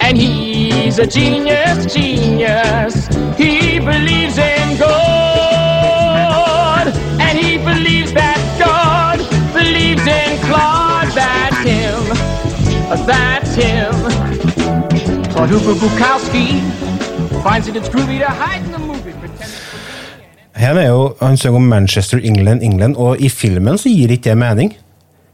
And 0.00 0.16
he's 0.16 0.98
a 0.98 1.06
genius, 1.06 1.92
genius. 1.92 3.06
He 3.36 3.78
believes 3.78 4.38
in 4.38 4.78
God. 4.78 6.88
And 7.20 7.38
he 7.38 7.58
believes 7.58 8.12
that 8.14 8.38
God 8.58 9.18
believes 9.52 10.06
in 10.06 10.38
Claude. 10.48 11.12
That's 11.14 11.58
him. 11.68 12.02
That's 13.06 13.54
him. 13.54 13.92
Claude 15.30 15.50
Hooper 15.50 15.74
Bukowski 15.74 16.62
finds 17.42 17.68
it 17.68 17.76
it's 17.76 17.88
groovy 17.88 18.18
to 18.18 18.26
hide 18.26 18.64
in 18.64 18.72
the 18.72 18.78
movie. 18.78 19.08
Her 20.58 20.74
er 20.74 20.88
jo, 20.88 21.14
Han 21.20 21.36
synger 21.36 21.56
om 21.56 21.62
Manchester, 21.62 22.18
England, 22.18 22.62
England, 22.62 22.96
og 22.96 23.20
i 23.20 23.28
filmen 23.28 23.78
så 23.78 23.88
gir 23.88 24.10
ikke 24.10 24.30
det 24.30 24.38
mening. 24.38 24.74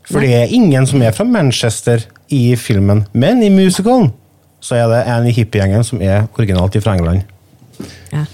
For 0.09 0.21
det 0.21 0.35
er 0.37 0.53
ingen 0.53 0.87
som 0.87 1.03
er 1.03 1.15
fra 1.17 1.25
Manchester 1.25 2.05
i 2.33 2.57
filmen, 2.61 3.05
men 3.13 3.43
i 3.43 3.51
musicalen 3.53 4.13
så 4.65 4.79
er 4.81 4.89
det 4.89 5.01
en 5.13 5.27
i 5.29 5.33
hippiegjengen 5.37 5.85
som 5.85 6.01
er 6.01 6.27
originalt 6.39 6.77
fra 6.85 6.95
England. 6.97 7.25
Ja. 8.13 8.25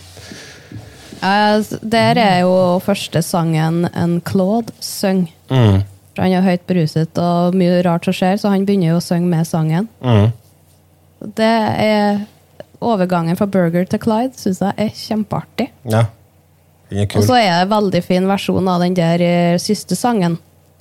Uh, 1.21 1.61
Der 1.83 2.19
er 2.19 2.37
jo 2.47 2.79
første 2.83 3.23
sangen 3.23 3.85
en 3.95 4.21
Claude 4.27 4.73
synger. 4.81 5.33
For 6.15 6.23
han 6.23 6.35
er 6.35 6.45
høyt 6.45 6.67
beruset 6.67 7.19
og 7.23 7.55
mye 7.59 7.83
rart 7.87 8.07
som 8.07 8.15
skjer, 8.15 8.39
så 8.39 8.51
han 8.53 8.67
begynner 8.67 8.93
jo 8.93 9.01
å 9.01 9.05
synge 9.05 9.31
med 9.31 9.47
sangen. 9.47 9.89
Det 11.39 11.55
er 11.87 12.23
Overgangen 12.81 13.37
fra 13.37 13.45
Burger 13.45 13.85
til 13.85 14.01
Clyde 14.01 14.39
syns 14.41 14.63
jeg 14.65 14.73
er 14.81 14.95
kjempeartig. 14.97 15.67
Ja, 15.85 16.07
er 16.89 17.05
Og 17.13 17.27
så 17.27 17.37
er 17.37 17.51
det 17.51 17.67
en 17.67 17.75
veldig 17.75 18.01
fin 18.03 18.29
versjon 18.29 18.71
av 18.73 18.81
den 18.81 18.97
der 18.97 19.21
eh, 19.21 19.59
siste 19.61 19.99
sangen 19.99 20.39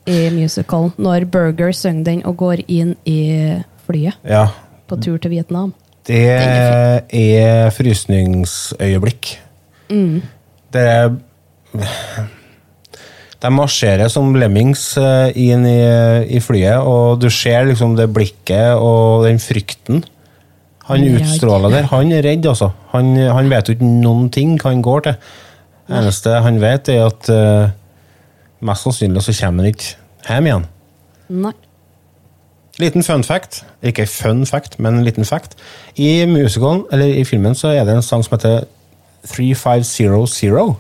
i 0.10 0.30
musicalen, 0.34 0.91
når 0.97 1.28
Burger 1.32 1.72
synger 1.76 2.07
den 2.10 2.24
og 2.28 2.38
går 2.41 2.64
inn 2.68 2.95
i 3.10 3.20
flyet 3.86 4.18
Ja, 4.28 4.47
på 4.89 4.97
tur 5.01 5.18
til 5.22 5.32
Vietnam. 5.36 5.74
det 6.10 6.24
er 7.14 7.70
frysningsøyeblikk. 7.76 9.36
Det 10.74 10.84
er 10.86 11.10
De 13.39 13.49
marsjerer 13.55 14.10
som 14.12 14.34
lemmings 14.36 14.82
eh, 14.99 15.30
inn 15.39 15.64
i, 15.70 15.80
i 16.36 16.41
flyet, 16.43 16.82
og 16.84 17.22
du 17.24 17.30
ser 17.32 17.70
liksom 17.70 17.93
det 17.95 18.10
blikket 18.12 18.76
og 18.76 19.24
den 19.30 19.39
frykten 19.39 20.01
han 20.89 21.05
utstråler 21.05 21.70
der. 21.72 21.86
Han 21.93 22.12
er 22.12 22.26
redd, 22.26 22.47
altså. 22.49 22.72
Han, 22.91 23.14
han 23.16 23.49
vet 23.51 23.70
jo 23.70 23.76
ikke 23.78 23.86
noen 24.01 24.28
ting 24.34 24.55
hva 24.60 24.72
han 24.74 24.82
går 24.84 25.03
til. 25.05 25.16
Det 25.88 25.99
eneste 26.01 26.34
han 26.43 26.57
vet, 26.62 26.89
er 26.89 27.05
at 27.05 27.30
eh, 27.32 27.70
mest 28.66 28.86
sannsynlig 28.86 29.24
så 29.26 29.36
kommer 29.39 29.66
han 29.66 29.74
ikke 29.74 29.95
hjem 30.28 30.49
igjen. 30.49 30.68
Nei. 31.30 31.55
Liten 32.80 33.03
fun 33.03 33.26
fact, 33.28 33.64
ikke 33.84 34.05
fun 34.07 34.45
fact, 34.47 34.78
men 34.80 34.99
en 34.99 35.03
liten 35.03 35.28
fact. 35.28 35.57
I 35.99 36.26
musicalen, 36.30 36.86
eller 36.91 37.12
i 37.20 37.26
filmen, 37.28 37.55
så 37.55 37.74
er 37.76 37.84
det 37.88 37.97
en 37.97 38.05
sang 38.05 38.24
som 38.24 38.38
heter 38.38 38.64
3500. 39.28 40.78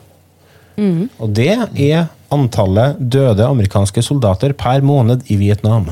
Og 1.19 1.33
det 1.35 1.51
er 1.75 2.07
antallet 2.31 2.95
døde 3.11 3.43
amerikanske 3.43 4.01
soldater 4.05 4.53
per 4.55 4.81
måned 4.85 5.27
i 5.27 5.35
Vietnam. 5.35 5.89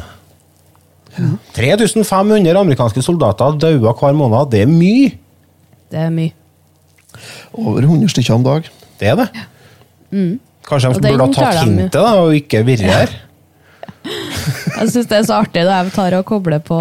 3500 1.58 2.56
amerikanske 2.60 3.02
soldater 3.04 3.58
døde 3.60 3.80
hver 3.84 4.16
måned. 4.16 4.52
Det 4.52 4.64
er 4.64 4.72
mye! 4.72 5.12
Det 5.92 6.00
er 6.00 6.12
mye. 6.14 6.32
Over 7.54 7.84
100 7.84 8.10
stykker 8.14 8.36
om 8.36 8.44
dag. 8.48 8.68
Det 9.00 9.12
er 9.12 9.16
det. 9.16 9.28
Kanskje 10.68 10.92
de 10.98 11.02
burde 11.06 11.26
ha 11.26 11.34
tatt 11.36 11.62
hintet 11.64 11.94
da, 11.96 12.06
og 12.22 12.34
ikke 12.36 12.64
virre 12.68 12.92
her. 12.92 13.14
Jeg 14.78 14.90
syns 14.94 15.08
det 15.10 15.18
er 15.18 15.28
så 15.28 15.38
artig 15.42 15.64
da 15.68 15.82
jeg 15.82 15.92
tar 15.96 16.14
og 16.20 16.26
kobler 16.28 16.62
på 16.64 16.78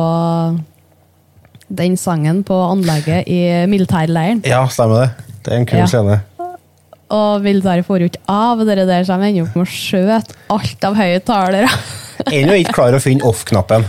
den 1.81 1.97
sangen 1.99 2.43
på 2.47 2.55
anlegget 2.69 3.27
i 3.31 3.39
militærleiren. 3.71 4.43
Ja, 4.47 4.61
stemmer 4.71 5.07
det. 5.07 5.27
Det 5.43 5.53
er 5.55 5.63
en 5.63 5.67
kul 5.71 5.79
Ja. 5.81 5.87
scene. 5.91 6.21
Og 7.17 7.43
militæret 7.43 7.87
får 7.87 8.03
jo 8.03 8.09
ikke 8.11 8.23
av 8.29 8.59
det 8.67 8.77
der, 8.87 9.05
så 9.07 9.17
de 9.19 9.29
ender 9.31 9.47
opp 9.47 9.57
med 9.57 9.67
å 9.67 9.71
skjøte 9.71 10.37
alt 10.51 10.87
av 10.89 10.97
høyttalere. 10.99 11.69
Ennå 12.27 12.57
ikke 12.61 12.75
klar 12.75 12.97
å 12.99 13.03
finne 13.03 13.27
off-knappen. 13.27 13.87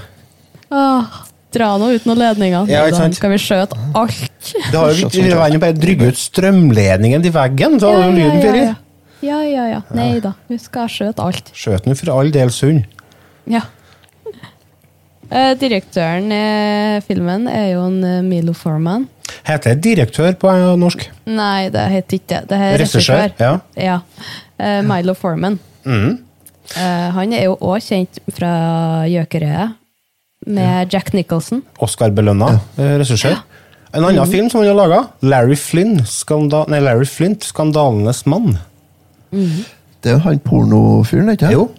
Dra 0.70 1.70
nå 1.80 1.94
ut 1.96 2.06
noen 2.06 2.20
ledninger, 2.20 2.68
Ja, 2.70 2.84
da 2.92 3.08
skal 3.16 3.32
vi 3.34 3.40
skjøte 3.42 3.78
alt. 3.98 4.52
Det 4.72 4.78
har 4.78 4.92
jo 4.94 5.10
vært 5.10 5.60
bare 5.64 5.74
å 5.74 5.80
drygge 5.80 6.12
ut 6.12 6.20
strømledningen 6.22 7.24
til 7.26 7.34
veggen, 7.34 7.80
så 7.82 7.94
hadde 7.94 8.10
jo 8.10 8.18
lyden 8.18 8.38
ja, 8.38 8.44
fyrt. 8.44 8.84
Ja. 9.22 9.40
ja, 9.42 9.42
ja, 9.48 9.66
ja. 9.76 9.82
Nei 9.98 10.20
da, 10.24 10.34
vi 10.50 10.58
skal 10.62 10.90
skjøte 10.92 11.24
alt. 11.24 11.52
Skjøt 11.58 11.88
nå 11.90 11.96
for 12.00 12.14
all 12.16 12.32
del 12.34 12.52
sunn. 12.54 12.84
Ja. 13.50 13.64
Eh, 15.28 15.54
direktøren 15.60 16.32
i 16.32 16.44
filmen 17.04 17.50
er 17.52 17.74
jo 17.74 17.82
en 17.90 17.98
eh, 18.08 18.22
Milo 18.24 18.54
Forman. 18.56 19.08
Heter 19.48 19.76
det 19.76 19.82
direktør 19.84 20.38
på 20.40 20.52
eh, 20.54 20.70
norsk? 20.80 21.04
Nei, 21.28 21.68
det 21.74 21.84
heter 21.92 22.20
ikke 22.22 22.30
det. 22.30 22.44
Det 22.52 22.60
er 22.70 22.78
Regissør, 22.80 23.34
Ja. 23.42 23.52
ja. 23.76 23.98
Eh, 24.58 24.80
Milo 24.88 25.16
Forman. 25.18 25.60
Eh, 25.88 27.10
han 27.16 27.34
er 27.36 27.48
jo 27.48 27.58
òg 27.60 27.84
kjent 27.84 28.22
fra 28.36 29.04
Gjøkerøyet, 29.08 29.76
med 30.48 30.94
Jack 30.94 31.12
Nicholson. 31.16 31.62
Oscar-belønna 31.84 32.54
eh, 32.78 32.96
regissør. 33.02 33.36
En 33.96 34.04
annen 34.06 34.30
film 34.32 34.48
som 34.52 34.62
han 34.62 34.70
har 34.70 34.78
laga, 34.78 35.00
Larry, 35.26 35.56
Flynn, 35.60 36.02
skanda 36.08 36.64
Larry 36.72 37.08
Flint, 37.08 37.44
'Skandalenes 37.48 38.24
mann'. 38.28 38.58
Det 39.32 40.14
er 40.14 40.22
han 40.24 40.40
pornofyren, 40.46 41.34
ikke 41.34 41.52
Jo. 41.54 41.70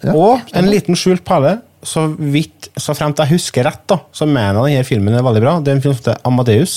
Ja, 0.00 0.14
Og 0.16 0.40
en 0.56 0.70
liten 0.70 0.96
skjult 0.96 1.24
perle. 1.28 1.58
Så 1.84 2.06
vidt, 2.16 2.68
så 2.76 2.92
fremt 2.96 3.20
jeg 3.22 3.32
husker 3.34 3.64
rett, 3.64 3.82
da, 3.88 3.96
så 4.12 4.26
mener 4.28 4.66
jeg 4.68 4.80
denne 4.80 4.88
filmen 4.88 5.14
er 5.16 5.24
veldig 5.24 5.40
bra. 5.40 5.52
Det 5.64 5.72
er 5.72 5.78
en 5.78 5.82
film 5.84 5.94
som 5.96 6.02
heter 6.02 6.18
Amadeus. 6.28 6.74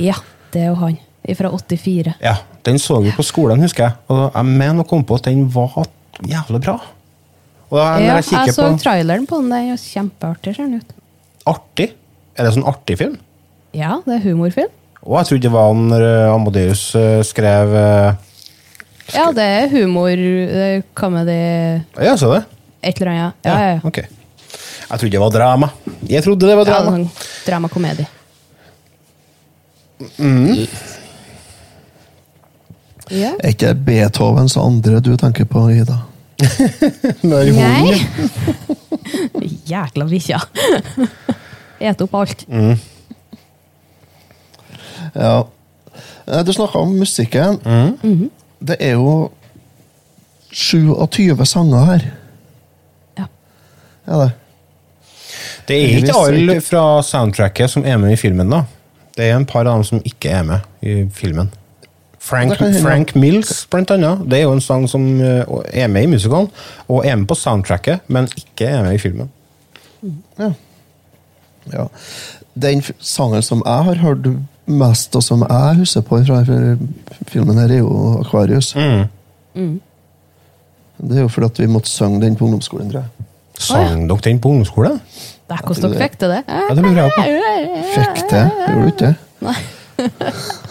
Ja, 0.00 0.14
det 0.54 0.62
er 0.62 0.70
jo 0.70 0.78
han. 0.80 0.96
Fra 1.36 1.50
84. 1.52 2.14
Ja, 2.24 2.38
Den 2.64 2.78
så 2.80 2.98
vi 3.04 3.12
på 3.16 3.24
skolen, 3.24 3.60
husker 3.60 3.84
jeg. 3.86 3.98
Og 4.08 4.22
jeg 4.34 4.48
mener 4.48 4.84
å 4.84 4.88
komme 4.88 5.04
på 5.08 5.16
at 5.20 5.28
den 5.28 5.46
var 5.52 5.76
jævlig 6.24 6.60
bra. 6.64 6.78
Og 7.70 7.76
da, 7.78 7.84
Ja, 8.00 8.16
jeg 8.18 8.32
jeg 8.32 8.54
så 8.56 8.66
på 8.72 8.80
traileren 8.82 9.26
på 9.28 9.40
den. 9.40 9.52
Den 9.52 9.70
er 9.74 9.80
kjempeartig, 9.80 10.56
ser 10.56 10.66
den 10.66 10.80
ut. 10.80 10.96
Artig. 11.48 11.92
Er 12.36 12.44
det 12.48 12.54
sånn 12.56 12.66
artig 12.68 12.96
film? 13.00 13.18
Ja, 13.76 14.00
det 14.06 14.18
er 14.18 14.24
humorfilm. 14.24 14.72
Og 15.04 15.16
jeg 15.20 15.28
trodde 15.30 15.46
det 15.46 15.52
var 15.52 15.76
når 15.76 16.02
eh, 16.04 16.32
Amadeus 16.34 16.82
eh, 16.98 17.20
skrev 17.24 17.72
eh, 17.76 18.18
Ja, 19.14 19.30
det 19.32 19.44
er 19.44 19.68
humor, 19.72 20.08
eh, 20.10 20.82
comedy, 20.94 21.82
Ja, 22.00 22.16
så 22.16 22.32
det? 22.34 22.44
et 22.82 23.00
eller 23.00 23.10
annet. 23.12 23.34
Ja, 23.44 23.58
ja, 23.60 23.68
ja. 23.74 23.80
Ok. 23.84 23.98
Jeg 23.98 24.98
trodde 24.98 25.10
det 25.12 25.20
var 25.20 25.30
drama. 25.30 25.68
Jeg 26.08 26.22
trodde 26.24 26.46
det 26.48 26.56
var 26.56 26.66
Ja, 26.66 26.72
drama. 26.80 26.90
sånn 26.96 27.10
dramakomedie. 27.46 28.06
Ja. 33.10 33.32
Er 33.42 33.50
ikke 33.52 33.72
det 33.72 33.84
Beethovens 33.86 34.54
andre 34.60 35.00
du 35.02 35.12
tenker 35.18 35.44
på, 35.50 35.64
Ida? 35.74 35.96
Når 37.26 37.50
Nei. 37.58 37.96
Jækla 39.70 40.06
bikkja. 40.10 40.38
Et 41.80 42.00
opp 42.04 42.14
alt. 42.20 42.44
Ja. 45.14 45.34
Eh, 46.26 46.42
Du 46.46 46.52
snakka 46.54 46.78
om 46.84 46.94
musikken. 47.00 47.58
Det 48.60 48.76
er 48.80 48.96
jo 48.98 49.30
27 50.52 51.46
sanger 51.46 51.84
her. 51.84 52.04
Ja. 53.18 53.26
Er 54.06 54.24
det? 54.24 54.30
Det 55.68 55.76
er 55.76 55.96
ikke 56.00 56.18
alle 56.18 56.60
fra 56.60 57.02
soundtracket 57.06 57.70
som 57.70 57.84
er 57.86 57.96
med 58.02 58.12
i 58.12 58.18
filmen, 58.18 58.50
da. 58.50 58.64
Det 59.16 59.28
er 59.28 59.36
en 59.36 59.46
par 59.46 59.66
av 59.66 59.78
dem 59.78 59.84
som 59.86 60.02
ikke 60.04 60.32
er 60.34 60.42
med 60.46 60.86
i 60.86 61.04
filmen. 61.14 61.50
Frank. 62.20 62.58
Frank 62.82 63.14
Mills, 63.16 63.66
blant 63.70 63.90
annet. 63.90 64.24
Det 64.30 64.38
er 64.38 64.42
jo 64.44 64.52
en 64.52 64.60
sang 64.60 64.84
som 64.90 65.04
eh, 65.24 65.44
er 65.72 65.88
med 65.88 66.04
i 66.04 66.10
musikalen, 66.14 66.50
og 66.88 67.06
er 67.06 67.16
med 67.16 67.26
på 67.30 67.34
soundtracket, 67.34 68.04
men 68.08 68.28
ikke 68.36 68.68
er 68.68 68.82
med 68.84 68.98
i 68.98 69.00
filmen. 69.00 69.30
Ja. 70.38 70.52
ja. 71.72 71.86
Den 72.54 72.82
sangen 72.98 73.42
som 73.42 73.62
jeg 73.66 73.88
har 73.88 74.02
hørt 74.04 74.28
mest, 74.66 75.16
og 75.16 75.22
som 75.22 75.44
jeg 75.48 75.76
husker 75.80 76.00
på 76.06 76.20
fra 76.26 76.42
filmen, 77.28 77.58
her 77.58 77.68
er 77.70 77.78
jo 77.78 78.20
Akvarius. 78.20 78.74
Det 81.00 81.16
er 81.16 81.20
jo 81.20 81.28
fordi 81.28 81.46
at 81.46 81.58
vi 81.58 81.66
måtte 81.66 81.88
synge 81.88 82.20
den 82.22 82.36
på 82.36 82.44
ungdomsskolen, 82.44 82.90
tror 82.90 83.00
jeg. 83.00 83.26
Sang 83.60 84.08
dere 84.08 84.18
den 84.24 84.40
på 84.40 84.48
ungdomsskolen? 84.48 85.00
Det 85.48 85.56
er 85.56 85.62
hvordan 85.66 85.92
dere 85.92 86.02
fikk 86.02 86.18
til 86.18 86.28
det. 86.28 86.42
Ja, 86.48 86.74
det 86.74 86.82
lurer 86.84 87.02
jeg 87.02 87.10
på. 87.16 87.22
Fikk 87.94 88.28
til, 88.28 88.50
gjorde 88.68 88.82
du 88.82 88.86
ikke 88.86 89.06
det? 89.06 89.14
Nei. 89.40 89.58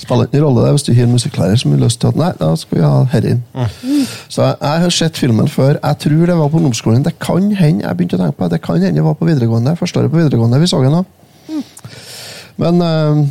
Spiller 0.00 0.26
ikke 0.26 0.40
noen 0.40 0.46
rolle 0.46 0.64
det 0.64 0.72
hvis 0.74 0.84
du 0.86 0.92
har 0.96 1.04
en 1.06 1.12
musikklærer 1.14 1.58
som 1.60 1.74
har 1.74 1.82
lyst 1.84 2.00
til 2.02 2.08
at 2.10 2.16
nei, 2.18 2.30
da 2.40 2.48
skal 2.58 2.78
vi 2.78 2.84
ha 2.86 3.02
herre 3.12 3.34
inn. 3.36 3.42
Så 4.32 4.42
jeg, 4.42 4.56
jeg 4.62 4.84
har 4.84 4.94
sett 4.96 5.20
filmen 5.20 5.48
før. 5.50 5.76
Jeg 5.76 5.98
tror 6.06 6.24
det 6.30 6.36
var 6.40 6.48
på 6.50 6.58
ungdomsskolen. 6.58 7.04
Det 7.06 7.14
kan 7.22 7.50
hende 7.58 7.84
jeg 7.84 7.98
begynte 7.98 8.16
å 8.18 8.22
tenke 8.24 8.38
på 8.38 8.48
det. 8.48 8.56
Det 8.56 8.62
kan 8.64 8.80
hende 8.80 8.98
det 8.98 9.04
var 9.06 9.18
på 9.20 9.28
videregående. 9.28 9.76
Første 9.78 10.00
året 10.00 10.10
på 10.10 10.18
videregående 10.22 10.60
vi 10.62 10.70
så 10.70 10.80
den 10.82 10.96
da. 10.98 11.04
Men 12.60 12.82
eh, 12.84 13.22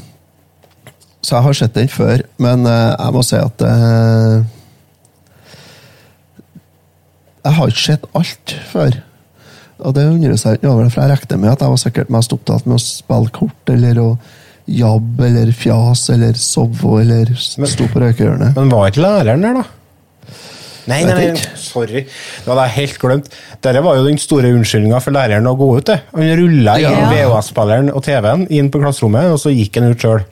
Så 1.21 1.35
jeg 1.35 1.45
har 1.45 1.59
sett 1.59 1.75
den 1.77 1.91
før. 1.91 2.23
Men 2.41 2.65
eh, 2.69 2.95
jeg 2.95 3.15
må 3.15 3.23
si 3.25 3.37
at 3.39 3.65
eh, 3.67 4.39
Jeg 7.45 7.55
har 7.59 7.71
ikke 7.71 7.85
sett 7.85 8.09
alt 8.17 8.55
før. 8.71 8.99
Og 9.79 9.95
det 9.95 10.09
undrer 10.09 10.35
seg 10.39 10.57
ikke 10.57 10.73
over 10.73 10.89
for 10.91 11.05
jeg 11.05 11.15
regner 11.15 11.39
med 11.39 11.53
at 11.53 11.61
jeg 11.63 11.71
var 11.71 11.79
sikkert 11.79 12.09
mest 12.11 12.33
opptatt 12.35 12.65
med 12.67 12.75
å 12.75 12.83
spille 12.83 13.31
kort 13.31 13.71
eller 13.71 14.01
å 14.03 14.09
jabbe 14.69 15.25
eller 15.29 15.53
fjas 15.55 16.03
eller 16.13 16.35
sove 16.37 16.99
eller 16.99 17.31
stå 17.39 17.87
på 17.89 18.01
røykehjørnet. 18.03 18.57
Men 18.59 18.73
var 18.73 18.91
ikke 18.91 19.05
læreren 19.05 19.45
der, 19.45 19.61
da? 19.61 19.78
Nei, 20.89 21.03
nei, 21.05 21.27
nei, 21.35 21.43
sorry. 21.59 22.01
Det 22.07 22.49
hadde 22.49 22.65
jeg 22.67 22.75
helt 22.79 22.97
glemt. 23.03 23.29
Dette 23.61 23.83
var 23.85 23.99
jo 23.99 24.07
den 24.07 24.17
store 24.21 24.49
unnskyldninga 24.57 24.99
for 25.05 25.13
læreren 25.15 25.47
å 25.51 25.55
gå 25.59 25.69
ut. 25.77 25.85
det. 25.91 25.99
Han 26.15 26.27
rulla 26.41 26.75
inn 26.81 26.89
Ja. 26.89 27.07
VHS-spilleren 27.13 27.93
og 27.93 28.03
TV-en 28.03 28.47
inn 28.49 28.71
på 28.73 28.81
klasserommet, 28.81 29.29
og 29.33 29.39
så 29.41 29.53
gikk 29.53 29.77
han 29.81 29.91
ut 29.93 30.01
sjøl. 30.05 30.25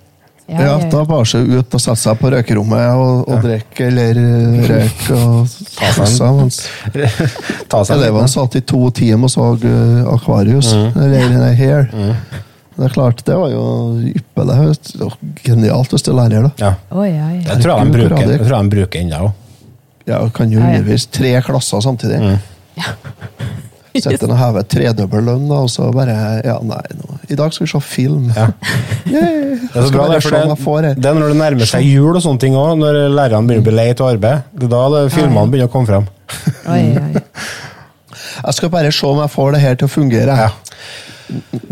Ja, 0.47 0.55
Ja, 0.63 0.65
ja, 0.79 0.89
da 0.89 1.01
bare 1.03 1.25
seg 1.27 1.43
ut 1.51 1.73
og 1.75 1.81
sette 1.83 1.99
seg 1.99 2.19
på 2.21 2.29
røykerommet 2.31 2.95
og, 2.95 3.25
og 3.27 3.41
drikke 3.43 3.89
eller 3.89 4.15
uh, 4.15 4.61
røyke 4.69 5.17
og 5.17 5.49
Ta 5.75 5.89
seg 7.83 7.97
en 7.97 7.99
elevene 7.99 8.23
liten- 8.23 8.31
satt 8.31 8.55
i 8.55 8.61
to 8.63 8.79
timer 8.95 9.27
og 9.27 9.33
så 9.33 9.47
uh, 9.59 10.13
Akvarius. 10.13 10.69
Eller 10.71 11.33
nei, 11.35 11.51
Hair. 11.59 11.89
Det 12.77 12.85
er 12.85 12.93
klart, 12.93 13.25
det 13.27 13.35
var 13.35 13.49
jo 13.51 13.65
ypperlig. 14.07 14.77
Genialt 15.43 15.91
hvis 15.91 16.05
du 16.05 16.11
er 16.13 16.17
lærer, 16.21 16.47
da. 16.47 16.51
Ja. 16.63 16.71
Oi, 16.95 17.09
oi. 17.11 17.37
Det 17.43 17.59
tror 17.63 17.73
jeg 17.73 17.91
de 17.91 17.97
bruker, 17.99 18.27
det 18.31 18.39
tror 18.45 18.55
jeg 18.55 18.69
de 18.69 18.75
bruker 18.77 19.03
ennå. 19.03 19.33
Ja, 20.07 20.21
kan 20.33 20.51
jo 20.53 20.59
Ja, 20.59 20.65
ja. 20.71 20.77
undervise 20.79 21.09
tre 21.11 21.33
klasser 21.45 21.81
samtidig. 21.83 22.19
Sette 23.97 24.27
og 24.29 24.35
heve 24.37 24.61
tredobbel 24.69 25.23
lønn, 25.25 25.47
da, 25.49 25.63
og 25.65 25.71
så 25.73 25.87
bare 25.95 26.13
Ja, 26.45 26.59
nei, 26.61 26.83
nå. 26.99 27.15
i 27.33 27.35
dag 27.39 27.53
skal 27.55 27.65
vi 27.65 27.71
se 27.71 27.79
film. 27.81 28.27
Ja. 28.35 28.51
Det 29.07 29.81
er 29.81 29.85
så 29.87 29.91
bra, 29.93 30.05
det, 30.13 30.19
for 30.61 30.81
det, 30.85 30.91
det 31.01 31.09
er 31.09 31.15
når 31.17 31.31
det 31.33 31.37
nærmer 31.39 31.67
seg 31.69 31.83
jul 31.85 32.15
og 32.15 32.21
sånne 32.23 32.39
ting 32.43 32.55
òg, 32.57 32.75
når 32.79 32.97
lærerne 33.13 33.47
begynner 33.49 33.63
å 33.63 33.67
bli 33.67 33.73
lei 33.75 33.87
av 33.93 34.03
arbeid. 34.07 34.45
Det 34.53 34.67
er 34.67 34.71
da 34.73 34.81
det, 34.93 35.01
filmene 35.15 35.51
begynner 35.51 35.69
å 35.69 35.73
komme 35.73 35.89
frem. 35.89 36.07
oi, 36.71 36.83
oi. 37.01 37.23
Jeg 38.47 38.53
skal 38.53 38.69
bare 38.73 38.91
se 38.93 39.05
om 39.09 39.17
jeg 39.23 39.31
får 39.33 39.55
det 39.55 39.59
her 39.63 39.77
til 39.79 39.87
å 39.87 39.91
fungere. 39.91 40.35
Ja. 40.37 40.49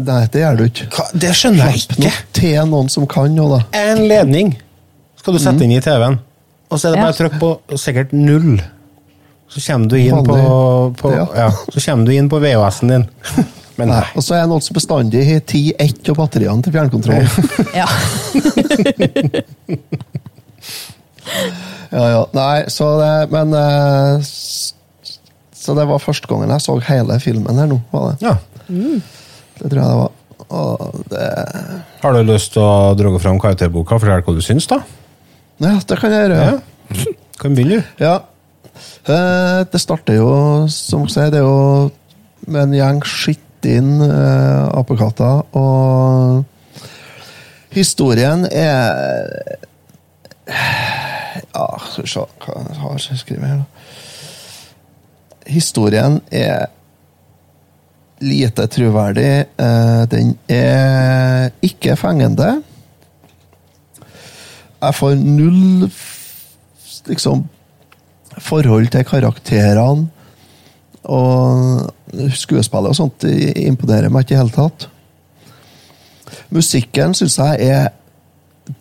Nei, 0.02 0.22
det 0.34 0.42
gjør 0.42 0.58
du 0.60 0.64
ikke. 0.66 0.88
Hva? 0.96 1.06
Det 1.14 1.32
skjønner 1.38 1.70
jeg 1.72 1.84
ikke. 1.84 1.98
nå 2.00 2.08
noe 2.08 2.24
til 2.40 2.72
noen 2.72 2.90
som 2.92 3.06
kan 3.12 3.36
nå, 3.38 3.46
da. 3.54 3.60
En 3.78 4.02
ledning 4.10 4.56
skal 5.22 5.38
du 5.38 5.42
sette 5.44 5.62
inn 5.66 5.76
i 5.76 5.82
TV-en, 5.84 6.18
og 6.70 6.80
så 6.80 6.88
er 6.88 6.92
det 6.96 7.00
Ja. 7.00 7.04
bare 7.06 7.14
trykk 7.20 7.36
på 7.42 7.60
sikkert 7.78 8.12
null. 8.14 8.62
Så 9.50 9.60
kommer 9.72 9.88
du 9.90 9.96
inn 10.02 10.24
på, 10.26 10.36
på, 11.00 11.12
Ja. 11.14 11.26
ja, 11.36 11.50
så 11.72 11.80
kommer 11.86 12.06
du 12.06 12.12
inn 12.16 12.30
på 12.30 12.40
VHS-en 12.42 12.88
din. 12.90 13.06
Men 13.78 13.88
Nei. 13.92 14.00
nei. 14.00 14.08
Og 14.16 14.24
så 14.24 14.36
er 14.38 14.46
det 14.48 14.54
altså 14.56 14.68
som 14.72 14.76
bestandig 14.78 15.20
i 15.28 15.40
10-1 15.44 16.10
og 16.14 16.18
batteriene 16.22 16.64
til 16.64 16.72
fjernkontroll. 16.72 17.28
Ja. 17.76 17.86
ja, 21.92 22.10
ja. 22.10 22.26
Nei, 22.36 22.66
så 22.72 22.88
det 23.02 23.14
Men 23.34 23.54
eh, 23.58 24.20
Så 25.56 25.74
det 25.78 25.86
var 25.90 26.00
første 26.04 26.28
gangen 26.30 26.52
jeg 26.54 26.62
så 26.66 26.76
hele 26.88 27.20
filmen 27.24 27.58
her 27.60 27.68
nå. 27.72 27.80
var 27.92 28.02
det. 28.14 28.18
Ja. 28.28 28.36
Det 28.70 29.68
tror 29.72 29.82
jeg 29.82 29.90
det 29.90 30.00
var. 30.02 30.12
Og 30.56 30.72
det 31.10 31.28
Har 32.04 32.12
du 32.14 32.20
lyst 32.28 32.50
til 32.54 32.62
å 32.62 32.94
dra 32.98 33.10
fram 33.20 33.40
karakterboka 33.42 33.96
og 33.98 34.02
fortelle 34.04 34.24
hva 34.28 34.34
du 34.36 34.42
syns, 34.46 34.68
da? 34.70 34.78
Ja, 35.62 35.80
det 35.88 35.98
kan 36.02 36.12
jeg 36.12 36.30
gjøre. 36.30 36.40
Ja. 36.46 37.06
Kan 37.40 37.56
begynne, 37.56 37.76
du. 37.76 38.04
Ja. 38.04 38.16
Eh, 39.08 39.66
Det 39.72 39.80
starter 39.82 40.18
jo, 40.18 40.30
som 40.72 41.08
sier, 41.08 41.30
det 41.32 41.40
er 41.40 41.46
jo 41.48 41.92
med 42.48 42.62
en 42.68 42.74
gjeng 42.76 43.00
skittin 43.08 44.02
eh, 44.06 44.66
apekatter, 44.78 45.44
og 45.56 46.44
historien 47.76 48.46
er 48.52 48.92
Ja, 51.56 51.66
skal 51.90 52.04
vi 52.06 52.10
se 52.12 52.20
hva 52.46 52.60
jeg 52.68 52.78
har 52.84 53.00
skrevet 53.02 53.48
her, 53.50 53.58
da. 53.64 53.66
Historien 55.48 56.20
er 56.32 56.66
lite 58.26 58.68
troverdig. 58.72 59.46
eh, 59.60 60.06
Den 60.12 60.38
er 60.50 61.50
ikke 61.62 61.96
fengende. 62.00 62.62
Jeg 64.86 64.98
får 65.00 65.16
null 65.22 65.88
liksom 67.10 67.46
forhold 68.46 68.90
til 68.94 69.06
karakterene 69.08 70.10
og 71.06 72.30
skuespillet 72.34 72.92
og 72.92 72.98
sånt 72.98 73.26
imponerer 73.30 74.10
meg 74.10 74.26
ikke 74.26 74.34
i 74.34 74.38
det 74.38 74.42
hele 74.42 74.56
tatt. 74.56 74.88
Musikken 76.54 77.14
syns 77.18 77.38
jeg 77.40 77.70
er 77.70 77.92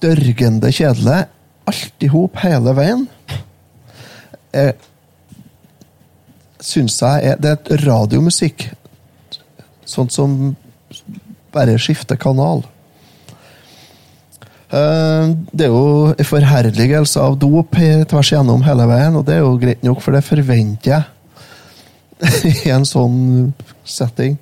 dørgende 0.03 0.73
kjedelig. 0.73 1.25
Alt 1.69 2.05
i 2.05 2.11
hop 2.13 2.39
hele 2.43 2.75
veien. 2.77 3.07
Jeg 4.55 4.75
syns 6.65 7.01
jeg 7.03 7.33
er 7.33 7.41
Det 7.41 7.55
er 7.57 7.85
radiomusikk. 7.85 8.69
Sånn 9.85 10.11
som 10.13 10.55
bare 11.53 11.77
skifter 11.79 12.17
kanal. 12.21 12.65
Eh, 14.75 15.35
Det 15.55 15.67
er 15.69 15.73
jo 15.73 16.13
en 16.19 16.27
forherligelse 16.29 17.21
av 17.23 17.37
dop 17.39 17.77
tvers 18.11 18.33
igjennom 18.33 18.63
hele 18.67 18.87
veien, 18.91 19.17
og 19.21 19.27
det 19.29 19.37
er 19.37 19.45
jo 19.45 19.57
greit 19.61 19.85
nok, 19.87 20.01
for 20.03 20.17
det 20.17 20.25
forventer 20.27 20.91
jeg 20.95 21.05
i 22.67 22.71
en 22.75 22.87
sånn 22.89 23.53
setting. 23.85 24.39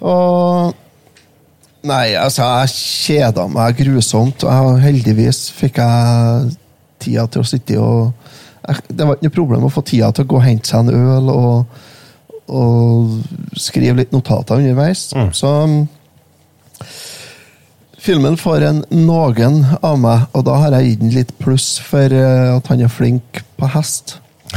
Og 0.00 0.76
Nei, 1.80 2.10
altså, 2.12 2.44
jeg 2.60 2.72
kjeda 2.76 3.46
meg 3.48 3.78
grusomt. 3.78 4.42
og 4.44 4.50
Jeg, 4.52 4.82
heldigvis 4.84 5.38
fikk 5.56 5.78
jeg 5.80 6.50
tida 7.00 7.24
til 7.32 7.40
å 7.40 7.48
sitte 7.48 7.78
og 7.80 8.10
jeg, 8.68 8.82
Det 8.92 9.06
var 9.08 9.16
ikke 9.16 9.24
noe 9.30 9.36
problem 9.38 9.64
å 9.64 9.70
få 9.72 9.80
tida 9.88 10.10
til 10.12 10.26
å 10.26 10.28
gå 10.28 10.36
og 10.36 10.44
hente 10.44 10.68
seg 10.68 10.84
en 10.84 10.92
øl 11.16 11.30
og, 11.32 11.78
og 12.52 13.56
skrive 13.56 13.96
litt 14.02 14.12
notater 14.12 14.60
underveis. 14.60 15.06
Så 15.32 15.54
Filmen 18.00 18.32
får 18.40 18.62
en 18.64 18.78
noen 18.96 19.58
av 19.84 19.98
meg, 20.00 20.22
og 20.32 20.46
da 20.48 20.54
har 20.62 20.72
jeg 20.78 20.86
gitt 20.86 21.00
den 21.02 21.10
litt 21.12 21.32
pluss 21.36 21.74
for 21.84 22.08
eh, 22.16 22.48
at 22.54 22.70
han 22.72 22.80
er 22.80 22.88
flink 22.92 23.42
på 23.60 23.68
hest. 23.74 24.14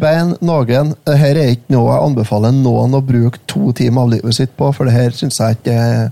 Ben 0.00 0.36
noen. 0.46 0.92
her 1.06 1.38
er 1.38 1.48
ikke 1.54 1.72
noe 1.74 1.90
jeg 1.90 2.04
anbefaler 2.08 2.52
noen 2.54 2.94
å 2.98 3.00
bruke 3.02 3.38
to 3.50 3.72
timer 3.78 4.00
av 4.06 4.12
livet 4.16 4.34
sitt 4.36 4.52
på, 4.58 4.66
for 4.74 4.82
det 4.86 4.94
her 4.94 5.10
syns 5.14 5.38
jeg 5.38 5.50
ikke 5.60 5.74
er 5.78 6.10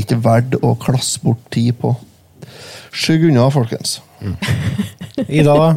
ikke 0.00 0.22
verdt 0.24 0.54
å 0.62 0.74
klasse 0.82 1.20
bort 1.22 1.44
tid 1.54 1.72
på. 1.78 1.90
Skygg 2.90 3.22
unna, 3.30 3.50
folkens. 3.54 4.00
Ida, 5.28 5.54
da? 5.54 5.68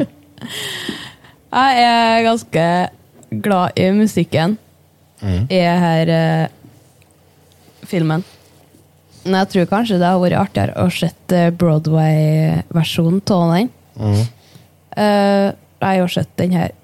Jeg 1.52 1.72
er 1.86 2.26
ganske 2.26 2.64
glad 3.44 3.66
i 3.78 3.90
musikken 3.94 4.56
Jeg 5.22 5.62
er 5.62 5.78
her 5.78 6.08
eh, 6.10 6.46
filmen. 7.92 8.24
Men 9.22 9.38
jeg 9.42 9.50
tror 9.52 9.68
kanskje 9.70 10.00
det 10.00 10.08
har 10.08 10.20
vært 10.22 10.38
artigere 10.40 10.82
å 10.82 10.90
sett 10.90 11.34
eh, 11.34 11.50
Broadway-versjonen 11.54 13.20
av 13.30 13.52
den. 13.54 13.68
Eh, 14.96 15.52
jeg 15.52 15.86
har 15.86 16.00
jo 16.00 16.08
sett 16.10 16.32
den 16.40 16.56
her 16.56 16.74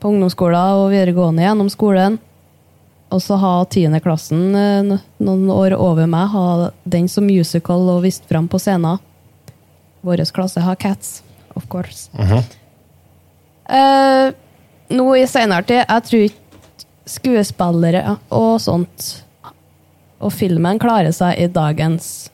på 0.00 0.10
ungdomsskolen 0.10 0.80
og 0.80 0.90
videregående 0.94 1.44
gjennom 1.44 1.70
skolen. 1.70 2.18
Og 3.10 3.22
så 3.22 3.36
har 3.42 3.66
tiendeklassen 3.70 4.52
klassen 4.54 4.98
noen 5.18 5.48
år 5.50 5.74
over 5.74 6.06
meg, 6.10 6.30
ha 6.30 6.70
den 6.86 7.08
som 7.10 7.26
musical 7.26 7.88
og 7.90 8.04
vist 8.04 8.26
fram 8.30 8.46
på 8.50 8.58
scenen. 8.62 9.00
Vår 10.06 10.22
klasse 10.32 10.62
har 10.62 10.78
Cats, 10.80 11.22
of 11.58 11.66
course. 11.68 12.08
Eh, 13.70 14.28
nå 14.90 15.08
i 15.16 15.26
seinere 15.26 15.66
tid, 15.66 15.82
jeg 15.82 16.06
tror 16.06 16.22
ikke 16.28 16.86
skuespillere 17.10 18.16
og 18.30 18.60
sånt 18.62 19.10
og 20.20 20.32
filmen 20.36 20.78
klarer 20.82 21.12
seg 21.16 21.38
i 21.40 21.46
dagens. 21.52 22.30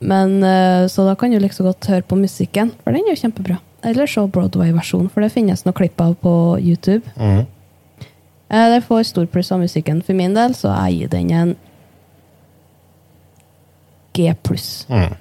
Men 0.00 0.38
eh, 0.42 0.86
Så 0.88 1.04
da 1.04 1.14
kan 1.14 1.30
du 1.30 1.38
like 1.38 1.54
så 1.54 1.66
godt 1.66 1.86
høre 1.92 2.02
på 2.08 2.16
musikken, 2.16 2.72
for 2.82 2.92
den 2.96 3.04
er 3.06 3.14
jo 3.14 3.20
kjempebra. 3.26 3.58
Eller 3.84 4.08
se 4.08 4.20
Broadway-versjonen, 4.28 5.08
for 5.12 5.20
det 5.24 5.32
finnes 5.32 5.64
noen 5.64 5.76
klipp 5.76 6.00
av 6.00 6.14
på 6.20 6.32
YouTube. 6.60 7.02
Eh, 7.20 7.44
Det 8.74 8.82
får 8.88 9.04
stor 9.12 9.26
pluss 9.30 9.52
av 9.52 9.60
musikken 9.60 10.02
for 10.04 10.16
min 10.16 10.34
del, 10.34 10.52
så 10.56 10.72
jeg 10.88 10.98
gir 11.02 11.08
den 11.12 11.30
en 11.30 11.56
G 14.12 14.32
pluss. 14.42 14.86
Mhm. 14.88 15.16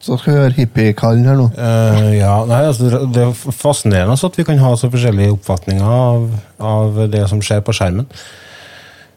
Så 0.00 0.16
skal 0.16 0.32
vi 0.32 0.38
høre 0.40 0.54
hippiekallen 0.56 1.26
her 1.28 1.36
nå. 1.36 1.50
Uh, 1.52 2.14
ja, 2.16 2.32
nei, 2.48 2.62
altså, 2.64 2.88
det- 3.12 3.20
er 3.20 3.34
fascinerende 3.52 4.16
at 4.24 4.36
vi 4.38 4.44
kan 4.48 4.56
ha 4.58 4.70
så 4.74 4.88
forskjellige 4.88 5.34
oppfatninger 5.34 5.84
av, 5.84 6.30
av 6.58 7.10
det 7.12 7.28
som 7.28 7.42
skjer 7.44 7.60
på 7.60 7.74
skjermen. 7.76 8.06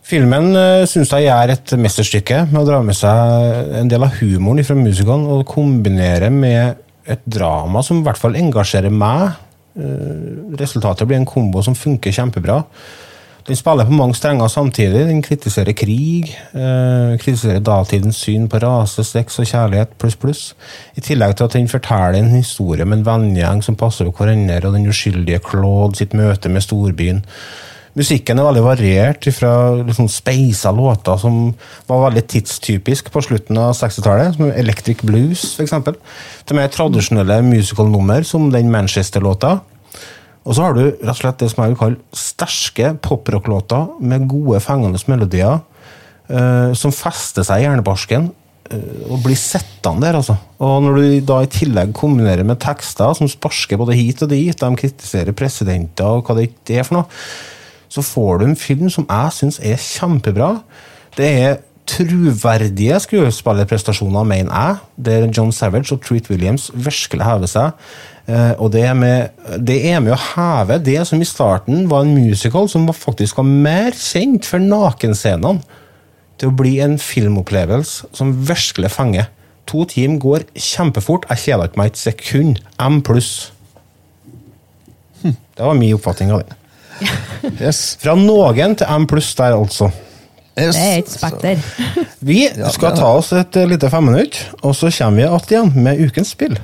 Filmen 0.04 0.52
uh, 0.52 0.84
syns 0.90 1.14
jeg 1.16 1.30
er 1.32 1.54
et 1.54 1.76
mesterstykke 1.80 2.42
med 2.50 2.62
å 2.64 2.68
dra 2.68 2.82
med 2.84 2.98
seg 2.98 3.78
en 3.80 3.92
del 3.92 4.04
av 4.04 4.18
humoren 4.20 4.66
fra 4.68 4.76
musikalen 4.76 5.30
og 5.32 5.46
kombinere 5.48 6.32
med 6.34 6.82
et 7.08 7.24
drama 7.28 7.84
som 7.84 8.02
i 8.02 8.06
hvert 8.06 8.20
fall 8.20 8.36
engasjerer 8.40 8.92
meg. 8.94 9.34
Eh, 9.74 10.54
resultatet 10.60 11.08
blir 11.10 11.20
en 11.20 11.28
kombo 11.28 11.64
som 11.66 11.76
funker 11.76 12.14
kjempebra. 12.16 12.62
Den 13.44 13.60
spiller 13.60 13.86
på 13.86 13.92
mange 13.92 14.16
strenger 14.16 14.48
samtidig. 14.48 15.08
Den 15.08 15.22
kritiserer 15.22 15.76
krig, 15.76 16.32
øh, 16.56 17.18
kritiserer 17.20 17.60
datidens 17.60 18.16
syn 18.16 18.48
på 18.48 18.62
rase, 18.64 19.04
sex 19.04 19.40
og 19.40 19.46
kjærlighet 19.46 19.98
pluss 20.00 20.16
pluss. 20.16 20.54
I 20.96 21.02
tillegg 21.02 21.36
til 21.36 21.44
at 21.44 21.54
den 21.54 21.68
forteller 21.68 22.20
en 22.20 22.30
historie 22.30 22.86
med 22.86 23.00
en 23.00 23.06
vennegjeng 23.06 23.64
som 23.64 23.76
passer 23.76 24.06
på 24.06 24.24
hverandre, 24.24 24.68
og 24.68 24.74
den 24.74 24.88
uskyldige 24.88 25.42
Claude 25.44 25.98
sitt 25.98 26.14
møte 26.14 26.50
med 26.50 26.62
storbyen. 26.62 27.26
Musikken 27.94 28.40
er 28.42 28.48
veldig 28.48 28.62
variert, 28.66 29.26
fra 29.38 29.52
liksom 29.84 30.08
speisa 30.10 30.72
låter 30.74 31.20
som 31.22 31.52
var 31.86 32.08
veldig 32.08 32.24
tidstypisk 32.32 33.12
på 33.14 33.22
slutten 33.22 33.60
av 33.62 33.76
60-tallet, 33.78 34.34
som 34.34 34.50
Electric 34.50 35.04
Blues 35.06 35.44
f.eks., 35.54 35.76
til 36.50 36.58
mer 36.58 36.72
tradisjonelle 36.74 37.38
musical-nummer 37.46 38.26
som 38.26 38.50
den 38.54 38.74
Manchester-låta. 38.74 39.60
Og 40.44 40.58
så 40.58 40.66
har 40.66 40.74
du 40.76 40.82
rett 40.88 41.14
og 41.14 41.22
slett 41.22 41.44
det 41.44 41.52
som 41.54 41.62
jeg 41.62 41.76
vil 41.76 41.82
kalle 41.84 42.18
sterke 42.18 42.96
poprock-låter 43.06 43.94
med 44.02 44.26
gode, 44.32 44.64
fengende 44.66 45.00
melodier 45.08 45.62
uh, 45.62 46.74
som 46.74 46.92
fester 46.96 47.46
seg 47.46 47.62
i 47.62 47.68
hjernebarsken 47.68 48.26
eh, 48.74 49.06
og 49.06 49.22
blir 49.24 49.38
sittende 49.38 50.08
der, 50.08 50.18
altså. 50.18 50.40
Og 50.66 50.82
når 50.82 50.98
du 50.98 51.08
da 51.30 51.44
i 51.46 51.56
tillegg 51.62 51.94
kombinerer 51.96 52.48
med 52.48 52.58
tekster 52.64 53.14
som 53.22 53.30
sparker 53.30 53.78
både 53.80 54.02
hit 54.02 54.26
og 54.26 54.34
dit, 54.34 54.58
de 54.58 54.82
kritiserer 54.82 55.38
presidenter 55.38 56.10
og 56.10 56.26
hva 56.26 56.42
det 56.42 56.50
ikke 56.50 56.82
er 56.82 56.90
for 56.90 57.04
noe, 57.04 57.24
så 57.94 58.02
får 58.02 58.40
du 58.42 58.48
en 58.48 58.58
film 58.58 58.90
som 58.90 59.06
jeg 59.06 59.38
syns 59.38 59.60
er 59.62 59.78
kjempebra. 59.78 60.56
Det 61.18 61.30
er 61.44 61.60
truverdige 61.90 62.98
skuespillerprestasjoner, 63.04 64.24
mener 64.24 64.54
jeg, 64.56 64.78
der 65.06 65.28
John 65.36 65.52
Savage 65.52 65.92
og 65.94 66.02
Treat 66.02 66.30
Williams 66.32 66.70
virkelig 66.74 67.26
hever 67.28 67.52
seg. 67.52 67.86
Eh, 68.26 68.54
og 68.56 68.72
det 68.74 68.86
er, 68.88 68.96
med, 68.98 69.36
det 69.60 69.78
er 69.92 70.00
med 70.02 70.16
å 70.16 70.22
heve 70.22 70.80
det 70.80 71.02
som 71.10 71.22
i 71.22 71.28
starten 71.28 71.90
var 71.92 72.06
en 72.06 72.16
musical, 72.16 72.70
som 72.72 72.88
faktisk 72.96 73.42
var 73.42 73.50
mer 73.52 74.00
kjent 74.00 74.48
for 74.48 74.64
nakenscenene, 74.64 75.60
til 76.40 76.50
å 76.50 76.58
bli 76.58 76.78
en 76.82 76.96
filmopplevelse 77.00 78.10
som 78.16 78.32
virkelig 78.48 78.90
fenger. 78.96 79.28
To 79.70 79.84
timer 79.88 80.18
går 80.20 80.48
kjempefort. 80.60 81.28
Jeg 81.30 81.44
kjeder 81.46 81.70
ikke 81.70 81.80
meg 81.80 81.92
et 81.94 82.00
sekund. 82.02 82.64
M 82.82 83.04
pluss. 83.06 83.52
Hm, 85.22 85.38
Det 85.56 85.68
var 85.68 85.78
min 85.78 85.94
oppfatning 85.96 86.34
av 86.34 86.42
det. 86.44 86.58
Yes. 87.62 87.98
Fra 88.02 88.16
noen 88.16 88.76
til 88.80 88.88
M 88.90 89.08
pluss 89.10 89.34
der, 89.36 89.58
altså. 89.58 89.90
yes. 90.60 90.76
Det 90.76 90.84
er 90.84 90.98
et 91.02 91.12
spekter. 91.12 91.58
Vi 92.30 92.40
skal 92.72 92.98
ta 92.98 93.14
oss 93.18 93.34
et 93.36 93.58
eh, 93.60 93.68
lite 93.68 93.90
femminutt, 93.92 94.40
og 94.62 94.76
så 94.76 94.92
kommer 94.92 95.18
vi 95.18 95.24
att 95.24 95.52
igjen 95.52 95.74
med 95.76 96.00
ukens 96.00 96.30
spill. 96.30 96.58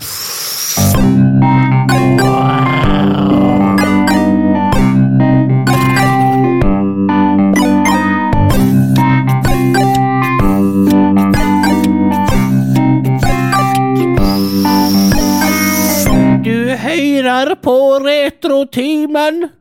Du 16.43 16.75
hører 16.75 17.55
på 17.55 17.99
Retrotimen. 17.99 19.58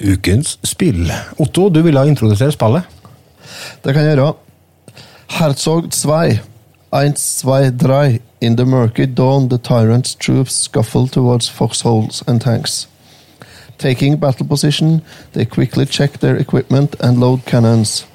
Ukens 0.00 0.58
spill. 0.62 1.12
Otto, 1.38 1.68
du 1.68 1.82
ville 1.82 2.06
introdusere 2.08 2.52
spillet. 2.52 2.82
Det 3.84 3.94
kan 3.94 4.04
jeg 4.04 4.16
gjøre. 4.16 4.34
Herzog 5.38 5.90
2. 5.92 6.38
Eins, 6.92 7.24
zwei, 7.40 7.70
drei. 7.70 8.20
In 8.40 8.56
the 8.56 8.64
murky 8.64 9.06
dawn, 9.06 9.48
the 9.48 9.58
tyrant's 9.58 10.14
troops 10.14 10.52
scuffle 10.52 11.08
towards 11.08 11.48
foxholes 11.50 12.22
and 12.28 12.40
tanks. 12.40 12.88
Taking 13.78 14.20
battle 14.20 14.46
position, 14.46 15.02
they 15.32 15.44
quickly 15.44 15.86
check 15.86 16.20
their 16.20 16.36
equipment 16.36 16.96
and 17.00 17.18
load 17.18 17.44
cannons. 17.46 18.06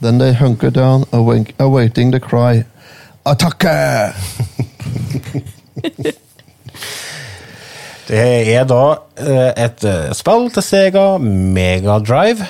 Then 0.00 0.18
they 0.18 0.32
hunker 0.32 0.70
down, 0.70 1.04
await- 1.12 1.54
awaiting 1.58 2.12
the 2.12 2.20
cry 2.20 2.64
Attacke! 3.26 4.12
Det 8.08 8.54
er 8.54 8.66
da 8.68 8.82
eh, 9.16 9.64
et 9.64 9.84
eh, 9.88 10.10
spill 10.16 10.50
til 10.52 10.62
Sega 10.66 11.06
Megadrive 11.22 12.46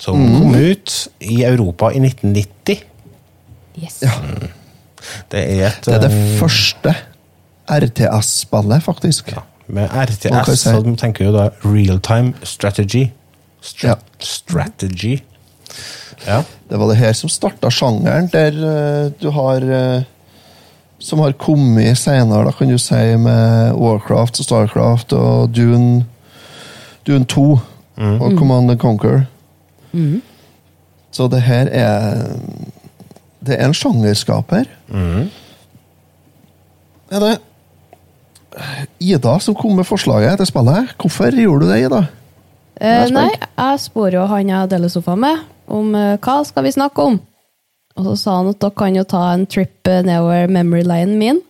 som 0.00 0.18
som 0.18 0.20
kom 0.20 0.54
ut 0.54 0.94
i 1.24 1.42
Europa 1.46 1.88
i 1.94 2.00
1990. 2.02 2.82
Yes. 3.80 4.00
Det 5.32 5.40
er 5.40 5.66
et 5.70 5.84
Det 5.86 5.94
er 5.94 6.02
det 6.04 6.12
eh, 6.12 6.38
første 6.40 6.94
RTS-spillet, 7.64 8.82
faktisk. 8.84 9.32
ja, 9.32 9.42
Med 9.66 9.88
RTS 9.88 10.58
si? 10.58 10.68
så 10.68 10.96
tenker 11.00 11.30
du 11.30 11.36
da 11.38 11.48
real 11.64 12.00
time 12.00 12.34
strategy. 12.42 13.10
Stra 13.64 13.88
Ja. 13.88 13.94
Strategy. 14.20 15.22
Ja. 16.26 16.42
Det 16.70 16.78
var 16.78 16.88
det 16.88 16.96
her 16.96 17.12
som 17.12 17.28
starta 17.28 17.70
sjangeren, 17.70 18.28
der 18.32 18.52
uh, 18.52 19.12
du 19.20 19.30
har 19.30 19.56
eh, 19.56 20.02
Som 21.04 21.20
har 21.20 21.34
kommet 21.36 21.98
senere, 22.00 22.46
da 22.48 22.52
kan 22.56 22.70
du 22.72 22.78
si, 22.80 23.00
med 23.20 23.74
Warcraft 23.76 24.40
og 24.40 24.46
Starcraft 24.46 25.12
og 25.12 25.50
Dune 25.56 26.04
Dune 27.06 27.26
2 27.28 27.42
og 28.00 28.32
Command 28.38 28.70
and 28.72 28.80
Conquer. 28.80 29.26
Så 31.12 31.28
det 31.30 31.42
her 31.44 31.68
er 31.70 32.24
Det 33.44 33.58
er 33.60 33.66
en 33.68 33.74
sjangerskaper. 33.76 34.64
Er 37.12 37.20
det 37.20 37.34
Ida 39.00 39.38
som 39.42 39.54
kom 39.54 39.76
med 39.76 39.84
forslaget 39.84 40.38
til 40.38 40.46
spillet. 40.46 40.94
Hvorfor 41.00 41.30
gjorde 41.36 41.66
du 41.66 41.72
det, 41.72 41.80
Ida? 41.84 42.04
Eh, 42.80 42.88
Jeg 42.88 43.10
nei, 43.12 43.30
jeg 43.58 43.80
spør 43.80 44.14
jo 44.14 44.26
han 44.30 44.48
jeg 44.48 44.70
deler 44.70 44.88
sofa 44.88 45.14
med, 45.14 45.42
om 45.68 45.94
eh, 45.94 46.16
hva 46.22 46.44
skal 46.46 46.62
vi 46.64 46.72
snakke 46.72 47.02
om. 47.02 47.20
Og 47.94 48.08
så 48.08 48.14
sa 48.18 48.38
han 48.40 48.50
at 48.50 48.60
dere 48.62 48.74
kan 48.78 48.96
jo 48.96 49.04
ta 49.06 49.22
en 49.32 49.46
trip 49.46 49.90
eh, 49.90 50.02
nedover 50.06 50.50
memory 50.50 50.82
linen 50.86 51.18
min. 51.20 51.42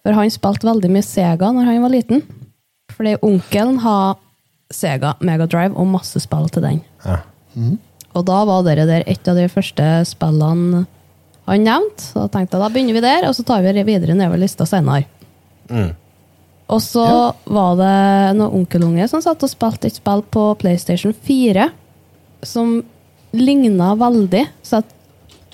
For 0.00 0.16
han 0.16 0.32
spilte 0.32 0.66
veldig 0.66 0.90
mye 0.90 1.06
Sega 1.06 1.52
når 1.54 1.68
han 1.68 1.84
var 1.84 1.94
liten. 1.94 2.24
Fordi 2.96 3.14
onkelen 3.26 3.78
har 3.84 4.18
Sega 4.72 5.14
Mega 5.24 5.46
Drive 5.50 5.76
og 5.78 5.88
masse 5.90 6.22
spill 6.22 6.48
til 6.52 6.64
den. 6.66 6.82
Ja. 7.04 7.20
Og 8.14 8.26
da 8.26 8.40
var 8.48 8.64
dere 8.66 8.86
der 8.88 9.06
et 9.10 9.28
av 9.30 9.38
de 9.38 9.46
første 9.50 9.86
spillene 10.08 10.84
han 11.50 11.64
nevnte. 11.66 12.04
Så 12.04 12.24
da 12.24 12.28
tenkte 12.30 12.56
jeg 12.56 12.64
da 12.64 12.70
begynner 12.74 12.96
vi 12.96 13.02
der, 13.04 13.26
og 13.28 13.34
så 13.36 13.44
tar 13.46 13.64
vi 13.66 13.86
videre 13.86 14.16
nedover 14.18 14.40
lista 14.42 14.66
senere. 14.68 15.06
Og 16.70 16.78
så 16.82 17.06
var 17.50 17.76
det 17.78 17.94
noen 18.38 18.62
onkelunge 18.62 19.06
som 19.10 19.22
satt 19.22 19.42
og 19.42 19.50
spilte 19.50 19.90
et 19.90 19.98
spill 19.98 20.22
på 20.30 20.52
PlayStation 20.60 21.14
4 21.14 21.66
som 22.46 22.78
ligna 23.36 23.92
veldig, 23.98 24.44
så 24.66 24.80
at, 24.80 24.94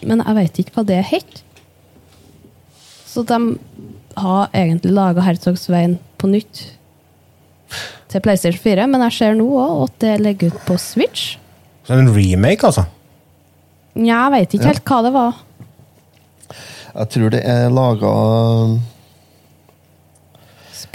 men 0.02 0.22
jeg 0.24 0.36
vet 0.40 0.60
ikke 0.62 0.76
hva 0.76 0.86
det 0.88 1.02
het. 1.10 1.42
Så 3.06 3.24
de 3.24 3.38
har 4.16 4.50
egentlig 4.52 4.92
laga 4.96 5.24
Herzogsveien 5.24 5.98
på 6.20 6.28
nytt 6.32 6.64
til 8.12 8.22
PlayStation 8.22 8.62
4, 8.62 8.86
men 8.92 9.02
jeg 9.08 9.16
ser 9.16 9.38
nå 9.38 9.46
òg 9.60 9.86
at 9.86 9.96
det 10.04 10.12
ligger 10.22 10.52
ut 10.52 10.66
på 10.68 10.76
Switch. 10.80 11.36
Så 11.86 11.96
en 11.96 12.12
remake, 12.12 12.66
altså? 12.66 12.86
Nja, 13.96 14.26
jeg 14.26 14.34
vet 14.34 14.54
ikke 14.56 14.70
helt 14.72 14.90
hva 14.90 15.00
det 15.06 15.14
var. 15.14 15.40
Jeg 16.96 17.10
tror 17.12 17.32
det 17.32 17.42
er 17.44 17.72
laga 17.72 18.12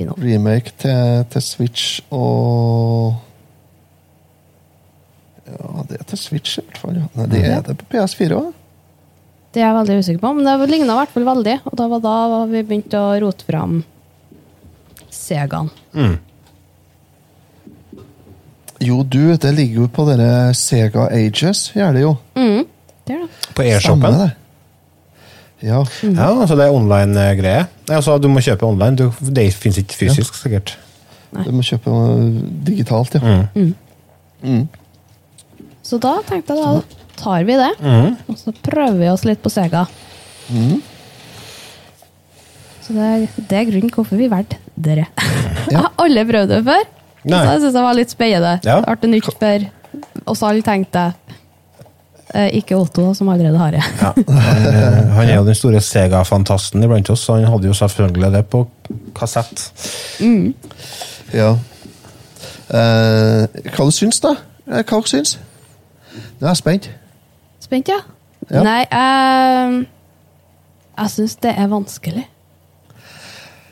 remake 0.01 0.73
til, 0.81 1.25
til 1.29 1.41
Switch 1.45 1.99
og 2.09 3.19
Ja, 5.51 5.83
det 5.89 5.99
er 5.99 6.03
til 6.07 6.17
Switch, 6.17 6.57
i 6.57 6.63
hvert 6.63 6.77
fall. 6.79 6.95
Ja. 6.95 7.07
Nei, 7.17 7.25
det 7.27 7.41
er 7.49 7.63
det 7.65 7.75
på 7.81 7.89
PS4 7.91 8.37
òg. 8.37 8.51
Det 9.51 9.59
er 9.59 9.67
jeg 9.67 9.75
veldig 9.75 9.95
usikker 9.99 10.21
på, 10.23 10.33
men 10.37 10.47
det 10.47 10.69
ligna 10.71 10.95
i 10.95 10.99
hvert 11.01 11.13
fall 11.15 11.27
veldig. 11.27 11.55
Og 11.67 11.79
da 11.79 11.87
var 11.91 12.03
da 12.03 12.43
vi 12.47 12.61
begynte 12.63 12.99
å 12.99 13.15
rote 13.19 13.47
fram 13.47 13.81
Segaen. 15.11 15.71
Jo, 18.81 19.01
du, 19.03 19.35
det 19.37 19.51
ligger 19.53 19.83
jo 19.83 19.87
på 19.93 20.05
dere 20.07 20.53
Sega 20.57 21.09
Ages, 21.13 21.67
gjør 21.75 21.97
det 21.97 22.05
jo. 22.05 22.13
Mm, 22.39 22.63
det 23.05 23.17
er 23.17 23.25
det. 23.25 23.49
På 23.53 23.65
airshopen? 23.67 24.21
det. 24.23 24.29
Ja. 25.61 25.83
Ja, 26.01 26.29
altså 26.31 26.55
det 26.57 26.65
er 26.65 26.73
online-greie. 26.73 27.67
Altså, 27.91 28.15
du 28.17 28.25
må 28.31 28.41
kjøpe 28.41 28.65
online. 28.65 28.97
Du, 28.97 29.11
det 29.29 29.51
fins 29.53 29.77
ikke 29.77 29.99
fysisk, 29.99 30.39
sikkert. 30.39 30.73
Du 31.35 31.51
må 31.53 31.61
kjøpe 31.65 31.93
digitalt, 32.65 33.19
ja. 33.19 33.45
Så 35.85 35.99
da 36.01 36.15
tenkte 36.25 36.55
jeg 36.55 36.63
da 36.65 37.00
tar 37.21 37.45
vi 37.47 37.55
det, 37.59 37.71
og 38.27 38.37
så 38.39 38.53
prøver 38.65 38.97
vi 38.99 39.09
oss 39.13 39.23
litt 39.29 39.41
på 39.45 39.51
Sega. 39.53 39.85
Så 42.81 42.95
det 42.97 43.05
er, 43.07 43.25
det 43.37 43.57
er 43.61 43.67
grunnen 43.69 43.93
hvorfor 43.93 44.17
vi 44.19 44.27
valgte 44.31 44.57
dere. 44.81 45.05
Jeg 45.71 45.77
har 45.77 45.91
aldri 46.01 46.23
prøvd 46.31 46.49
det 46.55 46.61
før, 46.65 46.87
Nei. 47.29 47.37
så 47.37 47.51
jeg 47.53 47.61
syns 47.61 47.75
det 47.77 47.83
var 47.85 47.95
litt 47.99 48.11
spennende. 48.13 48.53
Ja. 48.65 48.79
Artig 48.89 49.11
nytt 49.11 49.27
for 49.29 49.67
oss 50.33 50.41
alle, 50.47 50.63
tenkte 50.65 51.03
jeg. 51.05 51.37
Eh, 52.33 52.47
ikke 52.61 52.77
Otto, 52.79 53.09
som 53.13 53.29
allerede 53.29 53.59
har 53.61 53.75
det. 53.75 53.83
Ja. 54.01 54.09
Han, 54.47 55.11
han 55.17 55.29
er 55.29 55.35
jo 55.35 55.43
den 55.45 55.57
store 55.59 55.81
Sega-fantasten 55.85 56.81
iblant 56.87 57.09
oss, 57.13 57.25
så 57.27 57.35
han 57.37 57.45
hadde 57.51 57.67
jo 57.69 57.75
selvfølgelig 57.77 58.31
det 58.37 58.41
på 58.51 58.63
kassett. 59.17 59.67
ja. 61.35 61.51
Eh, 62.71 63.61
hva 63.75 63.85
du 63.85 63.93
syns 63.93 64.21
da? 64.23 64.31
Eh, 64.71 64.81
Hva 64.81 65.01
dere 65.03 65.11
syns? 65.11 65.35
Nå 66.39 66.47
er 66.47 66.53
jeg 66.53 66.61
spent. 66.63 66.89
Spent, 67.61 67.87
ja? 67.91 67.99
Ja. 68.49 68.61
Nei, 68.65 68.79
jeg, 68.89 69.81
jeg 70.97 71.11
syns 71.15 71.35
det 71.45 71.53
er 71.57 71.67
vanskelig. 71.71 72.23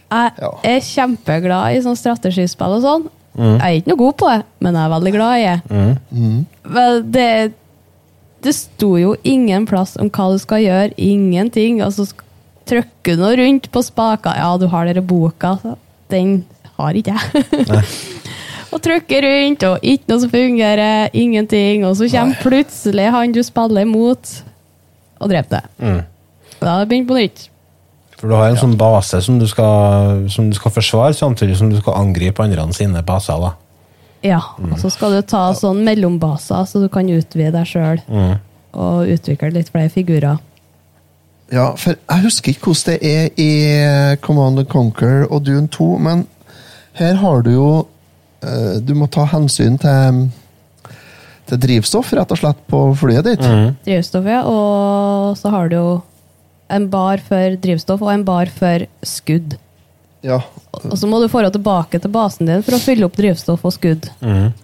Jeg 0.10 0.32
Ja. 0.42 0.50
er 0.66 0.80
kjempeglad 0.82 1.76
i 1.78 1.82
sånn 1.86 1.98
strategispill 2.00 2.78
og 2.80 2.86
sånn. 2.86 3.08
Jeg 3.40 3.60
er 3.62 3.76
ikke 3.80 3.92
noe 3.92 4.00
god 4.02 4.16
på 4.20 4.30
det, 4.32 4.40
men 4.66 4.76
jeg 4.76 4.84
er 4.88 4.94
veldig 4.94 5.12
glad 5.14 5.34
i 5.40 5.44
det. 5.48 5.60
Vel, 6.76 7.04
det. 7.14 7.28
Det 8.42 8.54
sto 8.56 8.94
jo 8.98 9.14
ingen 9.28 9.66
plass 9.68 9.98
om 10.00 10.10
hva 10.10 10.30
du 10.34 10.40
skal 10.40 10.64
gjøre, 10.64 10.94
ingenting. 10.98 11.82
Og 11.84 11.92
så 11.94 12.06
trykker 12.70 13.16
du 13.18 13.22
noe 13.24 13.36
rundt 13.40 13.68
på 13.74 13.84
spaker. 13.84 14.38
Ja, 14.40 14.54
du 14.58 14.68
har 14.72 14.86
denne 14.88 15.04
boka. 15.06 15.58
så 15.62 15.76
Den 16.10 16.46
har 16.78 16.94
ikke 16.96 17.16
jeg. 17.20 17.46
og 18.70 18.82
trykker 18.86 19.26
rundt, 19.26 19.64
og 19.66 19.86
ikke 19.86 20.12
noe 20.12 20.24
som 20.24 20.32
fungerer, 20.34 21.10
ingenting. 21.18 21.86
Og 21.88 21.96
så 21.98 22.10
kommer 22.12 22.42
plutselig 22.44 23.08
han 23.14 23.34
du 23.36 23.42
spiller 23.46 23.86
imot, 23.88 24.34
og 25.20 25.32
dreper 25.32 25.60
deg. 25.60 26.04
Da 26.60 26.74
har 26.76 26.84
det 26.84 26.90
begynt 26.92 27.10
på 27.10 27.18
nytt. 27.18 27.46
For 28.20 28.28
du 28.28 28.36
har 28.36 28.50
en 28.52 28.60
sånn 28.60 28.76
base 28.80 29.22
som 29.24 29.38
du, 29.40 29.46
skal, 29.48 30.26
som 30.30 30.50
du 30.52 30.56
skal 30.58 30.74
forsvare, 30.76 31.16
samtidig 31.16 31.56
som 31.58 31.70
du 31.72 31.78
skal 31.80 31.96
angripe 32.02 32.44
andre 32.44 32.66
sine 32.76 33.02
baser. 33.08 33.40
da. 33.40 33.54
Ja, 34.28 34.42
og 34.60 34.76
så 34.82 34.90
skal 34.92 35.16
du 35.16 35.22
ta 35.24 35.46
sånn 35.56 35.86
mellombaser, 35.88 36.66
så 36.68 36.82
du 36.84 36.90
kan 36.92 37.08
utvide 37.08 37.54
deg 37.56 37.70
sjøl. 37.70 38.02
Og 38.76 39.08
utvikle 39.16 39.54
litt 39.56 39.72
flere 39.72 39.90
figurer. 39.90 40.42
Ja, 41.50 41.72
for 41.80 41.96
jeg 41.96 42.26
husker 42.28 42.52
ikke 42.52 42.70
hvordan 42.70 43.00
det 43.00 43.10
er 43.10 43.30
i 43.40 44.18
Command 44.22 44.60
and 44.62 44.68
Conquer 44.70 45.24
og 45.32 45.48
Dune 45.48 45.72
2, 45.72 45.88
men 45.98 46.28
her 47.00 47.16
har 47.24 47.42
du 47.42 47.50
jo 47.56 47.70
Du 48.86 48.94
må 48.96 49.08
ta 49.12 49.26
hensyn 49.28 49.76
til, 49.82 50.20
til 51.50 51.60
drivstoff, 51.66 52.14
rett 52.16 52.32
og 52.32 52.40
slett, 52.40 52.62
på 52.72 52.84
flyet 52.96 53.28
ditt. 53.28 53.44
Drivstoff, 53.88 54.30
ja, 54.30 54.44
og 54.48 55.36
så 55.40 55.52
har 55.52 55.72
du 55.72 55.76
jo 55.76 55.90
en 56.70 56.86
bar 56.90 57.20
for 57.26 57.58
drivstoff 57.62 58.04
og 58.06 58.14
en 58.14 58.24
bar 58.28 58.52
for 58.54 58.86
skudd. 59.04 59.58
Ja. 60.22 60.42
Og 60.84 60.98
så 61.00 61.08
må 61.08 61.20
du 61.22 61.30
få 61.32 61.42
tilbake 61.50 62.00
til 62.02 62.12
basen 62.12 62.50
din 62.50 62.64
for 62.66 62.76
å 62.76 62.82
fylle 62.84 63.08
opp 63.08 63.18
drivstoff 63.18 63.64
og 63.66 63.74
skudd. 63.76 64.10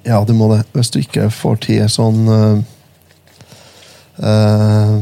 ja, 0.03 0.19
du 0.27 0.33
må 0.35 0.49
det. 0.51 0.63
Hvis 0.75 0.91
du 0.91 0.99
ikke 1.01 1.29
får 1.33 1.61
til 1.65 1.85
sånn 1.91 2.27
eh, 2.35 2.57
eh, 4.19 4.97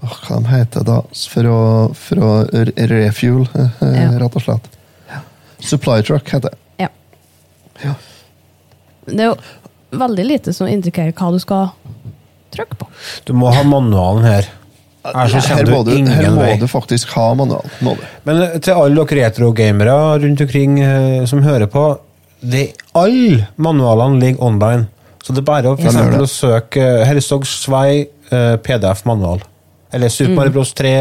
åh, 0.00 0.16
Hva 0.26 0.40
de 0.40 0.52
heter 0.54 0.86
da? 0.88 0.98
For 1.34 1.50
å, 1.52 1.60
for 1.94 2.24
å 2.24 2.32
refuel, 2.50 3.46
eh, 3.54 3.82
Ja. 4.00 4.10
rett 4.24 4.36
og 4.40 4.46
slett. 4.48 4.70
Supply 5.64 6.02
truck 6.06 6.28
heter 6.32 6.50
det. 6.54 6.58
Ja. 6.84 6.88
Ja. 7.84 7.94
Det 9.06 9.20
er 9.20 9.30
jo 9.32 9.98
veldig 10.00 10.24
lite 10.26 10.52
som 10.54 10.68
indikerer 10.70 11.12
hva 11.16 11.30
du 11.34 11.40
skal 11.42 11.70
trykke 12.54 12.76
på. 12.80 12.88
Du 13.26 13.32
må 13.38 13.50
ha 13.54 13.62
manualen 13.66 14.26
her. 14.26 14.48
Her, 15.00 15.30
så 15.32 15.40
Her 15.56 15.64
må, 15.70 15.80
du 15.86 15.94
her 15.96 16.26
må 16.34 16.42
vei. 16.44 16.56
du 16.60 16.66
faktisk 16.68 17.08
ha 17.16 17.30
manual. 17.34 17.64
Må 17.80 17.94
du. 17.96 18.02
Men 18.28 18.42
eh, 18.44 18.58
til 18.60 18.76
alle 18.76 19.00
dere 19.08 19.22
retro-gamere 19.30 19.94
rundt 20.20 20.42
omkring 20.44 20.74
eh, 20.84 21.22
som 21.30 21.40
hører 21.42 21.70
på, 21.72 21.84
det, 22.40 22.66
alle 22.96 23.46
manualene 23.56 24.20
ligger 24.20 24.44
online. 24.44 24.88
Så 25.24 25.32
det 25.36 25.40
er 25.42 25.48
bare 25.48 25.72
å, 25.72 25.78
for 25.78 25.88
eksempel, 25.88 26.24
å 26.24 26.28
søke 26.28 26.84
eh, 26.84 27.06
Herstog 27.08 27.46
Svei 27.48 28.08
PDF-manual. 28.30 29.40
Eller 29.90 30.12
Super 30.12 30.36
Mario 30.36 30.52
Bros. 30.54 30.70
3. 30.78 30.92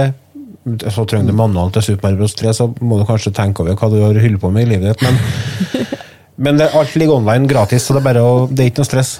Så 0.91 1.05
trenger 1.09 1.31
du 1.31 1.37
manualen 1.37 1.73
til 1.75 1.85
Super 1.85 2.09
Mario 2.09 2.21
Bros. 2.21 2.35
3, 2.37 2.53
så 2.55 2.69
må 2.81 2.99
du 2.99 3.05
kanskje 3.07 3.33
tenke 3.35 3.63
over 3.63 3.77
hva 3.79 3.89
du 3.91 3.97
har 4.03 4.21
holdt 4.23 4.41
på 4.43 4.51
med 4.53 4.67
i 4.67 4.69
livet 4.73 4.91
ditt. 4.91 5.05
Men, 5.05 5.87
men 6.47 6.61
det, 6.61 6.69
alt 6.77 6.95
ligger 6.99 7.19
online 7.19 7.49
gratis, 7.49 7.87
så 7.87 7.95
det 7.95 8.03
er, 8.03 8.07
bare 8.11 8.25
å, 8.25 8.45
det 8.51 8.65
er 8.65 8.71
ikke 8.73 8.83
noe 8.83 8.91
stress. 8.91 9.15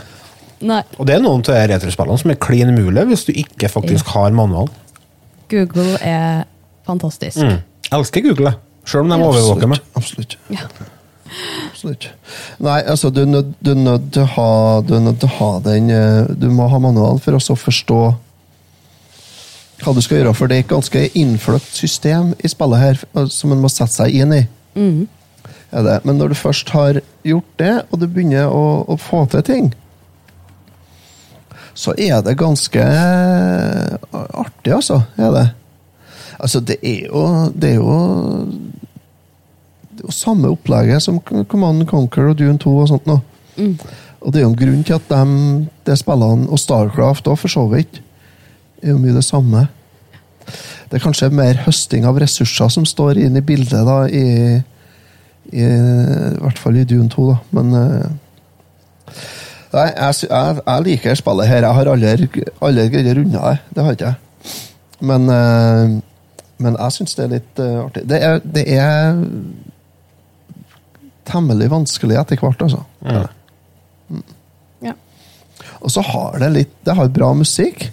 Nei, 0.59 0.81
Og 0.99 1.07
det 1.07 1.15
er 1.15 1.23
noen 1.23 1.43
av 1.47 1.65
retrospillene 1.71 2.19
som 2.19 2.33
er 2.33 2.39
klin 2.43 2.73
mulig, 2.75 3.05
hvis 3.11 3.25
du 3.29 3.33
ikke 3.33 3.71
faktisk 3.71 4.11
har 4.15 4.35
manual. 4.35 4.67
Google 5.49 5.95
er 6.03 6.43
fantastisk. 6.87 7.39
Mm. 7.39 7.61
Jeg 7.87 7.95
elsker 7.97 8.25
Google, 8.27 8.53
sjøl 8.85 9.07
om 9.07 9.13
de 9.13 9.19
overvåker 9.23 9.71
meg. 9.71 9.83
Absolutt. 9.97 10.35
Ja. 10.53 10.67
Absolutt. 11.69 12.09
Nei, 12.63 12.79
altså, 12.81 13.11
du 13.13 13.21
er 13.23 13.29
nødt 13.29 13.53
du 13.61 13.71
til 13.71 14.23
å 14.23 14.29
ha, 14.35 14.49
du 14.83 14.95
er 14.97 15.03
nødt 15.05 15.21
til 15.21 15.29
å 15.29 15.35
ha 15.37 15.49
den 15.65 15.91
eh, 15.93 16.31
Du 16.41 16.49
må 16.53 16.67
ha 16.71 16.79
manualen 16.81 17.21
for 17.21 17.37
å 17.37 17.57
forstå 17.59 17.99
hva 19.79 19.93
du 19.95 20.01
skal 20.03 20.17
gjøre, 20.19 20.33
for 20.35 20.47
det 20.51 20.57
er 20.57 20.63
et 20.65 20.71
ganske 20.73 21.01
innfløkt 21.15 21.75
system 21.75 22.33
i 22.43 22.49
spillet 22.51 22.79
her 22.81 23.27
som 23.31 23.53
en 23.55 23.61
må 23.63 23.69
sette 23.71 23.95
seg 23.95 24.15
inn 24.19 24.33
i. 24.35 24.41
Er 25.71 25.83
det. 25.85 25.99
Men 26.03 26.17
når 26.17 26.27
du 26.33 26.35
først 26.35 26.69
har 26.73 26.99
gjort 27.23 27.51
det, 27.61 27.75
og 27.91 27.99
du 28.01 28.07
begynner 28.07 28.49
å, 28.49 28.83
å 28.89 28.97
få 28.97 29.25
til 29.31 29.43
ting, 29.45 29.69
så 31.79 31.93
er 31.97 32.19
det 32.25 32.37
ganske 32.39 32.83
artig, 34.11 34.73
altså. 34.73 35.01
Er 35.17 35.31
det. 35.31 35.45
Altså, 36.39 36.59
det 36.59 36.77
er 36.83 37.05
jo 37.07 37.23
Det 37.55 37.69
er 37.69 37.75
jo 37.75 37.93
det 39.99 40.05
er 40.05 40.07
jo 40.07 40.15
samme 40.15 40.47
opplegget 40.47 41.03
som 41.03 41.17
Command 41.51 41.83
Conquer 41.87 42.29
og 42.31 42.37
Dune 42.39 42.57
2 42.57 42.75
og 42.79 42.87
sånt 42.87 43.07
nå. 43.09 43.17
Og 44.21 44.31
det 44.31 44.39
er 44.39 44.45
jo 44.45 44.51
en 44.53 44.59
grunn 44.61 44.83
til 44.87 44.95
at 44.95 45.09
de, 45.11 45.65
de 45.85 45.95
spillene, 45.99 46.47
og 46.47 46.59
Starcraft 46.59 47.27
òg, 47.27 47.35
for 47.41 47.51
så 47.51 47.65
vidt, 47.67 47.99
er 48.81 48.93
jo 48.93 49.01
mye 49.01 49.15
det 49.15 49.25
samme. 49.27 49.67
Det 50.89 50.97
er 50.97 51.03
kanskje 51.03 51.29
mer 51.33 51.61
høsting 51.65 52.07
av 52.09 52.17
ressurser 52.21 52.71
som 52.73 52.87
står 52.87 53.19
inn 53.21 53.37
i 53.37 53.45
bildet, 53.45 53.85
da, 53.85 53.99
i, 54.09 54.57
i, 55.51 55.65
i 55.65 56.39
hvert 56.41 56.61
fall 56.61 56.79
i 56.79 56.87
Dune 56.89 57.09
2, 57.13 57.27
da. 57.29 57.37
Men 57.59 57.77
eh, 57.77 58.09
Nei, 59.69 59.85
jeg, 59.93 60.25
jeg, 60.25 60.61
jeg 60.65 60.83
liker 60.87 61.17
spillet 61.19 61.49
her. 61.49 61.61
Jeg 61.61 61.77
har 61.77 61.89
aldri 61.91 62.29
aldri 62.65 62.85
greid 62.89 63.09
å 63.11 63.15
runde 63.19 63.41
det. 63.43 63.57
Det 63.75 63.83
har 63.85 63.97
ikke 63.97 64.07
jeg. 64.07 64.55
Men, 65.09 65.27
eh, 65.29 65.91
men 66.65 66.77
jeg 66.79 66.95
syns 66.95 67.13
det 67.19 67.25
er 67.25 67.33
litt 67.35 67.61
eh, 67.61 67.75
artig. 67.83 68.03
Det 68.09 68.21
er, 68.25 68.39
det 68.57 68.63
er 68.73 69.19
temmelig 71.29 71.69
vanskelig 71.69 72.17
etter 72.17 72.41
hvert, 72.41 72.65
altså. 72.65 72.81
Er. 73.05 73.29
Ja. 74.81 74.95
Og 75.79 75.93
så 75.93 76.01
har 76.03 76.39
det 76.41 76.49
litt 76.55 76.71
Det 76.83 76.95
har 76.97 77.11
bra 77.13 77.29
musikk. 77.37 77.85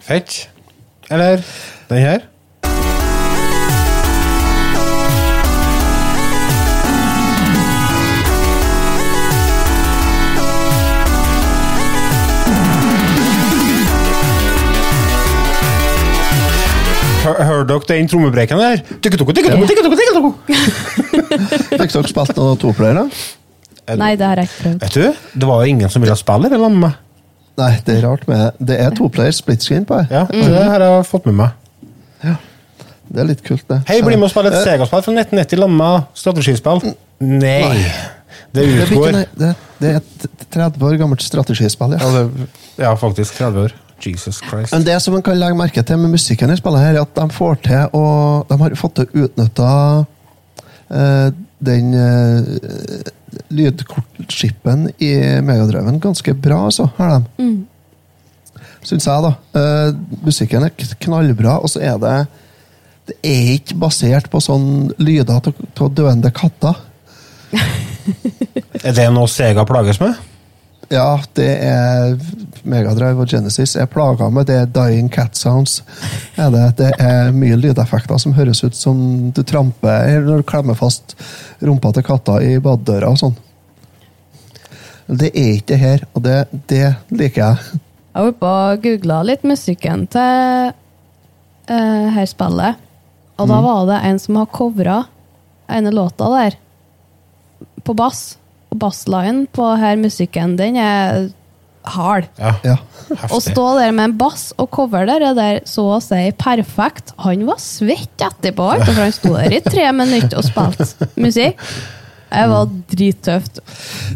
Fett. 0.00 0.48
Eller 1.10 1.42
den 1.88 1.98
her. 1.98 2.20
Hør- 17.24 17.42
Hører 17.44 17.64
dere 17.68 17.80
den 17.88 18.08
trommebrekken 18.08 18.58
der? 18.58 18.80
Fikk 21.76 21.92
dere 21.92 22.08
spilt 22.08 22.36
noe 22.38 22.56
toplayere? 22.60 23.04
Nei, 24.00 24.14
det 24.16 24.24
har 24.26 24.36
jeg 24.40 24.48
ikke 24.48 24.62
prøvd. 24.62 24.80
Vet 24.84 24.94
du, 24.96 25.38
det 25.42 25.48
var 25.50 25.60
jo 25.64 25.72
ingen 25.74 25.90
som 25.92 26.02
ville 26.04 26.16
spille 26.16 26.48
det 26.48 26.56
sammen 26.60 26.78
med 26.80 26.88
meg. 26.88 26.98
Nei, 27.60 27.72
det 27.86 27.96
er 27.98 28.06
rart 28.08 28.22
med 28.30 28.60
Det 28.70 28.76
er 28.80 28.94
to 28.96 29.08
player 29.12 29.34
split 29.36 29.62
screen 29.66 29.84
på 29.88 29.98
her. 30.00 30.06
Ja, 30.10 30.22
det 30.30 30.62
har 30.72 30.80
jeg 30.86 31.04
fått 31.10 31.26
med 31.28 31.36
meg. 31.42 31.50
Ja. 32.24 32.36
Det 33.10 33.20
er 33.24 33.26
litt 33.32 33.42
kult, 33.44 33.64
det. 33.68 33.80
Hei, 33.90 33.98
bli 34.06 34.16
med 34.16 34.28
og 34.28 34.32
spille 34.32 34.52
et 34.52 34.56
Eh, 34.60 34.64
Sega-spill 34.68 35.02
fra 35.04 35.12
1990 35.16 35.58
lamma 35.60 35.90
strategispill. 36.14 36.80
Nei. 37.26 37.82
Det 38.54 38.64
Det, 38.64 38.86
utgår 38.86 39.12
nei, 39.14 39.24
det, 39.38 39.48
det 39.82 39.90
er 39.90 39.96
et 40.00 40.46
30 40.54 40.86
år 40.88 40.96
gammelt 40.98 41.22
strategispill. 41.22 41.92
ja, 41.98 42.00
Ja. 42.00 42.10
det, 42.30 42.48
ja, 42.78 42.94
faktisk 42.98 43.34
30 43.38 43.64
år. 43.66 43.72
Jesus 44.00 44.38
Christ. 44.40 44.72
Men 44.72 44.84
det 44.86 44.94
som 45.02 45.12
man 45.12 45.22
kan 45.22 45.36
legge 45.36 45.58
merke 45.58 45.82
til 45.84 45.98
med 46.00 46.14
musikken 46.14 46.50
i 46.50 46.56
spillet, 46.56 46.80
her, 46.80 46.94
er 46.96 47.02
at 47.02 47.14
de 47.18 47.26
får 47.36 47.58
til 47.66 47.90
å 47.92 48.04
De 48.48 48.56
har 48.62 48.74
fått 48.80 48.94
til 48.96 49.04
å 49.10 49.26
utnytte 49.26 49.66
uh, 50.90 51.30
den 51.60 51.92
eh, 51.94 53.10
lydkortskippen 53.48 54.88
i 55.02 55.10
Megadriven 55.44 56.00
ganske 56.02 56.34
bra, 56.34 56.64
altså. 56.68 56.88
Har 56.98 57.18
de. 57.18 57.50
Syns 58.86 59.06
jeg, 59.08 59.24
da. 59.26 59.32
Uh, 59.56 60.20
musikken 60.24 60.64
er 60.64 60.94
knallbra, 61.04 61.58
og 61.60 61.72
så 61.72 61.82
er 61.84 61.98
det 62.00 62.14
Det 63.10 63.16
er 63.26 63.52
ikke 63.56 63.78
basert 63.82 64.30
på 64.30 64.40
sånn 64.44 64.92
lyder 65.02 65.40
av 65.40 65.92
døende 65.96 66.30
katter. 66.30 66.78
Er 68.80 68.94
det 68.96 69.10
noe 69.12 69.28
Sega 69.28 69.64
plages 69.68 69.98
med? 70.00 70.14
Ja, 70.90 71.20
det 71.38 71.50
er 71.62 72.16
Megadrive 72.66 73.22
og 73.22 73.30
Genesis 73.30 73.76
Jeg 73.78 73.88
plaga 73.92 74.26
med 74.34 74.48
det 74.50 74.72
dying 74.74 75.06
cat 75.12 75.38
sounds. 75.38 75.84
Er 76.34 76.50
det, 76.50 76.64
det 76.80 76.88
er 76.98 77.30
mye 77.30 77.58
lydeffekter 77.60 78.18
som 78.18 78.34
høres 78.34 78.64
ut 78.64 78.74
som 78.74 79.30
du 79.30 79.44
tramper 79.46 80.10
eller 80.16 80.42
du 80.42 80.46
klemmer 80.46 80.74
fast 80.74 81.14
rumpa 81.62 81.92
til 81.94 82.06
katta 82.08 82.40
i 82.42 82.56
badedøra 82.58 83.12
og 83.12 83.20
sånn. 83.22 83.38
Det 85.06 85.30
er 85.30 85.54
ikke 85.60 85.70
det 85.70 85.78
her, 85.78 86.04
og 86.14 86.26
det, 86.26 86.36
det 86.70 86.84
liker 87.14 87.42
jeg. 87.44 87.78
Jeg 88.10 88.26
var 88.26 88.34
oppe 88.34 88.50
og 88.50 88.82
googla 88.82 89.20
litt 89.26 89.46
musikken 89.46 90.04
til 90.10 90.74
uh, 91.70 92.06
her 92.18 92.28
spillet. 92.30 92.82
Og 93.38 93.48
da 93.48 93.62
var 93.62 93.86
det 93.88 94.02
en 94.10 94.18
som 94.20 94.42
har 94.42 94.50
covra 94.52 95.00
ene 95.70 95.94
låta 95.94 96.26
der 96.34 96.58
på 97.86 97.94
bass. 97.94 98.39
Og 98.70 98.78
basslinen 98.78 99.46
på 99.52 99.66
her 99.80 99.96
musikken, 99.98 100.56
den 100.60 100.76
er 100.78 101.28
hard. 101.90 102.26
Ja. 102.38 102.52
Ja. 102.62 102.76
Å 103.32 103.38
stå 103.42 103.64
der 103.80 103.90
med 103.96 104.04
en 104.10 104.16
bass 104.20 104.50
og 104.60 104.68
cover 104.70 105.06
der, 105.08 105.24
er 105.30 105.34
der 105.34 105.60
så 105.66 105.86
å 105.96 106.00
si 106.04 106.28
perfekt. 106.38 107.14
Han 107.24 107.46
var 107.48 107.58
svett 107.58 108.20
etterpå, 108.22 108.68
for 108.84 109.00
han 109.00 109.12
sto 109.16 109.32
der 109.34 109.56
i 109.56 109.62
tre 109.64 109.88
minutter 109.96 110.38
og 110.38 110.46
spilte 110.46 111.08
musikk. 111.18 111.58
Det 112.30 112.44
var 112.46 112.68
drittøft. 112.92 113.56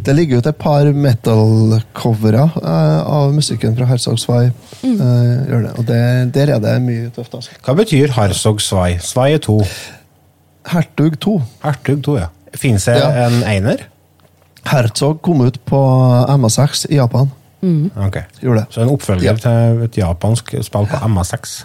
Det 0.06 0.12
ligger 0.14 0.38
ut 0.38 0.46
et 0.46 0.58
par 0.60 0.86
metal-covere 0.94 2.44
eh, 2.62 3.00
av 3.10 3.32
musikken 3.34 3.74
fra 3.74 3.88
Herzog 3.90 4.20
Svai. 4.22 4.52
eh. 4.84 5.64
Og 5.74 5.82
det, 5.88 5.98
der 6.36 6.52
er 6.54 6.62
det 6.62 6.76
mye 6.84 7.08
tøft. 7.16 7.34
altså. 7.34 7.56
Hva 7.66 7.74
betyr 7.80 8.14
Herzog 8.14 8.62
Svai? 8.62 9.00
Svai 9.02 9.32
er 9.34 9.42
to. 9.42 9.58
Hertug 10.70 11.18
2. 11.26 11.34
Hertug 11.64 12.04
to, 12.06 12.14
ja. 12.22 12.28
Fins 12.54 12.86
det 12.86 13.00
Ja. 13.02 13.10
en 13.26 13.42
einer? 13.42 13.82
Herzog 14.66 15.20
kom 15.22 15.40
ut 15.46 15.58
på 15.68 15.78
MA6 16.34 16.86
i 16.90 16.96
Japan. 17.00 17.30
Ok. 17.96 18.16
Gjorde. 18.42 18.66
Så 18.70 18.82
en 18.84 18.90
oppfølger 18.92 19.24
Ja. 19.30 19.34
til 19.40 19.82
et 19.86 19.96
japansk 19.96 20.54
spill 20.62 20.86
på 20.90 20.96
MA6. 21.08 21.64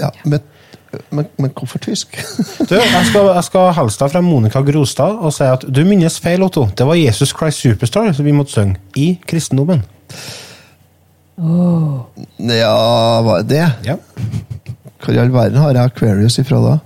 Ja, 0.00 0.08
men, 0.24 0.40
men, 1.10 1.26
men 1.38 1.50
hvorfor 1.50 1.78
tysk? 1.82 2.14
Du, 2.68 2.74
jeg 2.74 3.06
skal, 3.08 3.26
jeg 3.34 3.44
skal 3.44 3.72
hilse 3.76 3.98
deg 4.04 4.12
fra 4.14 4.20
Monica 4.22 4.62
Grostad 4.66 5.18
og 5.18 5.32
si 5.34 5.44
at 5.44 5.66
du 5.68 5.82
minnes 5.84 6.20
feil, 6.22 6.42
Otto. 6.46 6.68
Det 6.78 6.86
var 6.86 6.94
Jesus 6.98 7.34
Christ 7.34 7.58
Superstar 7.64 8.12
som 8.14 8.24
vi 8.24 8.32
måtte 8.36 8.52
synge 8.54 8.78
i 8.96 9.18
kristendommen. 9.26 9.82
ja, 11.42 12.72
hva 13.24 13.38
er 13.40 13.46
det? 13.48 13.64
Ja. 13.86 13.96
Hvor 15.02 15.14
i 15.16 15.18
all 15.18 15.32
verden 15.34 15.58
har 15.58 15.72
jeg 15.74 15.90
Aquarius 15.90 16.38
ifra 16.38 16.60
da? 16.62 16.76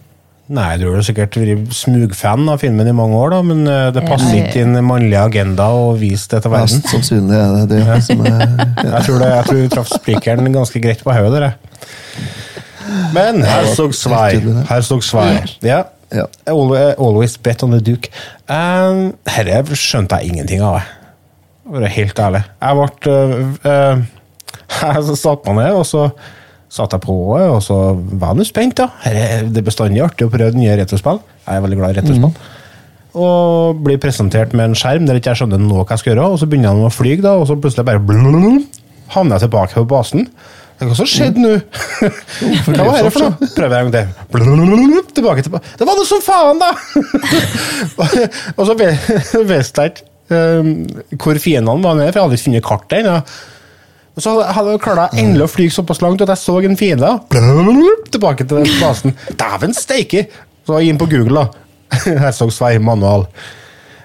Nei, 0.47 0.76
du 0.78 0.84
har 0.86 1.01
jo 1.01 1.03
sikkert 1.09 1.34
vært 1.40 1.72
smugfan 1.74 2.44
av 2.53 2.61
filmen 2.62 2.86
i 2.86 2.94
mange 2.94 3.18
år, 3.18 3.32
da, 3.34 3.40
men 3.42 3.64
eh, 3.66 3.88
det 3.94 4.05
passer 4.07 4.44
ikke 4.44 4.61
i 4.61 4.62
en 4.62 4.76
mannlig 4.86 5.16
agenda 5.18 5.66
å 5.74 5.88
vise 5.99 6.30
det 6.30 6.44
til 6.44 6.53
verden. 6.55 6.78
Mest 6.78 6.92
sannsynlig 6.92 7.40
er 7.40 7.57
det 7.57 7.80
det 7.82 7.97
som 8.07 8.22
er 8.22 8.44
Jeg 8.86 9.01
tror, 9.09 9.18
det, 9.18 9.30
jeg 9.32 9.49
tror 9.49 9.59
du 9.59 9.74
traff 9.74 9.90
spikeren 9.90 10.53
ganske 10.55 10.82
greit 10.84 11.03
på 11.03 11.16
hodet, 11.16 11.40
dere. 11.40 11.51
Men 13.16 13.42
her 13.42 13.66
så 13.74 13.88
Svei. 13.90 14.36
tydelig. 14.36 14.62
Her 14.70 14.86
så 14.86 15.01
Svai. 15.03 15.28
Ja. 15.66 15.82
Ja. 16.14 16.28
Always, 16.47 16.94
always 17.03 17.36
bet 17.36 17.62
on 17.66 17.74
the 17.74 17.80
duke. 17.82 18.12
Um, 18.47 19.16
Herre 19.26 19.64
skjønte 19.74 20.20
jeg 20.20 20.30
ingenting 20.30 20.62
av. 20.62 20.78
jeg. 20.78 20.92
For 21.66 21.74
å 21.74 21.80
være 21.80 21.92
helt 21.97 22.20
ærlig. 22.22 22.42
Jeg 22.62 22.78
ble 22.78 23.16
uh, 23.16 23.38
uh, 23.66 24.05
Jeg 24.94 25.18
satte 25.18 25.51
meg 25.51 25.64
ned, 25.64 25.80
og 25.80 25.86
så 25.88 26.07
satte 26.72 26.98
jeg 26.98 27.04
på 27.06 27.16
og 27.36 27.58
så 27.64 27.78
var 28.20 28.36
jeg 28.38 28.48
spent. 28.50 28.76
da. 28.80 28.90
Her 29.04 29.46
det 29.46 29.62
er 29.62 29.66
bestandig 29.66 30.02
artig 30.04 30.26
å 30.26 30.32
prøve 30.32 30.58
nye 30.58 30.76
retrospill. 30.80 31.20
Jeg 31.46 31.58
er 31.58 31.64
veldig 31.64 31.78
glad 31.80 31.94
i 31.94 32.00
retrospill. 32.00 32.34
Og 33.16 33.78
blir 33.84 34.00
presentert 34.02 34.52
med 34.52 34.70
en 34.70 34.76
skjerm 34.76 35.06
der 35.08 35.16
ikke 35.20 35.32
jeg 35.32 35.42
skjønner 35.42 35.62
noe 35.62 35.86
jeg 35.88 36.02
skal 36.02 36.12
gjøre, 36.12 36.28
og 36.34 36.40
så 36.42 36.48
begynner 36.50 36.74
han 36.74 36.84
å 36.84 36.92
fly, 36.92 37.14
da, 37.24 37.36
og 37.40 37.46
så 37.48 37.56
plutselig 37.56 37.86
bare 37.88 38.02
blablabla, 38.02 38.58
havner 39.14 39.38
jeg 39.38 39.46
tilbake 39.46 39.78
på 39.78 39.86
basen. 39.88 40.26
Hva 40.76 40.92
som 40.92 41.08
skjedde 41.08 41.40
nå? 41.40 41.54
Hva 42.66 42.84
var 42.84 43.06
det 43.06 43.12
for 43.14 43.24
noe? 43.24 43.48
Prøver 43.56 43.72
jeg 43.72 43.86
en 43.86 43.94
gang 43.94 43.94
til. 43.94 45.06
Tilbake 45.16 45.46
til 45.46 45.54
Det 45.56 45.86
var 45.88 45.96
noe 45.96 46.08
som 46.08 46.20
faen, 46.20 46.60
da! 46.60 46.68
og 48.58 48.68
så 48.68 48.76
visste 48.76 49.80
jeg 49.86 49.94
ikke 49.94 50.12
um, 50.36 50.72
hvor 51.22 51.40
fiendene 51.40 51.80
var 51.80 51.96
nede, 51.96 52.12
for 52.12 52.20
jeg 52.20 52.26
hadde 52.26 52.38
ikke 52.38 52.48
funnet 52.50 52.66
kartet 52.66 52.98
ennå. 53.00 53.16
Og 54.16 54.24
så 54.24 54.32
hadde 54.40 54.72
jeg 54.72 54.80
klart 54.80 55.12
endelig 55.20 55.44
å 55.44 55.52
fly 55.52 55.66
såpass 55.72 56.00
langt 56.00 56.22
at 56.24 56.30
jeg 56.32 56.40
så 56.40 56.56
en 56.64 56.78
fiende. 56.80 57.10
Tilbake 58.14 58.46
til 58.48 58.62
den 58.62 58.70
basen. 58.80 59.12
Dæven 59.36 59.76
steike! 59.76 60.26
Så 60.66 60.80
jeg 60.80 60.94
inn 60.94 60.98
på 60.98 61.06
Google, 61.10 61.44
da. 61.44 61.96
Jeg 62.26 62.34
så 62.34 62.48
Svei 62.50 62.78
manual. 62.82 63.28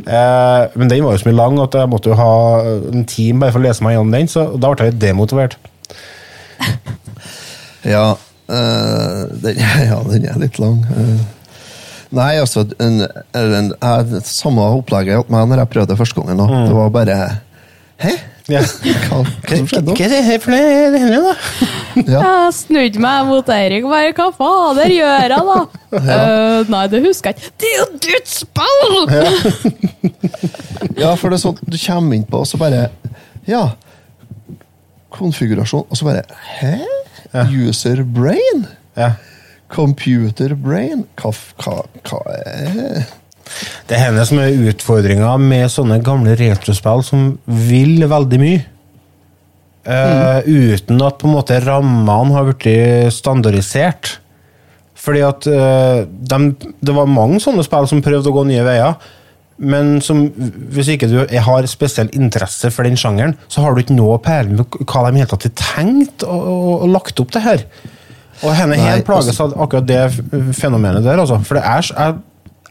Eh, 0.06 0.64
men 0.78 0.90
den 0.92 1.02
var 1.06 1.16
jo 1.16 1.22
så 1.24 1.30
mye 1.30 1.38
lang 1.38 1.58
at 1.62 1.74
jeg 1.78 1.90
måtte 1.90 2.12
jo 2.12 2.18
ha 2.18 2.34
en 2.92 3.04
time 3.10 3.42
bare 3.42 3.54
for 3.54 3.62
å 3.62 3.66
lese 3.66 3.86
meg 3.86 3.96
gjennom 3.96 4.14
den, 4.14 4.30
så 4.30 4.44
da 4.62 4.70
ble 4.74 4.90
jeg 4.92 5.00
demotivert. 5.02 5.58
Ja, 7.82 8.12
øh, 8.46 9.22
den, 9.42 9.58
ja, 9.90 9.96
den 10.06 10.26
er 10.30 10.36
litt 10.38 10.60
lang. 10.62 10.84
eh. 10.94 11.22
nei, 12.14 12.36
altså 12.38 12.68
en, 12.78 13.00
en, 13.34 13.72
en, 13.74 14.12
Samme 14.22 14.68
opplegget 14.78 15.18
hos 15.18 15.32
meg 15.34 15.48
når 15.50 15.64
jeg 15.64 15.72
prøvde 15.74 15.98
første 15.98 16.22
gangen. 16.22 16.38
nå. 16.38 16.60
Det 16.68 16.76
var 16.78 16.92
bare 16.94 17.16
Hæ? 18.02 18.14
Ja. 18.52 18.62
Hva, 19.08 19.22
hva 19.24 19.58
skjedde 19.60 19.82
nå? 19.88 19.96
Hva 19.96 20.08
er 20.08 20.12
det 20.28 20.38
for 20.44 20.52
noe? 20.54 20.90
Det 20.92 21.00
hender, 21.02 21.22
da? 21.26 21.34
Ja. 22.08 22.20
Jeg 22.24 22.54
snudde 22.56 23.02
meg 23.04 23.28
mot 23.28 23.50
Eirik 23.52 23.84
og 23.88 23.92
bare 23.94 24.14
Hva 24.16 24.28
fader 24.38 24.94
gjør 24.96 25.16
jeg, 25.36 25.46
da? 25.52 25.60
Uh, 25.92 26.70
nei, 26.72 26.86
det 26.88 27.02
husker 27.04 27.34
jeg 27.34 27.36
ikke. 27.36 27.50
Det 27.60 27.68
er 27.68 27.80
jo 27.82 27.88
dødsball! 28.06 28.94
ja, 31.02 31.10
for 31.20 31.28
det 31.28 31.36
er 31.36 31.42
sånn 31.42 31.58
du 31.68 31.76
kommer 31.76 32.16
inn 32.16 32.24
på, 32.30 32.40
og 32.40 32.48
så 32.48 32.60
bare 32.62 32.86
Ja. 33.50 33.66
Konfigurasjon, 35.12 35.84
og 35.84 36.00
så 36.00 36.08
bare 36.08 36.24
Hæ? 36.62 36.78
User 37.52 38.04
brain? 38.08 38.64
Ja. 38.96 39.14
Computer 39.72 40.56
brain? 40.56 41.04
Hva, 41.20 41.34
hva, 41.60 41.76
hva 42.08 42.22
er 42.40 43.04
Det 43.88 43.98
er 43.98 44.06
henne 44.08 44.26
som 44.28 44.40
er 44.42 44.58
utfordringa 44.72 45.34
med 45.42 45.72
sånne 45.74 46.00
gamle 46.06 46.36
retrospill 46.40 47.04
som 47.06 47.32
vil 47.46 48.06
veldig 48.10 48.42
mye. 48.42 48.64
eh, 49.86 50.42
Uten 50.46 51.02
at 51.02 51.18
på 51.22 51.30
en 51.30 51.36
måte 51.38 51.58
rammene 51.64 52.36
har 52.36 52.52
blitt 52.52 53.14
standardisert. 53.16 54.18
Fordi 55.02 55.24
at 55.26 55.48
uh, 55.50 56.04
de, 56.06 56.38
Det 56.78 56.94
var 56.94 57.10
mange 57.10 57.40
sånne 57.42 57.66
spill 57.66 57.88
som 57.90 58.04
prøvde 58.06 58.30
å 58.30 58.36
gå 58.36 58.46
nye 58.46 58.66
veier. 58.68 59.00
Men 59.62 60.00
som, 60.02 60.24
hvis 60.74 60.90
ikke 60.96 61.10
du 61.10 61.20
har 61.46 61.68
spesiell 61.70 62.10
interesse 62.18 62.72
for 62.74 62.88
den 62.88 62.98
sjangeren, 62.98 63.36
så 63.52 63.62
har 63.62 63.74
du 63.74 63.82
ikke 63.84 63.98
noe 63.98 64.18
peiling 64.24 64.58
på 64.58 64.86
hva 64.90 65.12
de 65.12 65.22
helt 65.22 65.36
har 65.36 65.42
tenkt 65.58 66.26
og, 66.26 66.48
og, 66.50 66.72
og 66.86 66.94
lagt 66.96 67.22
opp 67.22 67.34
det 67.36 67.44
her. 67.46 67.66
Og 68.42 68.56
henne 68.58 68.80
helt 68.82 69.06
plages 69.06 69.38
av 69.44 69.54
akkurat 69.62 69.86
det 69.86 70.02
fenomenet 70.58 71.06
der, 71.06 71.22
altså. 71.22 71.38
For 71.46 71.60
det 71.60 71.66
er 71.68 71.92
Jeg, 71.92 72.18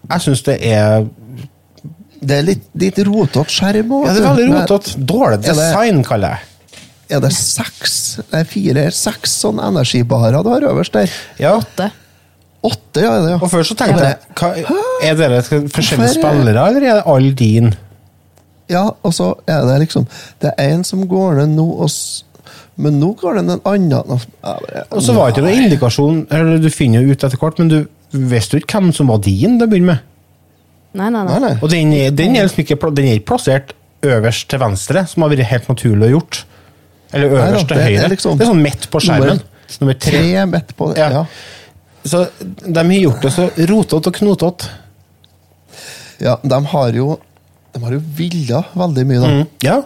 jeg 0.08 0.20
syns 0.24 0.42
det 0.46 0.56
er 0.66 1.04
Det 2.20 2.36
er 2.36 2.42
litt, 2.44 2.64
litt 2.76 2.98
rotete 3.06 3.48
skjerm 3.48 3.92
òg. 3.96 4.06
Ja, 4.06 4.12
det 4.16 4.22
er 4.24 4.28
veldig 4.34 4.54
rotete. 4.54 4.94
Dårlig 5.08 5.38
design, 5.44 6.02
kaller 6.04 6.36
jeg 6.36 7.16
Er 7.16 7.20
det 7.24 7.32
seks, 7.34 7.94
nei, 8.32 8.42
fire, 8.44 8.84
seks 8.94 9.32
sånne 9.42 9.66
energibarer 9.72 10.42
du 10.44 10.50
har 10.52 10.66
øverst 10.70 10.92
der? 10.94 11.10
Ja. 11.40 11.56
Åtte. 11.58 11.90
Åtte, 12.62 13.00
ja. 13.02 13.12
det, 13.24 13.30
ja. 13.32 13.38
Og 13.40 13.48
først 13.50 13.72
så 13.72 13.76
tenkte 13.80 14.04
jeg, 14.04 14.18
hva, 14.36 14.50
er 15.02 15.16
dere 15.16 15.40
forskjellige 15.42 16.12
spillere, 16.18 16.66
eller 16.68 16.84
er 16.84 16.98
det 17.00 17.06
alle 17.08 17.32
din? 17.34 17.70
Ja, 18.70 18.84
og 19.02 19.14
så 19.16 19.32
er 19.50 19.64
det 19.66 19.78
liksom 19.86 20.04
Det 20.44 20.52
er 20.54 20.74
en 20.76 20.84
som 20.86 21.00
går 21.10 21.40
ned 21.40 21.56
nå, 21.56 21.64
og 21.82 21.88
s- 21.90 22.22
men 22.80 23.00
nå 23.00 23.14
går 23.18 23.34
det 23.40 23.42
en 23.42 23.64
annen 23.66 24.20
Og 24.92 25.00
så 25.02 25.12
var 25.16 25.30
det 25.30 25.34
ikke 25.34 25.46
noen 25.48 25.64
indikasjon, 25.64 26.20
eller 26.30 26.60
du 26.62 26.68
finner 26.70 27.02
jo 27.02 27.10
ut 27.16 27.24
etter 27.26 27.40
hvert, 27.40 27.58
men 27.58 27.68
du 27.72 27.80
visste 28.12 28.56
du 28.58 28.62
ikke 28.64 28.80
hvem 28.80 28.92
som 28.96 29.10
var 29.12 29.20
din 29.24 29.58
til 29.58 29.66
å 29.66 29.70
begynne 29.70 29.94
med. 29.94 30.06
Nei, 30.98 31.08
nei, 31.14 31.22
Nei, 31.24 31.34
nei. 31.38 31.40
nei. 31.44 31.52
Og 31.62 31.70
den, 31.70 31.92
er- 31.94 32.10
den, 32.18 32.34
er 32.36 32.48
liksom 32.48 32.64
ikke, 32.64 32.78
den 32.96 33.06
er 33.12 33.18
ikke 33.20 33.28
plassert 33.30 33.72
øverst 34.02 34.48
til 34.50 34.58
venstre, 34.62 35.04
som 35.06 35.22
har 35.22 35.30
vært 35.34 35.46
helt 35.50 35.68
naturlig 35.70 36.08
å 36.08 36.12
gjort. 36.16 36.40
Eller 37.12 37.30
øverst 37.36 37.68
til 37.68 37.76
det 37.76 37.84
er 37.84 37.90
høyre. 38.00 38.08
liksom 38.14 38.38
det 38.38 38.46
er 38.46 38.50
sånn 38.50 38.62
midt 38.64 38.88
på 38.90 39.00
skjermen. 39.04 39.40
Nummer 39.80 39.98
tre. 40.02 40.18
Tre 40.18 40.44
midt 40.50 40.74
på 40.78 40.88
det. 40.90 40.98
Ja. 40.98 41.10
Ja. 41.20 41.24
Så 42.10 42.24
de 42.64 42.74
har 42.80 42.92
gjort 42.96 43.22
det 43.26 43.30
så 43.34 43.48
rotete 43.70 44.08
og 44.10 44.16
knotete. 44.16 44.70
ja, 46.20 46.38
de 46.42 46.58
har 46.72 46.92
jo 46.96 47.18
De 47.70 47.78
har 47.84 47.92
jo 47.94 48.00
villa 48.18 48.64
veldig 48.74 49.02
mye, 49.06 49.18
da. 49.22 49.28
Mm. 49.30 49.50
Ja. 49.62 49.76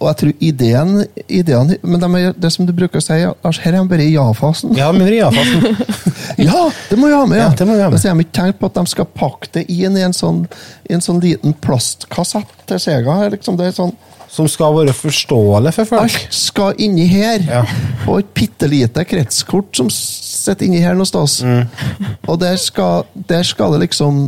Og 0.00 0.08
jeg 0.08 0.16
tror 0.20 0.32
ideen, 0.42 0.94
ideen 1.28 1.68
Men 1.86 2.00
de 2.02 2.08
er, 2.18 2.32
det 2.34 2.50
som 2.52 2.66
du 2.66 2.72
bruker 2.74 2.98
å 2.98 3.04
si, 3.04 3.18
Lars, 3.44 3.60
her 3.62 3.76
er 3.76 3.84
de 3.84 3.90
bare 3.92 4.06
i 4.06 4.14
ja-fasen. 4.16 4.72
ja, 4.76 4.88
men 4.92 5.06
i 5.12 5.20
Ja, 6.48 6.64
det 6.90 6.98
må 6.98 7.06
vi 7.06 7.14
ha 7.14 7.22
med! 7.28 7.38
Ja, 7.38 7.52
det 7.54 7.68
må 7.68 7.76
vi 7.76 7.84
ha 7.84 7.90
med. 7.92 8.02
Har 8.02 8.18
de 8.18 8.26
ikke 8.26 8.36
tenkt 8.40 8.58
på 8.60 8.68
at 8.72 8.80
de 8.80 8.84
skal 8.90 9.06
pakke 9.16 9.52
det 9.54 9.64
inn 9.72 9.96
i 9.96 10.02
en 10.04 10.16
sånn, 10.16 10.42
i 10.90 10.96
en 10.98 11.04
sånn 11.04 11.22
liten 11.22 11.54
plastkassett 11.62 12.50
til 12.68 12.82
Sega. 12.82 13.20
Liksom. 13.32 13.56
Det 13.60 13.70
er 13.70 13.76
sånn, 13.78 13.94
Som 14.36 14.48
skal 14.50 14.74
være 14.74 14.92
forståelig 14.92 15.70
for 15.78 15.88
folk. 15.94 16.02
alt 16.10 16.34
skal 16.34 16.74
inni 16.82 17.06
her! 17.08 17.46
Ja. 17.46 17.62
Og 18.08 18.18
et 18.24 18.34
bitte 18.36 18.66
lite 18.68 19.06
kretskort 19.08 19.70
som 19.78 19.88
sitter 19.94 20.66
inni 20.66 20.82
her 20.82 20.98
noe 20.98 21.06
sted. 21.08 21.46
Mm. 21.46 22.10
Og 22.26 22.40
der 22.42 22.58
skal, 22.60 23.06
der 23.30 23.46
skal 23.46 23.72
det 23.76 23.84
liksom 23.86 24.26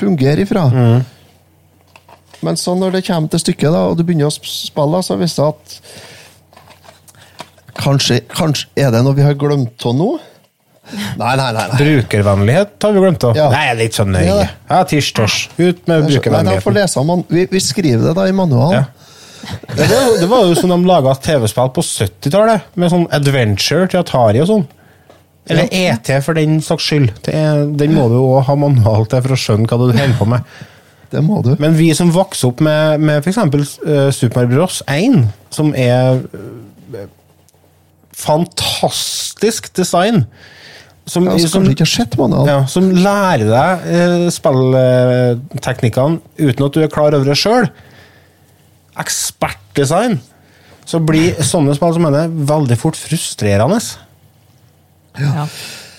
fungere 0.00 0.48
ifra. 0.48 0.64
Mm. 0.72 1.04
Men 2.46 2.56
så 2.56 2.74
når 2.78 2.96
det 2.96 3.04
kommer 3.06 3.28
til 3.32 3.42
stykket, 3.42 3.68
da, 3.74 3.84
og 3.90 3.98
du 3.98 4.04
begynner 4.06 4.30
å 4.30 4.34
spille, 4.34 5.02
så 5.04 5.18
viser 5.20 5.44
det 5.44 5.52
at 5.54 5.78
Kanskje, 7.80 8.18
kanskje 8.28 8.66
er 8.82 8.90
det 8.92 9.00
noe 9.06 9.16
vi 9.16 9.24
har 9.24 9.36
glemt 9.40 9.84
av 9.88 9.94
nå? 9.96 10.08
Nei, 10.90 11.34
nei, 11.38 11.50
nei. 11.54 11.66
nei. 11.70 11.76
Brukervennlighet 11.78 12.82
har 12.82 12.92
vi 12.96 13.02
glemt 13.04 13.24
av. 13.24 13.36
Ja. 13.38 13.46
Nei, 13.52 13.60
jeg 13.68 13.72
er 13.72 13.78
litt 13.78 13.96
sånn 13.96 14.10
nøye. 14.12 14.26
Ja, 14.26 14.48
Ja. 14.68 14.80
Ut 15.56 15.86
med 15.86 15.94
Nei, 15.94 16.08
brukervennligheten. 16.10 16.76
lese 16.76 17.04
man, 17.06 17.22
vi, 17.30 17.46
vi 17.50 17.62
skriver 17.62 18.10
det 18.10 18.16
da 18.18 18.26
i 18.28 18.34
manualen. 18.36 18.82
Ja. 18.82 19.00
Det 19.70 19.86
var, 19.88 20.08
det 20.20 20.28
var 20.28 20.44
jo 20.50 20.56
som 20.58 20.72
de 20.74 20.76
laga 20.84 21.14
TV-spill 21.24 21.70
på 21.72 21.84
70-tallet, 21.86 22.66
med 22.76 22.92
sånn 22.92 23.06
adventure 23.16 23.86
til 23.88 24.02
Atari 24.02 24.42
og 24.42 24.50
sånn. 24.50 24.66
Eller 25.50 25.70
ET, 25.72 26.10
for 26.22 26.36
den 26.36 26.60
saks 26.62 26.90
skyld. 26.90 27.14
Det 27.26 27.38
den 27.80 27.94
må 27.96 28.10
du 28.10 28.18
jo 28.18 28.26
ha 28.44 28.54
manual 28.58 29.08
til 29.10 29.24
for 29.24 29.34
å 29.34 29.40
skjønne 29.40 29.70
hva 29.70 29.78
du 29.80 29.86
holder 29.88 30.18
på 30.18 30.28
med. 30.28 30.44
Det 31.10 31.22
må 31.26 31.40
du. 31.42 31.54
Men 31.58 31.74
vi 31.78 31.88
som 31.96 32.12
vokste 32.14 32.50
opp 32.50 32.62
med, 32.62 33.02
med 33.02 33.24
f.eks. 33.24 33.40
Uh, 33.82 34.10
Super 34.14 34.44
Mario 34.44 34.54
Bros. 34.54 34.80
1, 34.86 35.24
som 35.50 35.72
er 35.74 36.22
uh, 36.34 37.04
fantastisk 38.14 39.72
design 39.76 40.24
som, 41.10 41.26
ja, 41.26 41.38
som, 41.48 41.64
ikke 41.66 41.82
har 41.82 41.90
sett 41.90 42.12
man, 42.20 42.34
ja, 42.46 42.60
som 42.70 42.90
lærer 42.94 43.48
deg 43.48 43.86
uh, 43.88 44.26
spillteknikkene 44.30 46.20
uten 46.38 46.66
at 46.66 46.76
du 46.76 46.82
er 46.84 46.92
klar 46.92 47.16
over 47.16 47.26
det 47.26 47.38
sjøl. 47.40 47.66
Ekspertdesign. 49.00 50.20
Så 50.86 51.00
blir 51.02 51.38
sånne 51.46 51.74
spill 51.74 51.96
som 51.96 52.06
henne 52.06 52.26
veldig 52.50 52.78
fort 52.78 52.98
frustrerende. 52.98 53.80
Ja. 55.18 55.48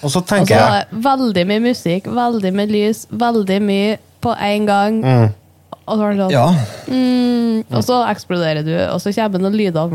Og 0.02 0.14
så 0.14 0.22
tenker 0.26 0.56
så 0.56 0.62
er 0.62 0.80
jeg 0.80 1.02
veldig 1.04 1.44
mye 1.50 1.64
musikk, 1.66 2.08
veldig 2.22 2.54
mye 2.56 2.72
lys, 2.72 3.04
veldig 3.12 3.60
mye 3.68 4.00
på 4.22 4.34
en 4.40 4.66
gang. 4.70 5.02
Mm. 5.04 5.30
Og 5.92 5.98
så 5.98 6.06
sånn 6.16 6.32
Ja. 6.32 6.46
mm, 6.88 7.64
Og 7.74 7.84
så 7.84 7.96
eksploderer 8.12 8.64
du, 8.64 8.72
og 8.94 9.00
så 9.02 9.12
kommer 9.16 9.34
det 9.38 9.42
noen 9.42 9.58
lyder 9.58 9.90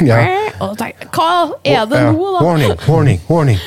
Ja. 0.06 0.18
Og 0.60 0.70
så 0.72 0.76
tenker 0.84 1.08
Hva 1.12 1.50
er 1.64 1.86
det 1.86 1.98
Ja. 2.00 2.12
nå, 2.12 2.32
da? 2.36 2.44
Warning, 2.44 2.76
warning, 2.88 3.20
warning. 3.28 3.58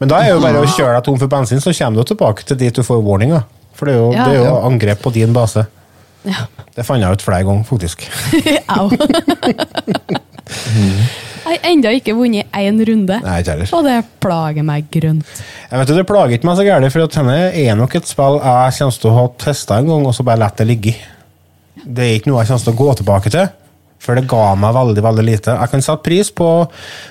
Men 0.00 0.08
da 0.08 0.20
er 0.24 0.30
jo 0.34 0.40
bare 0.40 0.60
å 0.64 0.66
kjøre 0.76 0.94
deg 0.98 1.04
tom 1.04 1.18
for 1.18 1.28
bensin, 1.28 1.60
så 1.60 1.72
kommer 1.76 2.02
du 2.02 2.14
tilbake 2.14 2.44
til 2.48 2.56
dit 2.56 2.74
du 2.74 2.82
får 2.82 3.02
warninga. 3.04 3.44
For 3.74 3.86
det 3.86 3.94
er 3.94 3.98
jo, 3.98 4.12
Ja. 4.12 4.24
det 4.24 4.34
er 4.40 4.44
jo 4.48 4.56
angrep 4.66 5.02
på 5.02 5.12
din 5.14 5.32
base. 5.36 5.66
Ja. 6.24 6.46
Det 6.74 6.84
fant 6.86 7.00
jeg 7.00 7.12
ut 7.12 7.22
flere 7.22 7.44
ganger, 7.44 7.64
faktisk. 7.64 8.08
Au. 8.68 8.90
Jeg 11.48 11.62
har 11.62 11.70
ennå 11.70 11.90
ikke 11.96 12.12
vunnet 12.12 12.50
én 12.60 12.76
runde, 12.84 13.16
Nei, 13.24 13.36
ikke 13.40 13.54
heller. 13.54 13.70
og 13.72 13.86
det 13.86 13.94
plager 14.20 14.66
meg 14.68 14.90
grønt. 14.92 15.30
Jeg 15.70 15.80
vet 15.80 15.88
du, 15.88 15.94
Det 15.96 16.06
plager 16.06 16.34
ikke 16.36 16.48
meg 16.48 16.58
så 16.58 16.66
gærent, 16.66 16.92
for 16.92 17.04
dette 17.06 17.36
er 17.64 17.78
nok 17.78 17.94
et 17.96 18.10
spill 18.10 18.36
jeg 18.42 18.74
kommer 18.76 18.98
til 19.00 19.08
å 19.10 19.14
ha 19.16 19.24
testa 19.40 19.78
en 19.80 19.88
gang, 19.88 20.04
og 20.04 20.12
så 20.14 20.26
bare 20.28 20.42
latt 20.42 20.60
det 20.60 20.66
ligge. 20.68 20.94
Det 21.86 22.04
er 22.04 22.18
ikke 22.18 22.28
noe 22.28 22.42
jeg 22.42 22.50
kommer 22.52 22.66
til 22.66 22.74
å 22.74 22.80
gå 22.82 22.94
tilbake 23.00 23.32
til, 23.32 23.48
for 23.98 24.14
det 24.18 24.26
ga 24.28 24.44
meg 24.60 24.76
veldig 24.76 25.06
veldig 25.08 25.24
lite. 25.24 25.56
Jeg 25.56 25.72
kan 25.72 25.86
sette 25.88 26.04
pris 26.04 26.30
på, 26.30 26.50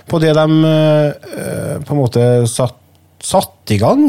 på 0.07 0.21
det 0.21 0.35
de 0.37 0.45
eh, 0.69 1.81
på 1.81 1.95
en 1.95 2.01
måte 2.03 2.29
satt, 2.51 2.77
satt 3.23 3.73
i 3.73 3.79
gang. 3.81 4.05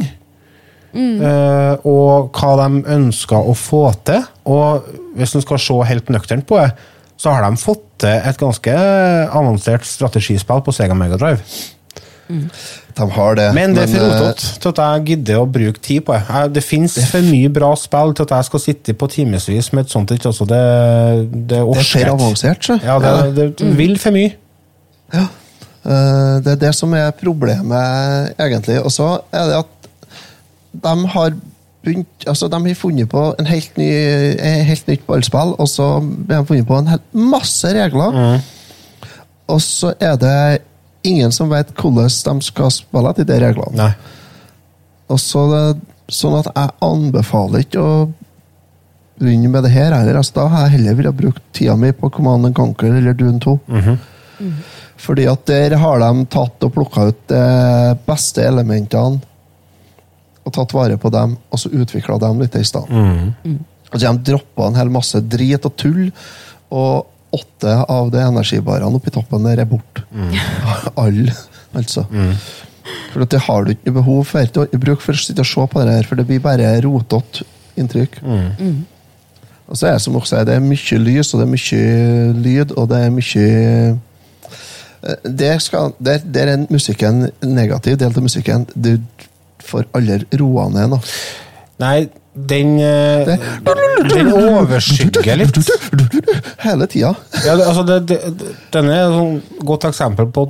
Eh, 0.98 1.74
og 1.88 2.36
hva 2.36 2.52
de 2.62 2.82
ønsker 2.94 3.48
å 3.48 3.54
få 3.56 3.82
til. 4.08 4.22
Og 4.50 4.86
hvis 5.16 5.34
en 5.36 5.44
skal 5.44 5.60
se 5.62 5.80
helt 5.90 6.12
nøkternt 6.12 6.46
på 6.48 6.60
det, 6.60 6.70
så 7.18 7.34
har 7.34 7.42
de 7.44 7.58
fått 7.58 7.84
til 8.04 8.14
et 8.30 8.38
ganske 8.38 8.76
avansert 9.34 9.86
strategispill 9.88 10.62
på 10.64 10.74
Sega 10.76 10.94
Mega 10.94 11.18
Drive. 11.18 11.42
De 12.28 13.10
har 13.14 13.36
det. 13.38 13.46
Men 13.56 13.74
det 13.74 13.86
er 13.86 13.90
for 13.90 14.04
eh, 14.04 14.20
rotete 14.20 14.60
til 14.60 14.70
at 14.70 14.80
jeg 14.82 15.04
gidder 15.08 15.40
å 15.40 15.48
bruke 15.48 15.80
tid 15.82 16.04
på 16.06 16.14
det. 16.14 16.42
Det 16.58 16.62
fins 16.64 16.98
for 17.08 17.24
mye 17.24 17.50
bra 17.54 17.70
spill 17.78 18.12
til 18.16 18.26
at 18.28 18.34
jeg 18.36 18.48
skal 18.50 18.62
sitte 18.62 18.94
på 19.00 19.08
timevis 19.12 19.70
med 19.72 19.86
et 19.86 19.94
sånt. 19.94 20.12
Ikke? 20.14 20.30
Altså, 20.30 20.46
det, 20.48 20.62
det 21.50 21.60
er 21.62 21.84
for 21.92 22.12
avansert, 22.12 22.68
så. 22.68 22.78
Ja, 22.84 22.98
det, 23.32 23.50
det 23.58 23.72
vil 23.78 23.96
for 24.02 24.14
mye. 24.14 24.34
Ja. 25.14 25.26
Det 25.88 26.52
er 26.52 26.58
det 26.60 26.74
som 26.76 26.92
er 26.98 27.14
problemet, 27.16 28.34
egentlig. 28.36 28.80
Og 28.84 28.92
så 28.92 29.14
er 29.32 29.48
det 29.48 29.62
at 29.62 30.10
de 30.84 31.12
har 31.14 31.38
begynt 31.88 32.28
Altså, 32.28 32.48
de 32.52 32.60
har 32.66 32.78
funnet 32.78 33.08
på 33.10 33.24
en 33.40 33.48
helt, 33.48 33.76
ny, 33.80 33.88
en 34.36 34.64
helt 34.68 34.90
nytt 34.90 35.04
ballspill, 35.08 35.56
og 35.56 35.68
så 35.70 35.90
har 35.98 36.42
de 36.42 36.46
funnet 36.48 36.68
på 36.68 36.78
en 36.78 36.92
hel 36.92 37.02
masse 37.32 37.72
regler. 37.74 38.18
Og 39.48 39.60
så 39.64 39.94
er 39.96 40.16
det 40.20 40.38
ingen 41.08 41.32
som 41.32 41.50
vet 41.50 41.72
hvordan 41.78 42.10
de 42.40 42.46
skal 42.46 42.72
spille 42.74 43.12
etter 43.12 43.28
de 43.28 43.38
reglene. 43.42 43.76
Nei. 43.78 43.92
Og 45.08 45.20
så 45.22 45.44
det, 45.52 45.64
sånn 46.12 46.36
at 46.40 46.50
jeg 46.52 46.74
anbefaler 46.84 47.64
ikke 47.64 47.84
å 47.84 47.92
begynne 49.18 49.50
med 49.52 49.64
det 49.66 49.72
her 49.74 49.94
heller. 49.94 50.20
Altså, 50.20 50.36
da 50.40 50.48
har 50.52 50.66
jeg 50.66 50.78
heller 50.78 50.98
villet 50.98 51.18
brukt 51.18 51.42
tida 51.56 51.76
mi 51.80 51.92
på 51.96 52.10
Command 52.14 52.50
and 52.50 52.56
Conquer 52.56 53.00
eller 53.00 53.16
Dune 53.18 53.40
2. 53.42 53.56
Fordi 54.98 55.24
at 55.30 55.46
der 55.46 55.76
har 55.78 56.02
de 56.02 56.26
tatt 56.30 56.64
og 56.66 56.74
plukka 56.74 57.08
ut 57.10 57.20
de 57.30 57.42
beste 58.06 58.44
elementene 58.44 59.22
og 60.48 60.54
tatt 60.56 60.72
vare 60.76 60.96
på 61.00 61.10
dem, 61.14 61.36
og 61.52 61.60
så 61.60 61.70
utvikla 61.72 62.16
dem 62.22 62.40
litt 62.42 62.56
i 62.58 62.64
stedet. 62.66 62.88
Altså, 63.92 64.02
de 64.08 64.32
droppa 64.32 64.66
en 64.68 64.76
hel 64.80 64.90
masse 64.92 65.20
drit 65.32 65.64
og 65.68 65.76
tull, 65.80 66.08
og 66.72 67.06
åtte 67.36 67.74
av 67.92 68.08
de 68.12 68.22
energibarene 68.24 68.96
oppi 68.96 69.12
toppen 69.12 69.44
der 69.44 69.60
er 69.62 69.68
borte. 69.68 70.04
Alle, 71.04 71.32
altså. 71.76 72.06
For 73.12 73.24
at 73.24 73.32
det 73.34 73.40
har 73.44 73.64
du 73.64 73.74
ikke 73.74 73.92
behov 74.00 74.22
for. 74.30 74.48
Du 74.52 74.60
har 74.62 74.68
ikke 74.70 74.80
bruk 74.86 75.04
for 75.04 75.16
å 75.16 75.20
sitte 75.20 75.44
og 75.44 75.48
se 75.50 75.66
på 75.72 75.84
det 75.84 75.96
her, 75.98 76.08
for 76.08 76.16
det 76.20 76.26
blir 76.28 76.40
bare 76.44 76.74
rotete 76.84 77.44
inntrykk. 77.78 78.20
Og 79.68 79.76
så 79.76 79.86
er 79.90 79.96
det 79.98 80.02
som 80.06 80.16
også 80.16 80.38
er, 80.40 80.46
det 80.48 80.54
er 80.56 80.64
mye 80.64 80.98
lys, 81.04 81.34
og 81.36 81.42
det 81.42 81.46
er 81.46 81.52
mye 81.52 82.36
lyd, 82.40 82.70
og 82.80 82.88
det 82.92 83.00
er 83.04 83.16
mye 83.16 83.48
Eh, 84.98 85.14
Der, 85.30 85.58
skal, 85.62 85.92
der, 86.02 86.18
der 86.34 86.48
er 86.50 86.64
musikken 86.70 87.28
negativ 87.46 87.98
del 88.00 88.10
av 88.16 88.22
musikken. 88.24 88.64
Du 88.74 88.96
får 89.64 89.88
aldri 89.98 90.24
roa 90.40 90.68
ned 90.72 90.94
nå. 90.94 91.00
Nei, 91.82 92.08
den 92.34 92.76
eh, 92.82 93.32
Den 94.14 94.30
overskygger 94.34 95.38
litt. 95.40 95.58
Hele 96.62 96.86
tida. 96.90 97.14
Ja, 97.44 97.54
altså 97.56 97.84
det, 97.86 98.00
det, 98.10 98.18
den 98.74 98.90
er 98.92 99.04
et 99.06 99.14
sånn 99.16 99.64
godt 99.66 99.86
eksempel 99.90 100.30
på 100.34 100.48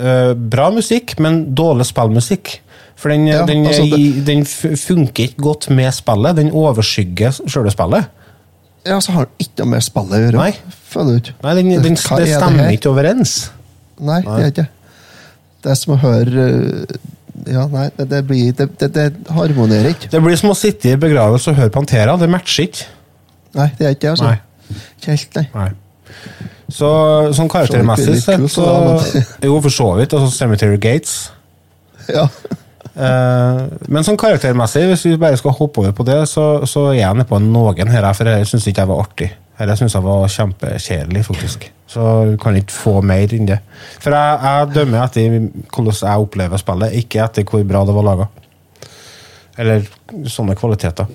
uh, 0.00 0.32
bra 0.34 0.70
musikk, 0.74 1.16
men 1.20 1.42
dårlig 1.56 1.88
spillmusikk. 1.90 2.58
For 3.00 3.10
den, 3.12 3.26
Ja, 3.28 3.44
den, 3.48 3.66
altså 3.66 3.84
det- 3.90 4.24
den 4.24 4.44
funker 4.46 5.26
ikke 5.28 5.42
godt 5.42 5.68
med 5.70 5.92
spillet. 5.92 6.36
Den 6.36 6.52
overskygger 6.54 7.34
sjøle 7.50 7.72
spillet. 7.74 8.08
Ja, 8.84 9.00
så 9.00 9.12
har 9.16 9.26
den 9.26 9.44
ikke 9.46 9.64
noe 9.64 9.72
med 9.74 9.84
spillet 9.84 10.14
å 10.14 10.22
gjøre. 10.26 10.38
Nei. 10.38 10.78
Føler 10.94 11.20
du? 11.24 11.32
Nei, 11.42 11.54
den, 11.58 11.70
den, 11.82 11.96
det 11.98 12.28
er 12.28 12.38
stemmer 12.38 12.70
ikke 12.76 12.92
overens. 12.92 13.34
Nei, 13.98 14.20
det 14.22 14.38
er 14.40 14.50
ikke 14.52 14.66
det. 15.64 15.70
er 15.72 15.78
som 15.80 15.94
å 15.94 16.00
høre 16.02 16.44
eh, 16.52 16.98
Ja, 17.50 17.66
nei, 17.70 17.88
det, 17.96 18.08
det 18.12 18.20
blir 18.28 18.52
det, 18.54 18.68
det, 18.80 18.90
det 18.94 19.06
harmonerer 19.34 19.90
ikke. 19.90 20.10
Det 20.12 20.20
blir 20.22 20.38
som 20.38 20.52
å 20.52 20.58
sitte 20.58 20.92
i 20.92 20.98
begravelse 21.00 21.50
og 21.50 21.58
høre 21.58 21.72
Pantera. 21.74 22.14
Det 22.20 22.28
matcher 22.30 22.68
ikke. 22.68 22.90
Nei, 23.58 23.68
det 23.78 23.86
er 23.86 23.96
ikke 23.96 24.04
det, 24.06 24.12
altså. 24.14 24.34
Ikke 24.98 25.14
helt, 25.14 25.38
nei. 25.38 25.46
Nei. 25.54 25.70
Så 26.74 26.90
sånn 27.36 27.50
karaktermessig 27.52 28.16
sett, 28.22 28.44
så 28.50 28.66
Jo, 29.44 29.58
for 29.60 29.72
så 29.74 29.88
vidt. 29.98 30.14
Altså 30.16 30.30
Cemetery 30.32 30.78
Gates. 30.80 31.16
Ja. 32.08 32.28
Eh, 32.94 33.60
men 33.90 34.06
sånn 34.06 34.18
karaktermessig, 34.20 34.84
hvis 34.90 35.04
vi 35.08 35.16
bare 35.20 35.38
skal 35.40 35.56
hoppe 35.58 35.82
over 35.82 35.94
på 35.96 36.06
det, 36.06 36.20
så, 36.30 36.64
så 36.70 36.88
er 36.92 37.00
jeg 37.02 37.18
nede 37.18 37.28
på 37.30 37.40
noen 37.42 37.90
her, 37.90 38.06
for 38.16 38.30
jeg 38.30 38.48
syns 38.50 38.68
ikke 38.70 38.84
jeg 38.84 38.92
var 38.92 39.02
artig. 39.04 39.30
Jeg 39.58 39.78
syns 39.80 39.94
jeg 39.94 40.06
var 40.06 40.30
kjempekjedelig, 40.34 41.24
faktisk. 41.28 41.68
Så 41.86 42.04
du 42.30 42.38
kan 42.40 42.56
ikke 42.56 42.74
få 42.74 42.94
mer 43.04 43.34
enn 43.36 43.48
det. 43.48 43.58
For 44.00 44.14
jeg, 44.14 44.38
jeg 44.46 44.72
dømmer 44.74 45.04
etter 45.04 45.36
hvordan 45.36 46.00
jeg 46.00 46.24
opplever 46.26 46.60
spillet, 46.60 46.96
ikke 47.02 47.22
etter 47.26 47.46
hvor 47.48 47.64
bra 47.68 47.84
det 47.84 47.96
var 47.96 48.08
laga. 48.08 48.28
Eller 49.60 49.86
sånne 50.30 50.56
kvaliteter. 50.58 51.10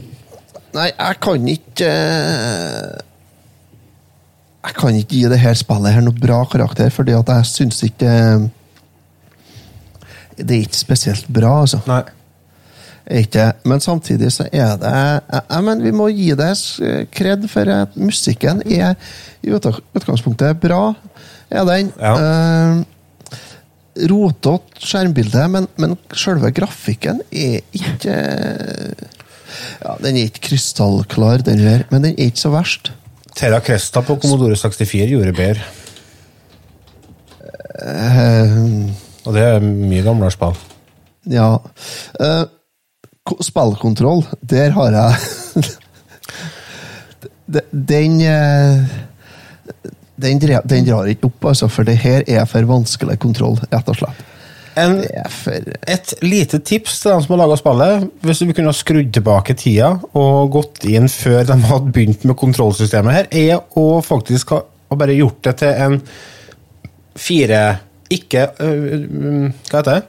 Nei, 0.78 0.92
jeg 0.92 1.18
kan 1.26 1.48
ikke 1.50 1.88
eh, 1.90 2.98
Jeg 4.68 4.76
kan 4.78 4.98
ikke 5.00 5.16
gi 5.18 5.24
det 5.32 5.40
her 5.42 5.56
spillet 5.58 5.96
her 5.96 6.04
noe 6.06 6.14
bra 6.14 6.44
karakter, 6.52 6.92
fordi 6.94 7.16
at 7.18 7.32
jeg 7.34 7.50
syns 7.50 7.82
ikke 7.88 8.12
eh, 8.14 8.46
Det 10.38 10.54
er 10.54 10.68
ikke 10.68 10.78
spesielt 10.78 11.26
bra, 11.34 11.56
altså. 11.64 11.82
Nei. 11.90 12.04
Ikke. 13.10 13.48
Men 13.66 13.80
samtidig 13.82 14.30
så 14.36 14.46
er 14.54 14.76
det 14.78 14.90
ja, 14.94 15.62
men 15.66 15.80
Vi 15.82 15.92
må 15.98 16.10
gi 16.14 16.28
det 16.38 16.52
kred 17.16 17.48
for 17.50 17.72
at 17.74 17.96
musikken 17.98 18.62
er 18.70 18.94
i 19.42 19.50
utgangspunktet 19.56 20.60
bra. 20.62 20.94
Er 21.50 21.66
den. 21.66 21.90
Ja. 21.98 22.14
Eh, 22.22 22.84
Rotete 24.10 24.80
skjermbilde, 24.86 25.48
men, 25.52 25.66
men 25.82 25.98
selve 26.16 26.52
grafikken 26.56 27.18
er 27.34 27.58
ikke 27.76 28.14
ja, 28.14 29.96
Den 30.06 30.16
er 30.16 30.30
ikke 30.30 30.46
krystallklar, 30.52 31.42
den 31.44 31.58
der, 31.66 31.84
men 31.90 32.06
den 32.06 32.14
er 32.14 32.30
ikke 32.30 32.40
så 32.46 32.52
verst. 32.54 32.92
Terra 33.36 33.60
Cresta 33.66 34.04
på 34.06 34.16
Commodore 34.22 34.56
64 34.56 35.10
gjorde 35.10 35.34
bedre. 35.36 35.66
Eh, 37.80 38.56
Og 39.26 39.36
det 39.36 39.44
er 39.46 39.60
mye 39.64 40.04
gamlere 40.06 40.32
spill. 40.34 40.56
ja. 41.30 41.50
Eh, 42.20 42.44
ko- 42.46 42.59
spillkontroll, 43.46 44.24
der 44.42 44.72
har 44.76 44.96
jeg 44.96 45.64
De- 47.50 47.66
Den 47.72 48.20
eh, 48.22 48.84
den, 50.20 50.40
dre- 50.42 50.62
den 50.68 50.84
drar 50.86 51.08
ikke 51.10 51.30
opp, 51.30 51.46
altså, 51.54 51.70
for 51.72 51.88
det 51.88 51.96
her 52.04 52.26
er 52.28 52.44
for 52.50 52.66
vanskelig 52.68 53.16
kontroll, 53.24 53.56
rett 53.72 53.88
og 53.90 53.96
slett. 54.02 54.26
En, 54.80 54.98
for 55.34 55.72
et 55.92 56.12
lite 56.24 56.60
tips 56.64 57.00
til 57.02 57.12
dem 57.14 57.24
som 57.24 57.34
har 57.34 57.40
laga 57.42 57.56
spillet. 57.60 58.06
Hvis 58.24 58.42
du 58.44 58.52
kunne 58.54 58.70
ha 58.72 58.76
skrudd 58.78 59.10
tilbake 59.16 59.56
tida 59.60 59.90
og 60.16 60.52
gått 60.54 60.86
inn 60.88 61.08
før 61.12 61.42
de 61.50 61.58
hadde 61.72 61.94
begynt 61.96 62.24
med 62.28 62.38
kontrollsystemet 62.40 63.16
her, 63.16 63.30
er 63.32 63.80
å 63.80 63.88
faktisk 64.06 64.54
ha 64.56 64.62
bare 65.00 65.16
gjort 65.18 65.42
det 65.50 65.56
til 65.64 65.82
en 65.88 65.98
fire 67.20 67.64
Ikke 68.14 68.48
øh, 68.64 68.86
øh, 69.06 69.52
Hva 69.70 69.82
heter 69.82 69.92
det? 70.00 70.06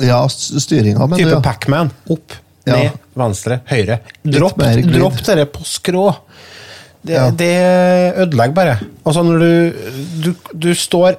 Ja, 0.00 0.28
styringa, 0.28 1.06
men 1.06 1.18
Type 1.18 1.30
ja. 1.36 1.40
Pacman. 1.44 1.90
Opp, 2.10 2.32
Ja. 2.64 2.76
ned, 2.76 2.90
venstre, 3.18 3.60
høyre. 3.66 3.98
Dropp, 4.22 4.58
dropp 4.86 5.16
dette 5.26 5.46
på 5.50 5.64
skrå. 5.66 6.06
Det, 7.02 7.12
Ja. 7.16 7.30
det 7.30 7.50
ødelegger 8.22 8.54
bare. 8.54 8.76
Altså, 9.04 9.22
når 9.26 9.38
du, 9.38 9.72
du 10.22 10.34
Du 10.54 10.74
står 10.74 11.16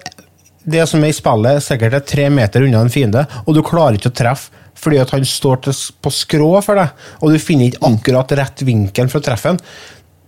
Det 0.65 0.87
som 0.87 1.03
er 1.03 1.09
i 1.11 1.11
spillet, 1.11 1.59
sikkert 1.61 1.93
er 1.93 1.99
tre 1.99 2.29
meter 2.29 2.63
unna 2.63 2.79
en 2.81 2.89
fiende, 2.89 3.25
og 3.45 3.53
du 3.53 3.61
klarer 3.61 3.97
ikke 3.97 4.11
å 4.13 4.15
treffe 4.15 4.49
fordi 4.79 4.97
at 4.99 5.11
han 5.11 5.23
står 5.23 5.61
til, 5.63 5.73
på 6.01 6.09
skrå 6.11 6.61
for 6.63 6.75
deg, 6.75 6.89
og 7.21 7.31
du 7.31 7.37
finner 7.39 7.67
ikke 7.69 7.83
akkurat 7.87 8.31
rett 8.39 8.63
vinkel 8.63 9.07
for 9.11 9.19
å 9.19 9.23
treffe 9.23 9.47
ham. 9.51 9.59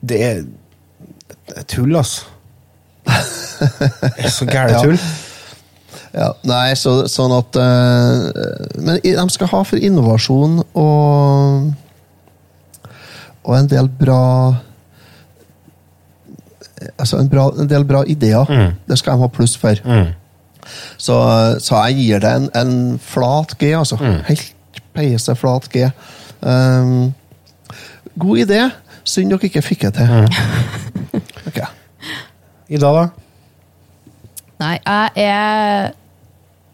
Det 0.04 0.46
det 1.48 1.58
er 1.58 1.64
tull, 1.64 1.96
altså. 1.96 2.24
Det 3.06 4.26
er 4.26 4.32
så 4.34 4.46
gære 4.50 4.82
tull. 4.82 4.96
Ja, 4.98 5.10
nei, 6.48 6.76
så, 6.80 6.94
sånn 7.12 7.34
at 7.36 7.58
eh, 7.60 8.20
Men 8.80 9.00
de 9.04 9.26
skal 9.34 9.50
ha 9.52 9.64
for 9.68 9.84
innovasjon 9.84 10.62
og 10.72 11.74
Og 13.44 13.58
en 13.58 13.68
del 13.72 13.90
bra 13.92 14.22
Altså 17.00 17.20
en, 17.20 17.28
bra, 17.32 17.50
en 17.60 17.70
del 17.70 17.86
bra 17.88 18.04
ideer. 18.08 18.50
Det 18.86 18.98
skal 19.00 19.16
de 19.16 19.24
ha 19.24 19.30
pluss 19.32 19.56
for. 19.58 19.80
Så, 21.02 21.16
så 21.64 21.80
jeg 21.88 21.96
gir 21.98 22.22
det 22.22 22.32
en, 22.36 22.48
en 22.58 22.74
flat 23.02 23.56
G, 23.58 23.72
altså. 23.78 23.98
Helt 24.28 24.82
peise 24.94 25.36
flat 25.40 25.70
G. 25.72 25.88
Um, 26.46 27.14
god 28.20 28.44
idé. 28.44 28.60
Synd 29.08 29.32
dere 29.34 29.50
ikke 29.50 29.64
fikk 29.66 29.88
det 29.88 29.94
til. 29.98 30.12
Ok. 31.50 31.62
Ida, 32.68 32.90
da? 32.92 33.06
Nei, 34.60 34.76
jeg 34.84 35.30
er 35.30 35.94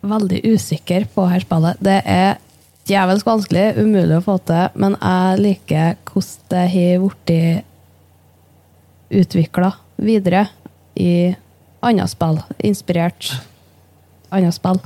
veldig 0.01 0.41
usikker 0.53 1.05
på 1.13 1.25
her 1.29 1.43
spillet. 1.43 1.81
Det 1.83 1.99
er 2.05 2.39
djevelsk 2.89 3.27
vanskelig, 3.27 3.67
umulig 3.77 4.17
å 4.17 4.25
få 4.25 4.37
til, 4.49 4.71
men 4.81 4.97
jeg 4.97 5.41
liker 5.45 5.99
hvordan 6.09 6.47
det 6.51 6.65
har 6.73 7.05
blitt 7.05 7.67
utvikla 9.21 9.71
videre 10.01 10.47
i 10.95 11.35
andre 11.83 12.07
spill. 12.09 12.41
Inspirert 12.65 13.31
andre 14.31 14.51
spill. 14.55 14.81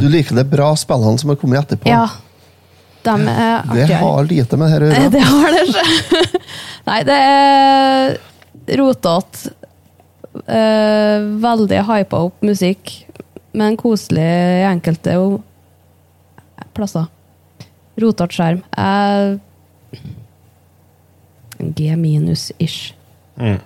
Du 0.00 0.08
liker 0.10 0.36
de 0.36 0.44
bra 0.48 0.72
spillene 0.78 1.18
som 1.20 1.32
har 1.32 1.38
kommet 1.40 1.64
etterpå? 1.64 1.90
Ja. 1.90 2.06
De 3.06 3.14
er 3.30 3.62
Det 3.86 4.00
har 4.00 4.24
lite 4.26 4.58
med 4.58 4.72
dette 4.74 4.82
å 4.82 4.90
gjøre. 4.90 5.10
Det 5.14 5.22
har 5.30 5.54
det 5.54 5.62
ikke. 5.68 6.42
Nei, 6.86 7.00
det 7.06 7.14
er 7.18 8.16
rotete. 8.78 9.52
Eh, 10.46 11.24
veldig 11.42 11.80
hypa 11.88 12.20
opp 12.28 12.44
musikk, 12.46 12.92
men 13.56 13.76
koselig 13.80 14.24
i 14.24 14.64
enkelte 14.68 15.16
plasser. 16.76 17.08
Rotete 17.96 18.36
skjerm. 18.36 18.62
Jeg 18.76 19.38
G 21.76 21.94
minus-ish. 21.96 22.92
Mm. 23.40 23.60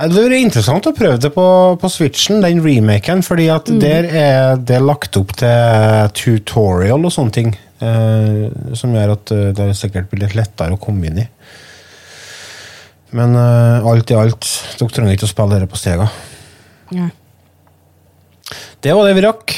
Det 0.00 0.22
blir 0.24 0.38
interessant 0.38 0.86
å 0.88 0.94
prøve 0.96 1.18
det 1.20 1.30
på, 1.34 1.46
på 1.80 1.88
Switchen, 1.92 2.40
den 2.44 2.62
remaken, 2.64 3.24
fordi 3.24 3.50
at 3.52 3.68
der 3.82 4.06
er 4.08 4.60
det 4.60 4.78
lagt 4.80 5.16
opp 5.20 5.34
til 5.40 6.14
tutorial 6.16 7.04
og 7.04 7.12
sånne 7.12 7.36
ting. 7.36 7.52
Eh, 7.80 8.74
som 8.76 8.92
gjør 8.92 9.14
at 9.14 9.32
eh, 9.32 9.50
det 9.56 9.70
sikkert 9.78 10.10
blir 10.10 10.26
litt 10.26 10.36
lettere 10.36 10.76
å 10.76 10.80
komme 10.80 11.08
inn 11.08 11.22
i. 11.22 11.26
Men 13.16 13.36
eh, 13.36 13.88
alt 13.88 14.12
i 14.12 14.18
alt, 14.20 14.48
dere 14.76 14.96
trenger 14.96 15.16
ikke 15.16 15.28
å 15.28 15.32
spille 15.32 15.56
dette 15.56 15.70
på 15.72 15.80
stega. 15.80 16.08
Ja. 16.96 17.08
Det 18.82 18.94
var 18.96 19.08
det 19.08 19.16
vi 19.18 19.24
rakk 19.26 19.56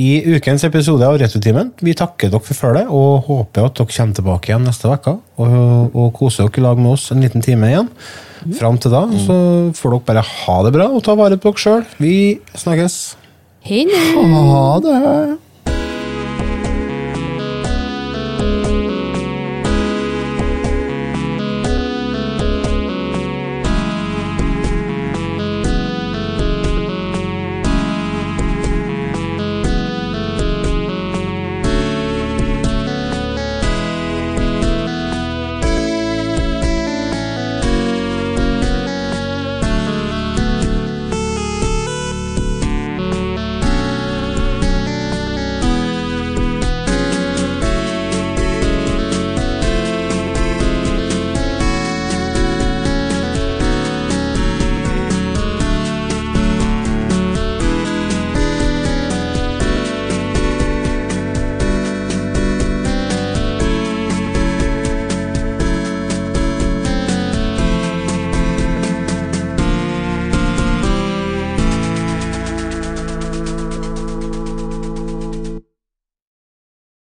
i 0.00 0.10
ukens 0.36 0.64
episode 0.64 1.04
av 1.04 1.18
Returtimen. 1.20 1.72
Vi 1.84 1.92
takker 1.98 2.32
dere 2.32 2.44
for 2.44 2.56
følget 2.56 2.88
og 2.88 3.26
håper 3.28 3.68
at 3.68 3.76
dere 3.76 3.92
kommer 3.92 4.16
tilbake 4.16 4.50
igjen 4.50 4.64
neste 4.66 4.88
uke 4.88 5.16
og, 5.36 5.56
og 5.92 6.12
koser 6.16 6.48
dere 6.48 6.62
i 6.62 6.66
lag 6.66 6.80
med 6.80 6.94
oss 6.94 7.10
en 7.12 7.24
liten 7.24 7.44
time 7.44 7.68
igjen. 7.68 7.90
Fram 8.58 8.78
til 8.82 8.94
da 8.94 9.04
så 9.22 9.36
får 9.76 9.96
dere 9.96 10.06
bare 10.08 10.26
ha 10.26 10.58
det 10.66 10.74
bra 10.74 10.88
og 10.90 11.04
ta 11.06 11.16
vare 11.18 11.38
på 11.38 11.52
dere 11.52 11.64
sjøl. 11.66 11.84
Vi 12.00 12.14
snakkes. 12.58 12.98
Hei! 13.68 13.84
Ha 13.92 14.68
det! 14.82 14.98